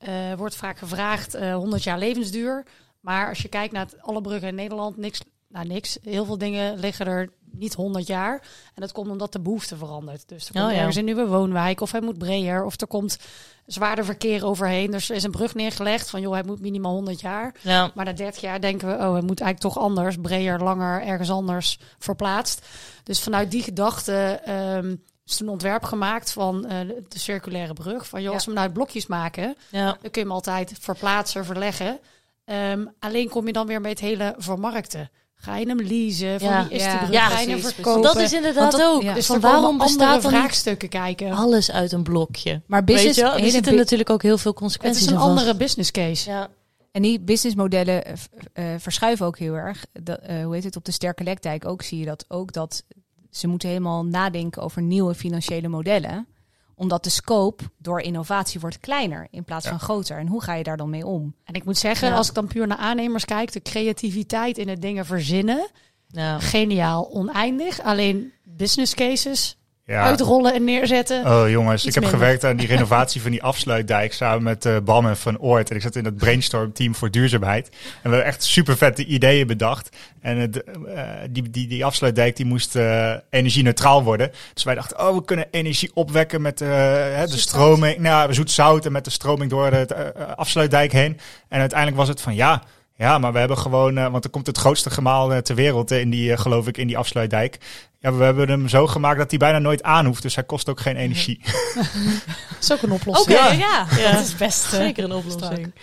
uh, 0.08 0.34
wordt 0.38 0.56
vaak 0.56 0.78
gevraagd, 0.78 1.38
100 1.38 1.84
jaar 1.84 1.98
levensduur. 1.98 2.66
Maar 3.00 3.30
als 3.30 3.42
je 3.42 3.48
kijkt 3.48 3.74
naar 3.74 3.88
alle 4.00 4.22
bruggen 4.22 4.48
in 4.48 4.56
Nederland, 4.56 4.98
niks, 4.98 5.22
nou 5.50 5.68
niks. 5.68 5.98
Heel 6.02 6.26
veel 6.26 6.38
dingen 6.38 6.80
liggen 6.80 7.06
er 7.06 7.30
niet 7.58 7.74
100 7.74 8.08
jaar. 8.08 8.42
En 8.74 8.82
dat 8.82 8.92
komt 8.92 9.10
omdat 9.10 9.32
de 9.32 9.40
behoefte 9.40 9.78
verandert. 9.78 10.30
Dus 10.30 10.48
er 10.48 10.54
komt 10.54 10.72
oh, 10.72 10.78
ergens 10.78 10.96
een 10.96 11.06
nieuwe 11.06 11.28
woonwijk 11.28 11.82
of 11.82 11.92
hij 11.92 12.02
moet 12.02 12.18
breder 12.18 12.64
of 12.64 12.82
er 12.82 12.88
komt 12.88 13.18
zwaarder 13.66 14.06
verkeer 14.06 14.46
overheen. 14.46 14.92
Dus 14.92 15.10
er 15.10 15.16
is 15.16 15.24
een 15.24 15.32
brug 15.32 15.56
neergelegd 15.56 16.10
van 16.10 16.22
joh, 16.22 16.34
hij 16.34 16.44
moet 16.44 16.62
minimaal 16.62 16.94
100 16.94 17.22
jaar. 17.22 17.56
Ja. 17.62 17.92
Maar 17.94 18.06
na 18.06 18.14
30 18.14 18.42
jaar 18.42 18.62
denken 18.62 18.88
we, 18.88 18.94
oh, 18.94 19.12
hij 19.12 19.22
moet 19.22 19.42
eigenlijk 19.42 19.60
toch 19.60 19.84
anders, 19.84 20.16
breder, 20.22 20.64
langer, 20.64 21.02
ergens 21.02 21.32
anders 21.32 21.80
verplaatst. 22.00 22.66
Dus 23.04 23.22
vanuit 23.22 23.52
die 23.52 23.64
gedachte 23.64 24.42
um, 24.80 25.04
is 25.26 25.40
een 25.40 25.50
ontwerp 25.50 25.84
gemaakt 25.84 26.32
van 26.32 26.66
uh, 26.66 26.72
de 27.10 27.20
circulaire 27.20 27.74
brug. 27.74 28.08
Van 28.08 28.22
joh, 28.22 28.34
als 28.34 28.46
we 28.46 28.52
hem 28.52 28.60
nou 28.60 28.72
blokjes 28.72 29.08
maken, 29.08 29.56
ja. 29.70 29.86
dan 29.86 29.98
kun 30.02 30.12
je 30.12 30.20
hem 30.20 30.32
altijd 30.32 30.74
verplaatsen, 30.80 31.46
verleggen. 31.46 32.00
Um, 32.46 32.94
alleen 33.00 33.30
kom 33.30 33.48
je 33.48 33.54
dan 33.54 33.68
weer 33.68 33.82
met 33.82 33.92
het 33.92 34.00
hele 34.00 34.36
vermarkten. 34.38 35.10
Ga 35.46 35.58
je 35.58 35.68
hem 35.68 35.82
leasen? 35.82 36.40
Van 36.40 36.50
ja. 36.50 36.68
wie 36.68 36.78
is 36.78 36.84
die 36.84 36.98
brug? 36.98 37.12
Ja, 37.12 37.30
Ga 37.30 37.40
je 37.40 37.50
hem 37.50 37.60
verkopen? 37.60 38.02
Dat 38.02 38.18
is 38.18 38.34
inderdaad 38.34 38.82
ook. 38.82 39.02
Ja. 39.02 39.14
Dus 39.14 39.26
van 39.26 39.40
waarom 39.40 39.78
bestaat 39.78 40.22
dan 40.22 40.32
vraagstukken 40.32 40.90
kijken? 40.90 41.32
alles 41.32 41.72
uit 41.72 41.92
een 41.92 42.04
blokje? 42.04 42.62
Maar 42.68 42.84
Weet 42.84 42.96
business, 42.96 43.18
je 43.18 43.24
wel? 43.24 43.38
Er 43.38 43.50
zitten 43.50 43.76
natuurlijk 43.76 44.10
ook 44.10 44.22
heel 44.22 44.38
veel 44.38 44.52
Het 44.52 44.60
consequenties 44.60 45.02
is 45.02 45.08
een 45.08 45.18
vast. 45.18 45.30
andere 45.30 45.56
business 45.56 45.92
case. 45.92 46.30
Ja. 46.30 46.50
En 46.92 47.02
die 47.02 47.20
businessmodellen 47.20 48.06
eh, 48.06 48.14
eh, 48.54 48.80
verschuiven 48.80 49.26
ook 49.26 49.38
heel 49.38 49.54
erg. 49.54 49.86
Dat, 50.04 50.20
eh, 50.20 50.44
hoe 50.44 50.54
heet 50.54 50.64
het? 50.64 50.76
Op 50.76 50.86
de 50.86 50.92
Sterke 50.92 51.24
Lekdijk 51.24 51.66
ook 51.66 51.82
zie 51.82 52.00
je 52.00 52.06
dat 52.06 52.26
ook. 52.28 52.54
Dat 52.54 52.84
ze 53.32 53.48
moeten 53.48 53.70
helemaal 53.70 54.06
nadenken 54.06 54.62
over 54.62 54.82
nieuwe 54.82 55.16
financiële 55.16 55.68
modellen. 55.68 56.28
Omdat 56.76 57.04
de 57.04 57.10
scope 57.10 57.64
door 57.78 58.00
innovatie 58.00 58.60
wordt 58.60 58.80
kleiner 58.80 59.28
in 59.32 59.44
plaats 59.44 59.64
Ja. 59.66 59.70
van 59.72 59.80
groter. 59.80 60.18
En 60.18 60.28
hoe 60.28 60.44
ga 60.44 60.54
je 60.54 60.64
daar 60.64 60.78
dan 60.78 60.90
mee 60.90 61.06
om? 61.06 61.36
En 61.44 61.54
ik 61.54 61.66
moet 61.66 61.78
zeggen, 61.78 62.08
Ja. 62.08 62.16
als 62.16 62.28
ik 62.28 62.34
dan 62.34 62.48
puur 62.48 62.68
naar 62.68 62.78
aannemers 62.78 63.26
kijk, 63.26 63.52
de 63.52 63.62
creativiteit 63.62 64.58
in 64.58 64.68
het 64.70 64.82
dingen 64.82 65.06
verzinnen, 65.06 65.68
Ja. 66.08 66.40
geniaal, 66.40 67.12
oneindig. 67.12 67.82
Alleen 67.82 68.32
business 68.44 68.94
cases 68.94 69.58
Ja. 69.88 70.02
uitrollen 70.04 70.54
en 70.54 70.64
neerzetten. 70.64 71.26
Oh 71.26 71.50
jongens, 71.50 71.86
Iets 71.86 71.86
ik 71.86 71.94
heb 71.94 72.04
minder. 72.04 72.20
gewerkt 72.20 72.44
aan 72.44 72.56
die 72.56 72.68
renovatie 72.76 73.22
van 73.22 73.32
die 73.32 73.44
afsluitdijk 73.44 74.14
samen 74.14 74.44
met 74.44 74.66
eh 74.66 74.78
Bam 74.84 75.08
en 75.08 75.18
Van 75.18 75.40
Oort. 75.40 75.70
En 75.70 75.76
ik 75.76 75.82
zat 75.82 75.96
in 75.96 76.06
het 76.06 76.18
brainstorm 76.18 76.74
team 76.74 76.96
voor 76.96 77.12
duurzaamheid. 77.12 77.68
En 77.70 77.76
we 78.02 78.10
hebben 78.10 78.26
echt 78.26 78.44
super 78.44 78.78
vette 78.78 79.06
ideeën 79.06 79.48
bedacht. 79.48 79.90
En 80.22 80.38
het, 80.38 80.64
eh, 80.64 81.04
die, 81.30 81.50
die, 81.50 81.68
die 81.68 81.86
afsluitdijk 81.86 82.36
die 82.36 82.46
moest 82.46 82.76
eh 82.76 83.14
energie-neutraal 83.30 84.04
worden. 84.04 84.32
Dus 84.54 84.64
wij 84.64 84.76
dachten, 84.76 85.00
oh, 85.08 85.16
we 85.16 85.26
kunnen 85.26 85.48
energie 85.52 85.92
opwekken 85.94 86.42
met 86.42 86.60
hè, 86.60 87.28
de 87.28 87.38
stroming. 87.38 87.98
Nou, 87.98 88.34
zoet 88.34 88.52
zout 88.52 88.86
en 88.86 88.92
met 88.92 89.04
de 89.04 89.12
stroming 89.12 89.50
door 89.50 89.70
de 89.72 90.14
afsluitdijk 90.36 90.92
heen. 90.92 91.20
En 91.50 91.60
uiteindelijk 91.60 92.00
was 92.00 92.08
het 92.08 92.22
van 92.22 92.36
ja. 92.36 92.64
Ja, 92.98 93.18
maar 93.18 93.34
we 93.34 93.40
hebben 93.40 93.58
gewoon, 93.58 93.98
eh, 93.98 94.08
want 94.12 94.24
er 94.24 94.30
komt 94.30 94.48
het 94.48 94.58
grootste 94.58 94.90
gemaal 94.90 95.34
eh, 95.34 95.38
ter 95.38 95.56
wereld 95.56 95.92
eh, 95.92 96.00
in 96.00 96.10
die, 96.10 96.38
geloof 96.38 96.68
ik, 96.68 96.78
in 96.78 96.88
die 96.88 96.98
afsluitdijk. 96.98 97.58
Ja, 98.00 98.14
we 98.14 98.24
hebben 98.24 98.50
hem 98.50 98.68
zo 98.68 98.88
gemaakt 98.88 99.18
dat 99.18 99.30
hij 99.30 99.40
bijna 99.40 99.60
nooit 99.60 99.84
aan 99.84 100.06
hoeft, 100.06 100.22
dus 100.22 100.36
hij 100.36 100.44
kost 100.44 100.70
ook 100.70 100.80
geen 100.80 100.96
energie. 100.96 101.42
Dat 102.50 102.58
is 102.62 102.72
ook 102.72 102.82
een 102.82 102.92
oplossing. 102.92 103.38
Oké, 103.38 103.48
Ja. 103.48 103.52
ja. 103.52 103.88
Ja. 103.98 104.12
Dat 104.12 104.24
is 104.26 104.36
best 104.36 104.64
Zeker 104.64 105.04
een 105.04 105.14
oplossing. 105.14 105.74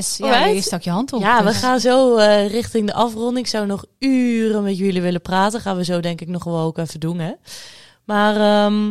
S, 0.00 0.16
ja, 0.16 0.44
je 0.46 0.60
stak 0.62 0.82
je 0.82 0.90
hand 0.90 1.12
op. 1.12 1.20
Ja, 1.20 1.38
we 1.38 1.44
Dus- 1.50 1.58
gaan 1.58 1.80
zo 1.80 2.16
eh, 2.16 2.48
richting 2.50 2.86
de 2.86 2.94
afronding. 2.94 3.38
Ik 3.46 3.52
zou 3.52 3.66
nog 3.66 3.84
uren 3.98 4.62
met 4.62 4.78
jullie 4.78 5.02
willen 5.02 5.20
praten. 5.22 5.60
Gaan 5.60 5.76
we 5.76 5.84
zo 5.84 6.00
denk 6.00 6.20
ik 6.20 6.28
nog 6.28 6.44
wel 6.44 6.58
ook 6.58 6.78
even 6.78 7.00
doen, 7.00 7.18
hè. 7.18 7.32
Maar 8.04 8.36
ehm, 8.36 8.90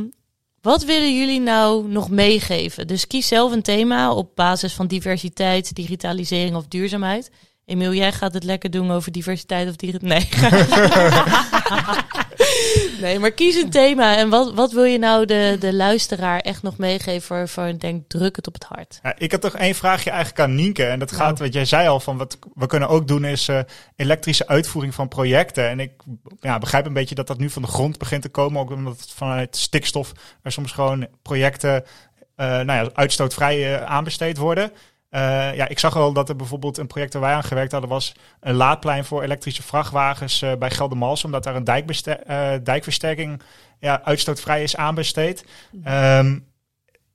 wat 0.61 0.83
willen 0.83 1.17
jullie 1.17 1.39
nou 1.39 1.87
nog 1.87 2.09
meegeven? 2.09 2.87
Dus 2.87 3.07
kies 3.07 3.27
zelf 3.27 3.51
een 3.51 3.61
thema 3.61 4.13
op 4.13 4.35
basis 4.35 4.73
van 4.73 4.87
diversiteit, 4.87 5.75
digitalisering 5.75 6.55
of 6.55 6.67
duurzaamheid. 6.67 7.31
Emiel, 7.71 7.93
jij 7.93 8.11
gaat 8.11 8.33
het 8.33 8.43
lekker 8.43 8.71
doen 8.71 8.91
over 8.91 9.11
diversiteit 9.11 9.69
of 9.69 9.75
diversiteit. 9.75 10.31
Nee. 10.31 10.51
nee, 13.01 13.19
maar 13.19 13.31
kies 13.31 13.55
een 13.55 13.69
thema. 13.69 14.17
En 14.17 14.29
wat, 14.29 14.53
wat 14.53 14.71
wil 14.71 14.83
je 14.83 14.97
nou 14.97 15.25
de, 15.25 15.57
de 15.59 15.73
luisteraar 15.73 16.39
echt 16.39 16.61
nog 16.61 16.77
meegeven 16.77 17.21
voor, 17.21 17.47
voor 17.47 17.67
ik 17.67 17.79
denk, 17.79 18.03
druk 18.07 18.35
het 18.35 18.47
op 18.47 18.53
het 18.53 18.63
hart. 18.63 18.99
Ja, 19.03 19.15
ik 19.17 19.31
had 19.31 19.41
toch 19.41 19.55
één 19.55 19.75
vraagje 19.75 20.09
eigenlijk 20.09 20.39
aan 20.39 20.55
Nienke. 20.55 20.85
En 20.85 20.99
dat 20.99 21.11
gaat, 21.11 21.39
wat 21.39 21.53
jij 21.53 21.65
zei 21.65 21.87
al, 21.87 21.99
van 21.99 22.17
wat 22.17 22.37
we 22.53 22.65
kunnen 22.65 22.89
ook 22.89 23.07
doen 23.07 23.25
is 23.25 23.47
eh, 23.47 23.59
elektrische 23.95 24.47
uitvoering 24.47 24.93
van 24.93 25.07
projecten. 25.07 25.69
En 25.69 25.79
ik 25.79 25.91
ja, 26.39 26.57
begrijp 26.57 26.85
een 26.85 26.93
beetje 26.93 27.15
dat 27.15 27.27
dat 27.27 27.37
nu 27.37 27.49
van 27.49 27.61
de 27.61 27.67
grond 27.67 27.97
begint 27.97 28.21
te 28.21 28.29
komen. 28.29 28.61
Ook 28.61 28.71
omdat 28.71 28.99
het 28.99 29.11
vanuit 29.11 29.55
stikstof 29.55 30.11
er 30.41 30.51
soms 30.51 30.71
gewoon 30.71 31.07
projecten 31.21 31.83
eh, 32.41 32.47
nou 32.47 32.71
ja, 32.83 32.89
uitstootvrij 32.93 33.75
eh, 33.75 33.83
aanbesteed 33.83 34.37
worden. 34.37 34.71
Eh, 35.11 35.55
ja, 35.55 35.67
ik 35.67 35.79
zag 35.79 35.93
wel 35.93 36.13
dat 36.13 36.29
er 36.29 36.35
bijvoorbeeld 36.35 36.77
een 36.77 36.87
project 36.87 37.13
waar 37.13 37.21
wij 37.21 37.33
aan 37.33 37.43
gewerkt 37.43 37.71
hadden 37.71 37.89
was 37.89 38.13
een 38.39 38.55
laadplein 38.55 39.05
voor 39.05 39.23
elektrische 39.23 39.63
vrachtwagens 39.63 40.41
eh, 40.41 40.51
bij 40.59 40.69
Geldermalsen, 40.71 41.25
omdat 41.25 41.43
daar 41.43 41.55
een 41.55 41.63
dijkbeste- 41.63 42.11
eh, 42.11 42.51
dijkversterking 42.63 43.41
ja, 43.79 44.01
uitstootvrij 44.03 44.63
is 44.63 44.75
aanbesteed. 44.75 45.45
Ehm, 45.83 46.39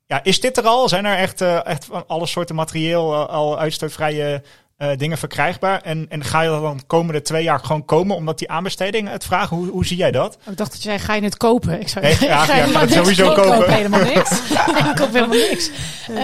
ja, 0.06 0.22
is 0.24 0.40
dit 0.40 0.56
er 0.56 0.64
al? 0.64 0.88
Zijn 0.88 1.04
er 1.04 1.16
echt, 1.16 1.40
echt 1.40 1.85
van 1.85 2.06
alle 2.06 2.26
soorten 2.26 2.54
materieel 2.54 3.28
al 3.28 3.59
uitstootvrije 3.59 4.42
eh, 4.77 4.97
dingen 4.97 5.19
verkrijgbaar? 5.19 5.81
En, 5.83 6.07
en 6.09 6.25
ga 6.25 6.41
je 6.41 6.49
dat 6.49 6.62
dan 6.62 6.77
de 6.77 6.83
komende 6.87 7.23
twee 7.23 7.43
jaar 7.43 7.59
gewoon 7.61 7.85
komen 7.85 8.17
omdat 8.17 8.39
die 8.39 8.51
aanbesteding 8.51 9.09
het 9.09 9.25
vragen? 9.25 9.57
Hoe, 9.57 9.69
hoe 9.69 9.87
zie 9.87 9.97
jij 9.97 10.11
dat? 10.11 10.39
Ik 10.51 10.57
dacht 10.57 10.71
dat 10.73 10.83
je 10.83 10.89
zei, 10.89 10.99
ga 10.99 11.15
je 11.15 11.23
het 11.23 11.37
kopen? 11.37 11.81
Ik 11.81 11.89
zei, 11.89 12.05
Nee, 12.05 12.29
ja, 12.29 12.45
ga 12.45 12.57
ja, 12.57 12.65
je 12.65 12.73
ga 12.73 12.81
het 12.81 12.93
sowieso 13.03 13.33
kopen? 13.35 13.43
kopen. 13.43 13.59
Ik 13.59 13.65
koop 13.65 13.75
helemaal 13.77 14.01
niks. 14.15 14.31
ik 14.91 14.95
koop 14.97 15.12
helemaal 15.12 15.37
niks. 15.49 15.71
Eh, 16.09 16.15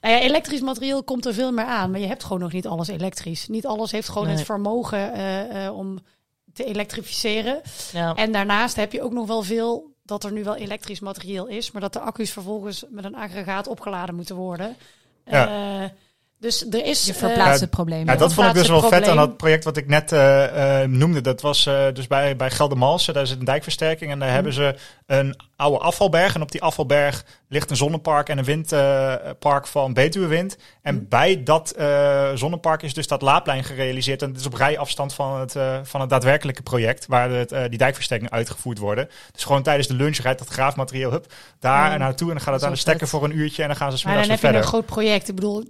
nou 0.00 0.14
ja, 0.14 0.18
elektrisch 0.20 0.60
materieel 0.60 1.04
komt 1.04 1.26
er 1.26 1.34
veel 1.34 1.52
meer 1.52 1.64
aan. 1.64 1.90
Maar 1.90 2.00
je 2.00 2.06
hebt 2.06 2.22
gewoon 2.22 2.40
nog 2.40 2.52
niet 2.52 2.66
alles 2.66 2.88
elektrisch. 2.88 3.48
Niet 3.48 3.66
alles 3.66 3.90
heeft 3.92 4.08
gewoon 4.08 4.26
Nee. 4.26 4.36
het 4.36 4.44
vermogen 4.44 5.12
eh, 5.14 5.66
eh, 5.66 5.76
om 5.76 5.98
te 6.52 6.64
elektrificeren. 6.64 7.60
Ja. 7.92 8.14
En 8.14 8.32
daarnaast 8.32 8.76
heb 8.76 8.92
je 8.92 9.02
ook 9.02 9.12
nog 9.12 9.26
wel 9.26 9.42
veel 9.42 9.90
dat 10.04 10.24
er 10.24 10.32
nu 10.32 10.44
wel 10.44 10.56
elektrisch 10.56 11.00
materieel 11.00 11.46
is, 11.46 11.70
maar 11.70 11.80
dat 11.82 11.92
de 11.92 12.00
accu's 12.00 12.30
vervolgens 12.30 12.84
met 12.90 13.04
een 13.04 13.14
aggregaat 13.16 13.66
opgeladen 13.66 14.14
moeten 14.14 14.36
worden. 14.36 14.76
Ja. 15.24 15.90
Eh, 16.42 16.48
dus 16.48 16.66
er 16.70 16.84
is. 16.84 17.06
Je 17.06 17.12
eh, 17.12 17.18
verplaatst 17.18 17.54
Ja, 17.54 17.60
het 17.60 17.70
probleem. 17.70 18.06
Ja, 18.06 18.16
dat 18.16 18.32
vond 18.32 18.48
ik 18.48 18.54
dus 18.54 18.68
wel 18.68 18.88
vet 18.88 19.08
aan 19.08 19.16
dat 19.16 19.36
project 19.36 19.64
wat 19.64 19.76
ik 19.76 19.86
net 19.88 20.12
eh, 20.12 20.82
eh, 20.82 20.88
noemde. 20.90 21.20
Dat 21.20 21.40
was 21.40 21.66
eh, 21.66 21.84
dus 21.92 22.06
bij, 22.06 22.36
bij 22.36 22.50
Geldermalsen. 22.50 23.14
Daar 23.14 23.26
zit 23.26 23.38
een 23.38 23.44
dijkversterking 23.44 24.10
en 24.10 24.18
daar 24.18 24.26
Mhm. 24.26 24.34
hebben 24.36 24.52
ze 24.52 24.74
een 25.06 25.36
oude 25.56 25.78
afvalberg. 25.78 26.34
En 26.34 26.42
op 26.42 26.52
die 26.52 26.62
afvalberg 26.62 27.24
ligt 27.52 27.70
een 27.70 27.76
zonnepark 27.76 28.28
en 28.28 28.38
een 28.38 28.44
windpark 28.44 29.66
van 29.66 29.92
Betuwewind. 29.92 30.56
En 30.82 30.94
Mhm. 30.94 31.04
bij 31.08 31.42
dat 31.42 31.70
eh, 31.70 32.30
zonnepark 32.34 32.82
is 32.82 32.94
dus 32.94 33.06
dat 33.06 33.22
laadplein 33.22 33.64
gerealiseerd. 33.64 34.22
En 34.22 34.28
het 34.30 34.40
is 34.40 34.46
op 34.46 34.54
rijafstand 34.54 35.14
van 35.14 35.40
het, 35.40 35.56
eh, 35.56 35.78
van 35.82 36.00
het 36.00 36.10
daadwerkelijke 36.10 36.62
project 36.62 37.06
waar 37.06 37.30
het, 37.30 37.52
eh, 37.52 37.62
die 37.68 37.78
dijkversterkingen 37.78 38.32
uitgevoerd 38.32 38.78
worden. 38.78 39.08
Dus 39.32 39.44
gewoon 39.44 39.62
tijdens 39.62 39.88
de 39.88 39.94
lunch 39.94 40.16
rijdt 40.16 40.38
dat 40.38 40.48
graafmaterieel 40.48 41.10
hup, 41.10 41.32
daar 41.58 41.90
Ja. 41.90 41.96
naartoe. 41.96 42.28
En 42.28 42.34
dan 42.34 42.44
gaat 42.44 42.54
het 42.54 42.64
aan 42.64 42.70
de 42.72 42.76
stekker 42.78 43.08
voor 43.08 43.24
een 43.24 43.36
uurtje 43.38 43.62
en 43.62 43.68
dan 43.68 43.76
gaan 43.76 43.96
ze 43.98 44.06
Maar 44.06 44.16
dan 44.16 44.22
heb 44.30 44.40
je 44.40 44.46
een 44.46 44.52
verder. 44.52 44.68
groot 44.68 44.86
project. 44.86 45.28
Ik 45.28 45.34
bedoel, 45.34 45.64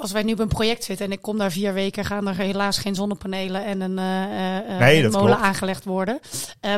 als 0.00 0.12
wij 0.12 0.22
nu 0.22 0.32
op 0.32 0.38
een 0.38 0.48
project 0.48 0.84
zitten 0.84 1.06
en 1.06 1.12
ik 1.12 1.22
kom 1.22 1.38
daar 1.38 1.50
vier 1.52 1.72
weken, 1.72 2.04
gaan 2.04 2.28
er 2.28 2.34
helaas 2.36 2.78
geen 2.78 2.94
zonnepanelen 2.94 3.64
en 3.64 3.80
een 3.80 3.98
eh, 3.98 4.78
Nee, 4.78 5.08
molen 5.08 5.26
klopt. 5.26 5.42
aangelegd 5.42 5.84
worden. 5.84 6.20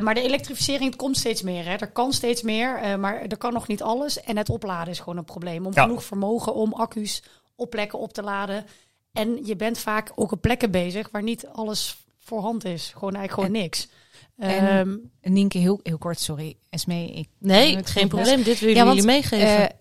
Maar 0.02 0.14
de 0.14 0.22
elektrificering 0.22 0.84
het 0.90 0.96
komt 0.96 1.16
steeds 1.16 1.42
meer. 1.42 1.64
Hè. 1.64 1.74
Er 1.74 1.90
kan 1.90 2.12
steeds 2.12 2.42
meer, 2.42 2.98
maar 2.98 3.20
er 3.28 3.36
kan 3.36 3.52
nog 3.52 3.66
niet 3.68 3.82
alles. 3.82 4.20
En 4.28 4.36
het 4.36 4.50
opladen 4.50 4.92
is 4.92 4.98
gewoon 4.98 5.16
een 5.16 5.24
probleem. 5.24 5.66
Om 5.66 5.72
Ja. 5.74 5.82
genoeg 5.82 6.04
vermogen 6.04 6.54
om 6.54 6.72
accu's 6.72 7.22
op 7.56 7.70
plekken 7.70 7.98
op 7.98 8.12
te 8.12 8.22
laden. 8.22 8.64
En 9.12 9.46
je 9.46 9.56
bent 9.56 9.78
vaak 9.78 10.12
ook 10.14 10.32
op 10.32 10.40
plekken 10.40 10.70
bezig 10.70 11.08
waar 11.10 11.22
niet 11.22 11.46
alles 11.46 12.04
voorhand 12.18 12.64
is. 12.64 12.90
Gewoon 12.92 13.14
eigenlijk 13.14 13.48
gewoon 13.48 13.62
niks. 13.62 13.88
en- 14.36 14.68
Ehm, 14.68 15.32
Nienke, 15.32 15.58
heel, 15.58 15.80
heel 15.82 15.98
kort, 15.98 16.20
sorry. 16.20 16.56
Esmee, 16.70 17.12
ik 17.12 17.28
Nee, 17.38 17.76
het 17.76 17.90
geen 17.90 18.08
probleem. 18.08 18.42
Dit 18.42 18.60
willen 18.60 18.74
Ja, 18.76 18.84
want, 18.84 18.96
jullie 18.96 19.10
meegeven. 19.12 19.76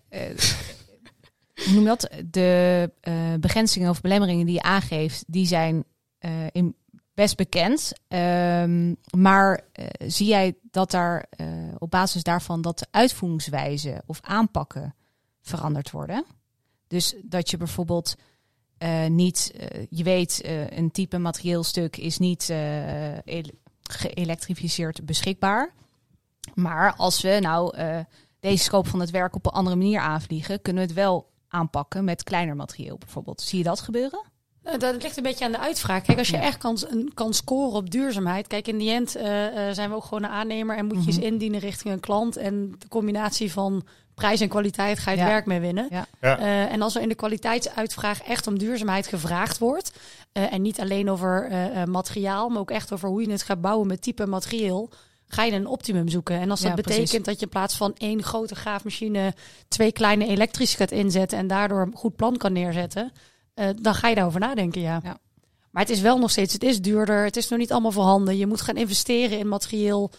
Hoe 1.56 1.72
noem 1.74 1.82
je 1.82 1.88
dat? 1.88 2.10
De 2.26 2.92
eh, 3.02 3.14
begrenzingen 3.40 3.90
of 3.90 4.02
belemmeringen 4.02 4.46
die 4.46 4.56
je 4.56 4.62
aangeeft, 4.62 5.24
die 5.28 5.48
zijn 5.48 5.84
eh, 6.18 6.32
in, 6.52 6.76
best 7.18 7.36
bekend. 7.36 7.94
Ehm, 8.08 8.94
maar 9.16 9.62
eh, 9.72 9.86
zie 10.08 10.28
jij 10.28 10.56
dat 10.72 10.92
daar 10.92 11.26
eh, 11.30 11.48
op 11.78 11.92
basis 11.92 12.24
daarvan 12.24 12.62
dat 12.62 12.80
de 12.80 12.88
uitvoeringswijze 12.92 14.04
of 14.06 14.20
aanpakken 14.22 14.96
veranderd 15.42 15.92
worden? 15.92 16.26
Dus 16.88 17.16
dat 17.24 17.50
je 17.50 17.58
bijvoorbeeld 17.58 18.16
eh, 18.78 19.06
niet, 19.06 19.54
je 19.90 20.04
weet, 20.04 20.42
een 20.70 20.92
type 20.92 21.18
materieelstuk 21.18 21.98
is 21.98 22.18
niet 22.18 22.54
geëlektrificeerd 23.82 25.06
beschikbaar. 25.06 25.74
Maar 26.54 26.96
als 26.96 27.22
we 27.22 27.38
nou 27.42 27.78
deze 28.40 28.64
scope 28.64 28.90
van 28.90 29.00
het 29.00 29.10
werk 29.10 29.36
op 29.36 29.46
een 29.46 29.52
andere 29.52 29.76
manier 29.76 30.00
aanvliegen, 30.00 30.62
kunnen 30.62 30.82
we 30.82 30.88
het 30.88 30.98
wel 30.98 31.30
aanpakken 31.48 32.04
met 32.04 32.24
kleiner 32.24 32.56
materieel 32.56 32.98
bijvoorbeeld. 32.98 33.42
Zie 33.42 33.58
je 33.58 33.64
dat 33.64 33.80
gebeuren? 33.80 34.36
Eh, 34.68 34.80
Dat 34.80 35.02
ligt 35.04 35.18
een 35.18 35.24
beetje 35.24 35.46
aan 35.46 35.52
de 35.52 35.60
uitvraag. 35.60 36.02
Kijk, 36.04 36.18
als 36.18 36.30
je 36.30 36.36
Ja. 36.38 36.42
echt 36.42 36.58
kan, 37.14 37.34
scoren 37.34 37.76
op 37.78 37.90
duurzaamheid. 37.92 38.48
Kijk, 38.48 38.68
in 38.68 38.78
die 38.78 38.92
end 38.92 39.16
eh, 39.16 39.68
eh, 39.70 39.74
zijn 39.76 39.90
we 39.90 39.96
ook 39.96 40.04
gewoon 40.04 40.24
een 40.24 40.30
aannemer 40.30 40.78
en 40.78 40.86
moet 40.86 41.00
je 41.02 41.08
eens 41.08 41.18
Mhm. 41.18 41.26
indienen 41.26 41.60
richting 41.60 41.94
een 41.94 42.00
klant. 42.00 42.38
En 42.38 42.76
de 42.80 42.88
combinatie 42.88 43.52
van 43.52 43.84
prijs 44.16 44.42
en 44.42 44.48
kwaliteit 44.50 45.00
ga 45.00 45.12
je 45.12 45.18
het 45.18 45.28
werk 45.28 45.46
mee 45.46 45.60
winnen. 45.60 45.88
Ja. 45.90 46.06
Ja. 46.22 46.40
Eh, 46.40 46.72
en 46.74 46.82
als 46.82 46.96
er 46.96 47.02
in 47.02 47.10
de 47.10 47.16
kwaliteitsuitvraag 47.16 48.22
echt 48.24 48.48
om 48.48 48.58
duurzaamheid 48.58 49.08
gevraagd 49.08 49.58
wordt. 49.58 49.92
eh, 50.32 50.54
en 50.54 50.62
niet 50.62 50.80
alleen 50.80 51.10
over 51.10 51.50
materiaal, 51.90 52.50
maar 52.50 52.60
ook 52.60 52.72
echt 52.72 52.94
over 52.94 53.10
hoe 53.10 53.22
je 53.22 53.32
het 53.32 53.44
gaat 53.44 53.62
bouwen 53.62 53.88
met 53.88 54.02
type 54.02 54.26
materieel. 54.28 54.90
Ga 55.28 55.44
je 55.44 55.52
een 55.52 55.68
optimum 55.68 56.10
zoeken. 56.10 56.40
En 56.40 56.50
als 56.50 56.60
dat 56.60 56.70
Ja, 56.70 56.76
betekent 56.76 57.04
precies. 57.08 57.26
dat 57.26 57.36
je 57.40 57.46
in 57.46 57.50
plaats 57.52 57.76
van 57.76 57.94
één 57.98 58.24
grote 58.24 58.56
graafmachine 58.56 59.34
twee 59.68 59.92
kleine 59.92 60.28
elektrische 60.28 60.78
gaat 60.78 60.92
inzetten 60.92 61.38
en 61.38 61.48
daardoor 61.48 61.82
een 61.82 61.96
goed 61.96 62.16
plan 62.16 62.38
kan 62.38 62.54
neerzetten, 62.54 63.12
eh, 63.58 63.70
dan 63.82 63.96
ga 63.96 64.08
je 64.08 64.16
daarover 64.16 64.40
nadenken, 64.40 64.82
ja. 64.82 65.00
Ja. 65.04 65.18
Maar 65.72 65.84
het 65.84 65.92
is 65.92 66.02
wel 66.02 66.20
nog 66.20 66.32
steeds, 66.32 66.54
het 66.54 66.64
is 66.64 66.82
duurder, 66.82 67.24
het 67.24 67.38
is 67.38 67.48
nog 67.48 67.60
niet 67.60 67.72
allemaal 67.72 67.92
voorhanden. 67.92 68.38
Je 68.38 68.48
moet 68.48 68.62
gaan 68.62 68.78
investeren 68.78 69.40
in 69.40 69.48
materieel 69.48 70.12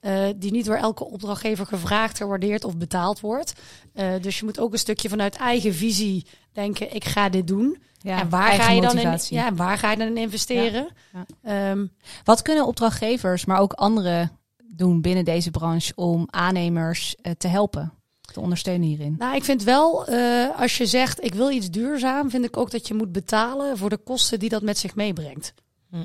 eh, 0.00 0.24
die 0.36 0.50
niet 0.52 0.64
door 0.64 0.76
elke 0.76 1.04
opdrachtgever 1.04 1.66
gevraagd, 1.66 2.16
gewaardeerd 2.16 2.64
of 2.64 2.76
betaald 2.76 3.20
wordt. 3.20 3.52
Eh, 3.92 4.12
dus 4.20 4.38
je 4.38 4.44
moet 4.44 4.58
ook 4.58 4.72
een 4.72 4.78
stukje 4.78 5.08
vanuit 5.08 5.36
eigen 5.36 5.74
visie 5.74 6.26
denken, 6.52 6.94
ik 6.94 7.04
ga 7.04 7.28
dit 7.28 7.46
doen. 7.46 7.82
Ja, 7.98 8.20
en 8.20 8.28
waar 8.28 8.52
ga 8.52 8.70
je 8.70 8.80
dan 8.80 8.98
in, 8.98 9.18
ja, 9.28 9.46
en 9.46 9.56
waar 9.56 9.78
ga 9.78 9.90
je 9.90 9.96
dan 9.96 10.06
in 10.06 10.16
investeren? 10.16 10.88
Ja. 11.12 11.70
Ehm, 11.70 11.86
Wat 12.24 12.42
kunnen 12.42 12.66
opdrachtgevers, 12.66 13.44
maar 13.44 13.60
ook 13.60 13.72
anderen 13.72 14.38
doen 14.74 15.00
binnen 15.00 15.24
deze 15.24 15.50
branche 15.50 15.92
om 15.94 16.26
aannemers 16.30 17.16
te 17.38 17.48
helpen, 17.48 17.92
te 18.32 18.40
ondersteunen 18.40 18.88
hierin? 18.88 19.14
Nou, 19.18 19.34
ik 19.34 19.44
vind 19.44 19.62
wel, 19.62 20.06
eh, 20.06 20.60
als 20.60 20.76
je 20.76 20.86
zegt 20.86 21.24
ik 21.24 21.34
wil 21.34 21.50
iets 21.50 21.70
duurzaam, 21.70 22.30
vind 22.30 22.44
ik 22.44 22.56
ook 22.56 22.70
dat 22.70 22.88
je 22.88 22.94
moet 22.94 23.12
betalen 23.12 23.78
voor 23.78 23.90
de 23.90 23.96
kosten 23.96 24.38
die 24.38 24.48
dat 24.48 24.62
met 24.62 24.78
zich 24.78 24.94
meebrengt. 24.94 25.54
Hm. 25.90 26.04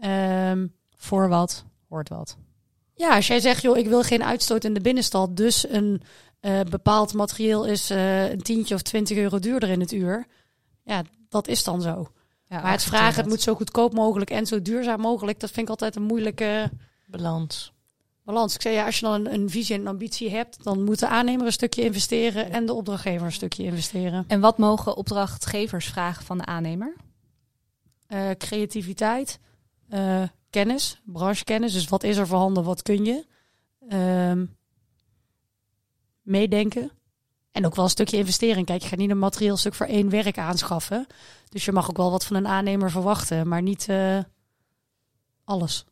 Ehm, 0.00 0.66
Voor 0.96 1.28
wat 1.28 1.64
hoort 1.88 2.08
wat. 2.08 2.36
ja, 2.94 3.14
als 3.16 3.26
jij 3.26 3.40
zegt, 3.40 3.62
joh, 3.62 3.76
ik 3.76 3.86
wil 3.86 4.02
geen 4.02 4.24
uitstoot 4.24 4.64
in 4.64 4.74
de 4.74 4.80
binnenstad, 4.80 5.36
dus 5.36 5.68
een 5.68 6.02
eh, 6.40 6.60
bepaald 6.60 7.12
materieel 7.12 7.66
is 7.66 7.90
eh, 7.90 8.30
een 8.30 8.42
tientje 8.42 8.74
of 8.74 8.82
twintig 8.82 9.16
euro 9.16 9.38
duurder 9.38 9.68
in 9.68 9.80
het 9.80 9.92
uur. 9.92 10.26
Ja, 10.82 11.02
dat 11.28 11.48
is 11.48 11.64
dan 11.64 11.82
zo. 11.82 12.06
Ja, 12.48 12.60
maar 12.60 12.72
het 12.72 12.82
vragen, 12.82 13.20
het 13.20 13.30
moet 13.30 13.40
zo 13.40 13.54
goedkoop 13.54 13.92
mogelijk 13.92 14.30
en 14.30 14.46
zo 14.46 14.62
duurzaam 14.62 15.00
mogelijk, 15.00 15.40
dat 15.40 15.50
vind 15.50 15.62
ik 15.62 15.70
altijd 15.70 15.96
een 15.96 16.02
moeilijke 16.02 16.70
Balans. 17.06 17.72
Balans. 18.24 18.54
Ik 18.54 18.62
zei 18.62 18.74
ja, 18.74 18.86
als 18.86 18.98
je 18.98 19.06
dan 19.06 19.14
een, 19.14 19.34
een 19.34 19.50
visie 19.50 19.74
en 19.74 19.80
een 19.80 19.86
ambitie 19.86 20.30
hebt, 20.30 20.64
dan 20.64 20.84
moet 20.84 20.98
de 20.98 21.08
aannemer 21.08 21.46
een 21.46 21.52
stukje 21.52 21.82
investeren 21.82 22.50
en 22.50 22.66
de 22.66 22.72
opdrachtgever 22.72 23.26
een 23.26 23.32
stukje 23.32 23.62
investeren. 23.62 24.24
En 24.28 24.40
wat 24.40 24.58
mogen 24.58 24.96
opdrachtgevers 24.96 25.86
vragen 25.86 26.24
van 26.24 26.38
de 26.38 26.44
aannemer? 26.44 26.94
Eh, 28.06 28.30
creativiteit, 28.30 29.38
eh, 29.88 30.22
kennis, 30.50 31.00
branchekennis. 31.04 31.72
Dus 31.72 31.88
wat 31.88 32.02
is 32.02 32.16
er 32.16 32.26
voorhanden, 32.26 32.64
wat 32.64 32.82
kun 32.82 33.04
je? 33.04 33.26
Ehm, 33.88 34.46
meedenken. 36.22 36.90
En 37.52 37.66
ook 37.66 37.74
wel 37.74 37.84
een 37.84 37.90
stukje 37.90 38.16
investering. 38.16 38.66
Kijk, 38.66 38.82
je 38.82 38.88
gaat 38.88 38.98
niet 38.98 39.10
een 39.10 39.18
materieel 39.18 39.56
stuk 39.56 39.74
voor 39.74 39.86
één 39.86 40.08
werk 40.08 40.38
aanschaffen. 40.38 41.06
Dus 41.48 41.64
je 41.64 41.72
mag 41.72 41.90
ook 41.90 41.96
wel 41.96 42.10
wat 42.10 42.24
van 42.24 42.36
een 42.36 42.46
aannemer 42.46 42.90
verwachten, 42.90 43.48
maar 43.48 43.62
niet 43.62 43.88
eh, 43.88 44.18
alles. 45.44 45.84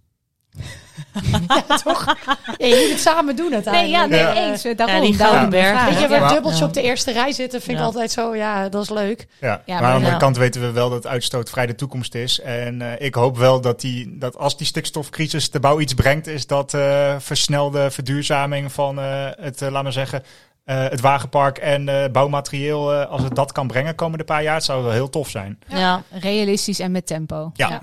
ja, 1.49 1.77
toch? 1.77 2.17
Ja, 2.59 2.67
je 2.67 2.77
moet 2.81 2.91
het 2.91 3.01
samen 3.01 3.37
doen 3.37 3.47
Nee, 3.51 3.55
uiteindelijk. 3.55 3.95
ja, 4.03 4.07
nee, 4.07 4.21
Ja. 4.21 4.51
eens. 4.51 4.65
eh, 4.65 4.77
Daarom, 4.77 4.97
Ja, 4.97 5.01
die 5.03 5.17
daarom. 5.17 5.51
Weet 5.51 6.01
je, 6.01 6.09
waar 6.09 6.33
dubbeltje 6.33 6.59
Ja. 6.61 6.67
op 6.67 6.73
de 6.75 6.83
eerste 6.83 7.13
rij 7.13 7.33
zitten, 7.33 7.63
vind 7.63 7.79
ik 7.79 7.85
altijd 7.85 8.11
zo, 8.13 8.35
ja, 8.37 8.69
dat 8.69 8.83
is 8.83 8.91
leuk. 8.91 9.27
Ja, 9.41 9.49
Ja, 9.49 9.61
maar, 9.67 9.75
maar 9.75 9.83
aan 9.83 9.89
de 9.91 9.97
andere 9.97 10.17
kant 10.17 10.37
weten 10.37 10.61
we 10.61 10.71
wel 10.71 10.91
dat 10.91 11.07
uitstoot 11.07 11.51
vrij 11.51 11.67
de 11.67 11.75
toekomst 11.75 12.15
is. 12.15 12.41
En 12.41 12.83
eh, 12.83 13.07
ik 13.07 13.15
hoop 13.15 13.37
wel 13.39 13.61
dat, 13.61 13.81
die, 13.81 14.19
dat 14.19 14.37
als 14.39 14.57
die 14.57 14.67
stikstofcrisis 14.67 15.51
de 15.51 15.61
bouw 15.61 15.81
iets 15.81 15.95
brengt, 15.95 16.27
is 16.27 16.47
dat 16.47 16.75
eh, 16.75 17.15
versnelde 17.19 17.91
verduurzaming 17.91 18.73
van 18.73 18.99
eh, 19.01 19.27
het, 19.41 19.61
laat 19.61 19.83
maar 19.83 19.93
zeggen, 19.93 20.23
eh, 20.65 20.83
het 20.89 21.01
wagenpark 21.01 21.59
en 21.59 21.89
eh, 21.89 22.11
bouwmaterieel, 22.11 22.93
eh, 22.93 23.11
als 23.11 23.23
het 23.23 23.35
dat 23.35 23.53
kan 23.53 23.67
brengen 23.67 23.95
komende 23.95 24.25
paar 24.25 24.43
jaar, 24.43 24.55
het 24.55 24.65
zou 24.65 24.83
wel 24.83 24.93
heel 24.93 25.11
tof 25.11 25.29
zijn. 25.31 25.59
Ja. 25.69 26.03
Realistisch 26.11 26.79
en 26.79 26.91
met 26.91 27.07
tempo. 27.07 27.51
Ja, 27.55 27.69
Ja. 27.69 27.83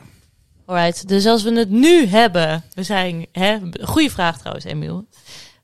Alright, 0.70 1.08
dus 1.08 1.26
als 1.26 1.44
we 1.44 1.52
het 1.52 1.70
nu 1.70 2.06
hebben, 2.06 2.64
we 2.74 2.84
zijn, 2.84 3.26
hè, 3.32 3.58
goede 3.82 4.10
vraag 4.10 4.38
trouwens, 4.38 4.66
Emiel. 4.66 5.08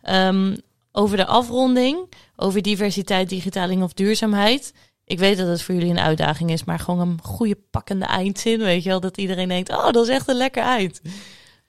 Ehm, 0.02 0.56
over 0.92 1.18
de 1.18 1.26
afronding, 1.26 2.14
over 2.36 2.62
diversiteit, 2.62 3.30
digitaling 3.30 3.84
of 3.84 3.94
duurzaamheid. 3.94 4.74
Ik 5.04 5.20
weet 5.20 5.38
dat 5.38 5.48
het 5.48 5.62
voor 5.62 5.76
jullie 5.76 5.90
een 5.90 6.00
uitdaging 6.00 6.52
is, 6.52 6.64
maar 6.64 6.80
gewoon 6.80 7.00
een 7.00 7.20
goede 7.22 7.58
pakkende 7.72 8.06
eindzin, 8.06 8.60
weet 8.60 8.84
je 8.84 8.90
wel, 8.90 9.00
dat 9.00 9.18
iedereen 9.18 9.48
denkt, 9.48 9.70
oh, 9.70 9.92
dat 9.92 10.04
is 10.08 10.14
echt 10.14 10.28
een 10.28 10.36
lekker 10.36 10.64
eind. 10.64 11.02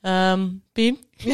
Ehm 0.07 0.47
Piem? 0.73 0.99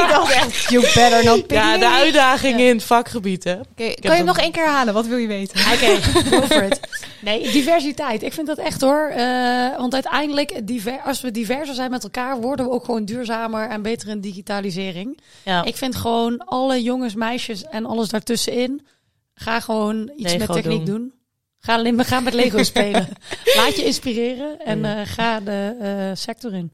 ik 0.00 0.04
dacht 0.08 0.32
echt, 0.32 0.70
you 0.70 0.82
better 0.82 1.24
not. 1.24 1.44
Ja, 1.48 1.78
de 1.78 1.88
uitdaging 1.88 2.60
in 2.60 2.74
het 2.74 2.84
vakgebied, 2.84 3.44
hè? 3.44 3.52
Oké, 3.52 3.64
kan 3.74 4.10
je 4.10 4.10
hem 4.10 4.24
nog 4.24 4.38
één 4.38 4.52
keer 4.52 4.66
halen? 4.68 4.94
Wat 4.94 5.06
wil 5.06 5.16
je 5.16 5.26
weten? 5.26 5.60
Oké, 5.72 6.00
for 6.46 6.62
it. 6.62 6.80
Nee, 7.22 7.50
diversiteit. 7.50 8.22
Ik 8.22 8.32
vind 8.32 8.46
dat 8.46 8.58
echt 8.58 8.80
hoor. 8.80 9.08
Eh, 9.08 9.76
want 9.76 9.94
uiteindelijk, 9.94 10.66
diver, 10.66 11.00
als 11.04 11.20
we 11.20 11.30
diverser 11.30 11.74
zijn 11.74 11.90
met 11.90 12.02
elkaar, 12.02 12.40
worden 12.40 12.66
we 12.66 12.72
ook 12.72 12.84
gewoon 12.84 13.04
duurzamer 13.04 13.68
en 13.68 13.82
beter 13.82 14.08
in 14.08 14.20
digitalisering. 14.20 15.18
Ja, 15.44 15.64
Ik 15.64 15.76
vind 15.76 15.96
gewoon 15.96 16.38
alle 16.44 16.82
jongens, 16.82 17.14
meisjes 17.14 17.64
en 17.64 17.86
alles 17.86 18.08
daartussenin, 18.08 18.86
ga 19.34 19.60
gewoon 19.60 20.10
iets 20.16 20.32
Lego 20.32 20.52
met 20.52 20.62
techniek 20.62 20.86
doen. 20.86 20.96
doen. 20.96 21.12
Ga, 21.58 21.74
alleen- 21.74 22.04
ga 22.04 22.20
met 22.20 22.34
Lego 22.34 22.62
spelen. 22.62 23.08
Laat 23.56 23.76
je 23.76 23.84
inspireren 23.84 24.60
en 24.64 24.84
eh, 24.84 25.00
ga 25.04 25.40
de 25.40 25.76
eh, 25.80 26.16
sector 26.16 26.54
in. 26.54 26.72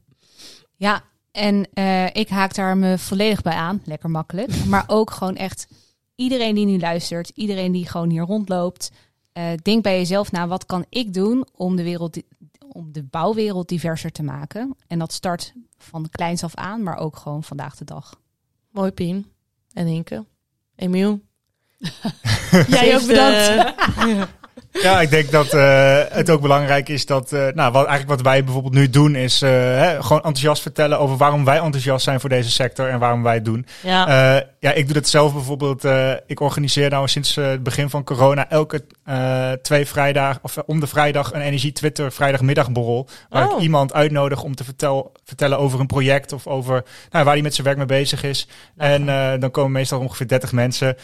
Ja, 0.81 1.03
en 1.31 1.67
eh, 1.73 2.05
ik 2.15 2.29
haak 2.29 2.55
daar 2.55 2.77
me 2.77 2.97
volledig 2.97 3.41
bij 3.41 3.53
aan. 3.53 3.81
Lekker 3.85 4.09
makkelijk. 4.09 4.65
Maar 4.65 4.83
ook 4.87 5.11
gewoon 5.11 5.35
echt 5.35 5.67
iedereen 6.15 6.55
die 6.55 6.65
nu 6.65 6.79
luistert, 6.79 7.29
iedereen 7.29 7.71
die 7.71 7.87
gewoon 7.87 8.09
hier 8.09 8.23
rondloopt. 8.23 8.91
eh, 9.33 9.43
denk 9.61 9.83
bij 9.83 9.97
jezelf 9.97 10.31
na, 10.31 10.47
wat 10.47 10.65
kan 10.65 10.85
ik 10.89 11.13
doen 11.13 11.47
om 11.55 11.75
de, 11.75 11.83
wereld, 11.83 12.17
om 12.71 12.91
de 12.91 13.03
bouwwereld 13.03 13.69
diverser 13.69 14.11
te 14.11 14.23
maken? 14.23 14.75
En 14.87 14.99
dat 14.99 15.13
start 15.13 15.53
van 15.77 16.09
kleins 16.09 16.43
af 16.43 16.55
aan, 16.55 16.83
maar 16.83 16.97
ook 16.97 17.15
gewoon 17.15 17.43
vandaag 17.43 17.75
de 17.75 17.85
dag. 17.85 18.19
mooi 18.69 18.91
Piem. 18.91 19.25
En 19.73 19.87
Inke. 19.87 20.25
Emiel? 20.75 21.21
Jij 22.67 22.95
ook 22.95 23.07
bedankt. 23.07 23.75
Ja. 24.05 24.29
Ja, 24.81 25.01
ik 25.01 25.09
denk 25.09 25.31
dat 25.31 25.53
eh, 25.53 25.99
het 26.09 26.29
ook 26.29 26.41
belangrijk 26.41 26.89
is 26.89 27.05
dat, 27.05 27.31
eh, 27.31 27.47
nou, 27.53 27.71
wat, 27.71 27.85
eigenlijk 27.85 28.09
wat 28.09 28.21
wij 28.21 28.43
bijvoorbeeld 28.43 28.73
nu 28.73 28.89
doen, 28.89 29.15
is 29.15 29.41
eh, 29.41 29.49
hè, 29.49 30.01
gewoon 30.03 30.21
enthousiast 30.23 30.61
vertellen 30.61 30.99
over 30.99 31.17
waarom 31.17 31.45
wij 31.45 31.59
enthousiast 31.59 32.03
zijn 32.03 32.19
voor 32.19 32.29
deze 32.29 32.51
sector 32.51 32.89
en 32.89 32.99
waarom 32.99 33.23
wij 33.23 33.33
het 33.33 33.45
doen. 33.45 33.65
ja. 33.81 34.49
Ja, 34.59 34.71
ik 34.71 34.85
doe 34.85 34.93
dat 34.93 35.07
zelf 35.07 35.33
bijvoorbeeld. 35.33 35.85
ik 36.27 36.39
organiseer 36.39 36.89
nou 36.89 37.07
sinds 37.07 37.35
het 37.35 37.63
begin 37.63 37.89
van 37.89 38.03
corona 38.03 38.49
elke 38.49 38.83
twee 39.61 39.85
vrijdag 39.85 40.39
of 40.41 40.57
om 40.65 40.79
de 40.79 40.87
vrijdag 40.87 41.33
een 41.33 41.41
energie 41.41 41.71
Twitter 41.71 42.11
vrijdagmiddagborrel. 42.11 43.07
Waar 43.29 43.47
Oh. 43.47 43.55
ik 43.55 43.61
iemand 43.61 43.93
uitnodig 43.93 44.43
om 44.43 44.55
te 44.55 44.63
vertel, 44.63 45.11
vertellen 45.25 45.59
over 45.59 45.79
een 45.79 45.87
project 45.87 46.33
of 46.33 46.47
over 46.47 46.83
nou, 47.09 47.25
waar 47.25 47.33
hij 47.33 47.41
met 47.41 47.53
zijn 47.53 47.65
werk 47.67 47.77
mee 47.77 47.85
bezig 47.85 48.23
is. 48.23 48.47
En 48.77 49.05
dan 49.39 49.51
komen 49.51 49.71
meestal 49.71 49.99
ongeveer 49.99 50.27
30 50.27 50.51
mensen 50.51 50.95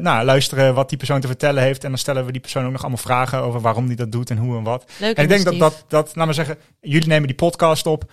nou, 0.00 0.24
luisteren 0.24 0.74
wat 0.74 0.88
die 0.88 0.98
persoon 0.98 1.20
te 1.20 1.26
vertellen 1.26 1.62
heeft. 1.62 1.84
En 1.84 1.88
dan 1.88 1.98
stellen 1.98 2.24
we 2.26 2.32
die 2.32 2.40
persoon 2.40 2.65
ook 2.66 2.72
nog 2.72 2.80
allemaal 2.80 2.98
vragen 3.02 3.38
over 3.40 3.60
waarom 3.60 3.86
die 3.86 3.96
dat 3.96 4.12
doet 4.12 4.30
en 4.30 4.36
hoe 4.38 4.56
en 4.56 4.62
wat. 4.62 4.90
Leuk 4.98 5.16
En 5.16 5.22
ik 5.22 5.28
denk 5.28 5.44
dat, 5.44 5.58
dat, 5.58 5.84
dat, 5.88 6.16
laat 6.16 6.24
maar 6.24 6.34
zeggen, 6.34 6.56
jullie 6.80 7.08
nemen 7.08 7.26
die 7.26 7.36
podcast 7.36 7.86
op. 7.86 8.12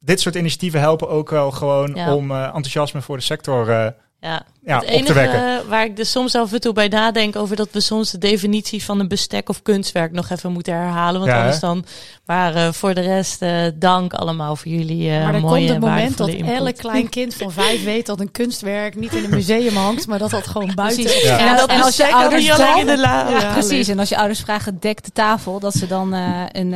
Dit 0.00 0.20
soort 0.20 0.34
initiatieven 0.34 0.80
helpen 0.80 1.08
ook 1.08 1.30
wel 1.30 1.50
gewoon 1.50 1.94
Ja. 1.94 2.14
om 2.14 2.30
eh, 2.30 2.42
enthousiasme 2.44 3.02
voor 3.02 3.16
de 3.16 3.22
sector 3.22 3.70
eh, 3.70 3.90
Ja, 4.20 4.46
ja, 4.68 4.74
het 4.78 4.84
op 4.84 4.90
enige 4.90 5.06
te 5.06 5.12
wekken. 5.12 5.38
eh, 5.38 5.68
waar 5.68 5.84
ik 5.84 5.96
dus 5.96 6.10
soms 6.10 6.34
af 6.34 6.52
en 6.52 6.60
toe 6.60 6.72
bij 6.72 6.88
nadenk 6.88 7.36
over 7.36 7.56
dat 7.56 7.68
we 7.72 7.80
soms 7.80 8.10
de 8.10 8.18
definitie 8.18 8.84
van 8.84 9.00
een 9.00 9.08
bestek 9.08 9.48
of 9.48 9.62
kunstwerk 9.62 10.12
nog 10.12 10.30
even 10.30 10.52
moeten 10.52 10.72
herhalen. 10.74 11.20
Want 11.20 11.32
Ja, 11.32 11.38
anders 11.38 11.60
dan. 11.60 11.84
Maar 12.26 12.54
eh, 12.54 12.68
voor 12.72 12.94
de 12.94 13.00
rest, 13.00 13.42
eh, 13.42 13.50
dank 13.74 14.12
allemaal 14.14 14.56
voor 14.56 14.70
jullie 14.72 15.10
eh 15.10 15.24
maar 15.24 15.34
er 15.34 15.40
mooie 15.40 15.56
komt 15.56 15.68
het 15.68 15.74
en 15.74 15.80
moment 15.90 16.16
dat 16.16 16.28
input. 16.28 16.54
elk 16.58 16.76
klein 16.76 17.08
kind 17.18 17.34
van 17.34 17.52
vijf 17.52 17.84
weet 17.84 18.06
dat 18.06 18.20
een 18.20 18.30
kunstwerk 18.30 18.96
niet 18.96 19.12
in 19.14 19.24
een 19.24 19.30
museum 19.30 19.76
hangt, 19.76 20.06
maar 20.06 20.18
dat 20.18 20.30
dat 20.30 20.46
gewoon 20.46 20.72
buiten 20.74 21.02
Precies. 21.02 21.20
op 21.22 21.28
Ja. 21.28 21.34
straat 21.34 21.50
En, 21.50 21.56
dat 21.56 21.68
en 21.70 21.82
als 21.82 21.96
je 21.96 22.12
ouders 22.14 22.50
alleen 22.50 22.78
in 22.78 22.86
dan, 22.86 22.96
de 22.96 23.02
la. 23.02 23.28
ja, 23.30 23.40
ja, 23.40 23.52
precies. 23.52 23.88
En 23.88 23.98
als 23.98 24.08
je 24.08 24.16
ouders 24.16 24.40
vragen, 24.40 24.76
dek 24.80 25.04
de 25.04 25.12
tafel, 25.12 25.60
dat 25.60 25.74
ze 25.74 25.86
dan 25.86 26.14
eh, 26.14 26.42
een 26.52 26.72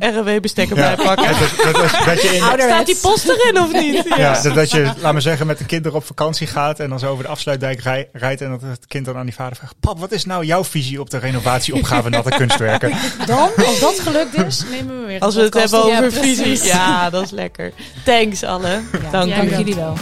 eh 0.00 0.16
RW 0.16 0.40
bestek 0.40 0.68
erbij 0.68 0.90
Ja. 0.90 0.94
pakken. 1.04 1.24
Ja, 1.24 1.38
dat, 1.38 1.72
dat, 1.74 1.84
is- 1.84 2.04
dat 2.04 2.22
je 2.22 2.28
in. 2.28 2.42
Staat 2.60 2.86
die 2.86 2.96
post 3.02 3.28
erin 3.28 3.58
of 3.60 3.72
niet? 3.72 4.04
ja, 4.16 4.42
dat, 4.42 4.54
dat 4.54 4.70
je, 4.70 4.92
laat 5.00 5.12
maar 5.12 5.22
zeggen, 5.22 5.46
met 5.46 5.58
de 5.58 5.64
kinderen 5.64 5.96
op 5.98 6.04
vakantie 6.04 6.46
gaat 6.46 6.80
en 6.80 6.88
dan 6.88 6.98
zo 6.98 7.10
over 7.10 7.24
de 7.24 7.27
afsluitdijk 7.28 7.80
rij- 7.80 8.08
rijdt 8.12 8.40
en 8.40 8.50
dat 8.50 8.62
het 8.62 8.86
kind 8.86 9.04
dan 9.04 9.16
aan 9.16 9.26
die 9.26 9.34
vader 9.34 9.56
vraagt: 9.56 9.74
Pap, 9.80 9.98
wat 9.98 10.12
is 10.12 10.24
nou 10.24 10.44
jouw 10.44 10.64
visie 10.64 11.00
op 11.00 11.10
de 11.10 11.18
renovatieopgave 11.18 12.08
natte 12.08 12.30
kunstwerken? 12.40 12.92
Dan, 13.26 13.48
als 13.66 13.80
dat 13.80 14.00
gelukt 14.00 14.34
is, 14.34 14.64
nemen 14.70 15.00
we 15.00 15.06
weer 15.06 15.20
Als 15.20 15.34
we 15.34 15.40
het 15.42 15.54
hebben 15.54 15.82
over 15.82 16.02
Ja, 16.04 16.10
visies. 16.10 16.64
Ja, 16.64 17.10
dat 17.10 17.22
is 17.24 17.30
lekker. 17.30 17.72
Thanks 18.04 18.42
alle. 18.42 18.68
Ja, 18.68 19.10
Dank 19.10 19.12
dank 19.12 19.34
jullie. 19.34 19.50
jullie 19.56 19.74
wel. 19.74 19.94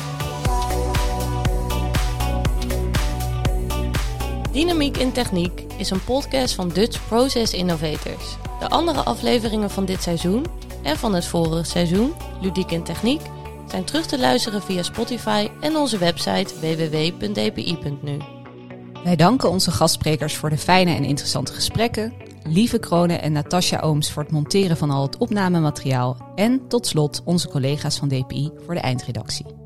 Dynamiek 4.53 4.97
in 4.97 5.13
Techniek 5.13 5.61
is 5.77 5.91
een 5.91 6.05
podcast 6.05 6.55
van 6.55 6.69
Dutch 6.69 6.99
Process 7.09 7.53
Innovators. 7.53 8.25
De 8.61 8.69
andere 8.69 9.01
afleveringen 9.03 9.71
van 9.71 9.85
dit 9.85 10.03
seizoen 10.03 10.45
en 10.83 10.97
van 10.99 11.15
het 11.15 11.27
vorige 11.27 11.65
seizoen, 11.65 12.13
Ludiek 12.41 12.71
in 12.71 12.83
Techniek, 12.83 13.21
zijn 13.67 13.85
terug 13.85 14.07
te 14.07 14.19
luisteren 14.19 14.63
via 14.63 14.83
Spotify 14.83 15.49
en 15.61 15.77
onze 15.77 15.99
website 15.99 16.55
www.dpi.nu. 16.61 18.19
Wij 19.05 19.17
danken 19.17 19.51
onze 19.51 19.71
gastsprekers 19.71 20.37
voor 20.37 20.51
de 20.51 20.59
fijne 20.59 20.95
en 20.95 21.05
interessante 21.05 21.53
gesprekken. 21.53 22.13
Lieve 22.43 22.79
Kronen 22.79 23.23
en 23.23 23.33
Natasja 23.33 23.81
Ooms 23.81 24.13
voor 24.13 24.23
het 24.23 24.33
monteren 24.33 24.77
van 24.77 24.91
al 24.91 25.03
het 25.03 25.17
opnamemateriaal. 25.17 26.33
En 26.35 26.69
tot 26.69 26.87
slot 26.87 27.23
onze 27.25 27.49
collega's 27.49 27.99
van 27.99 28.09
DPI 28.09 28.51
voor 28.65 28.75
de 28.75 28.81
eindredactie. 28.81 29.66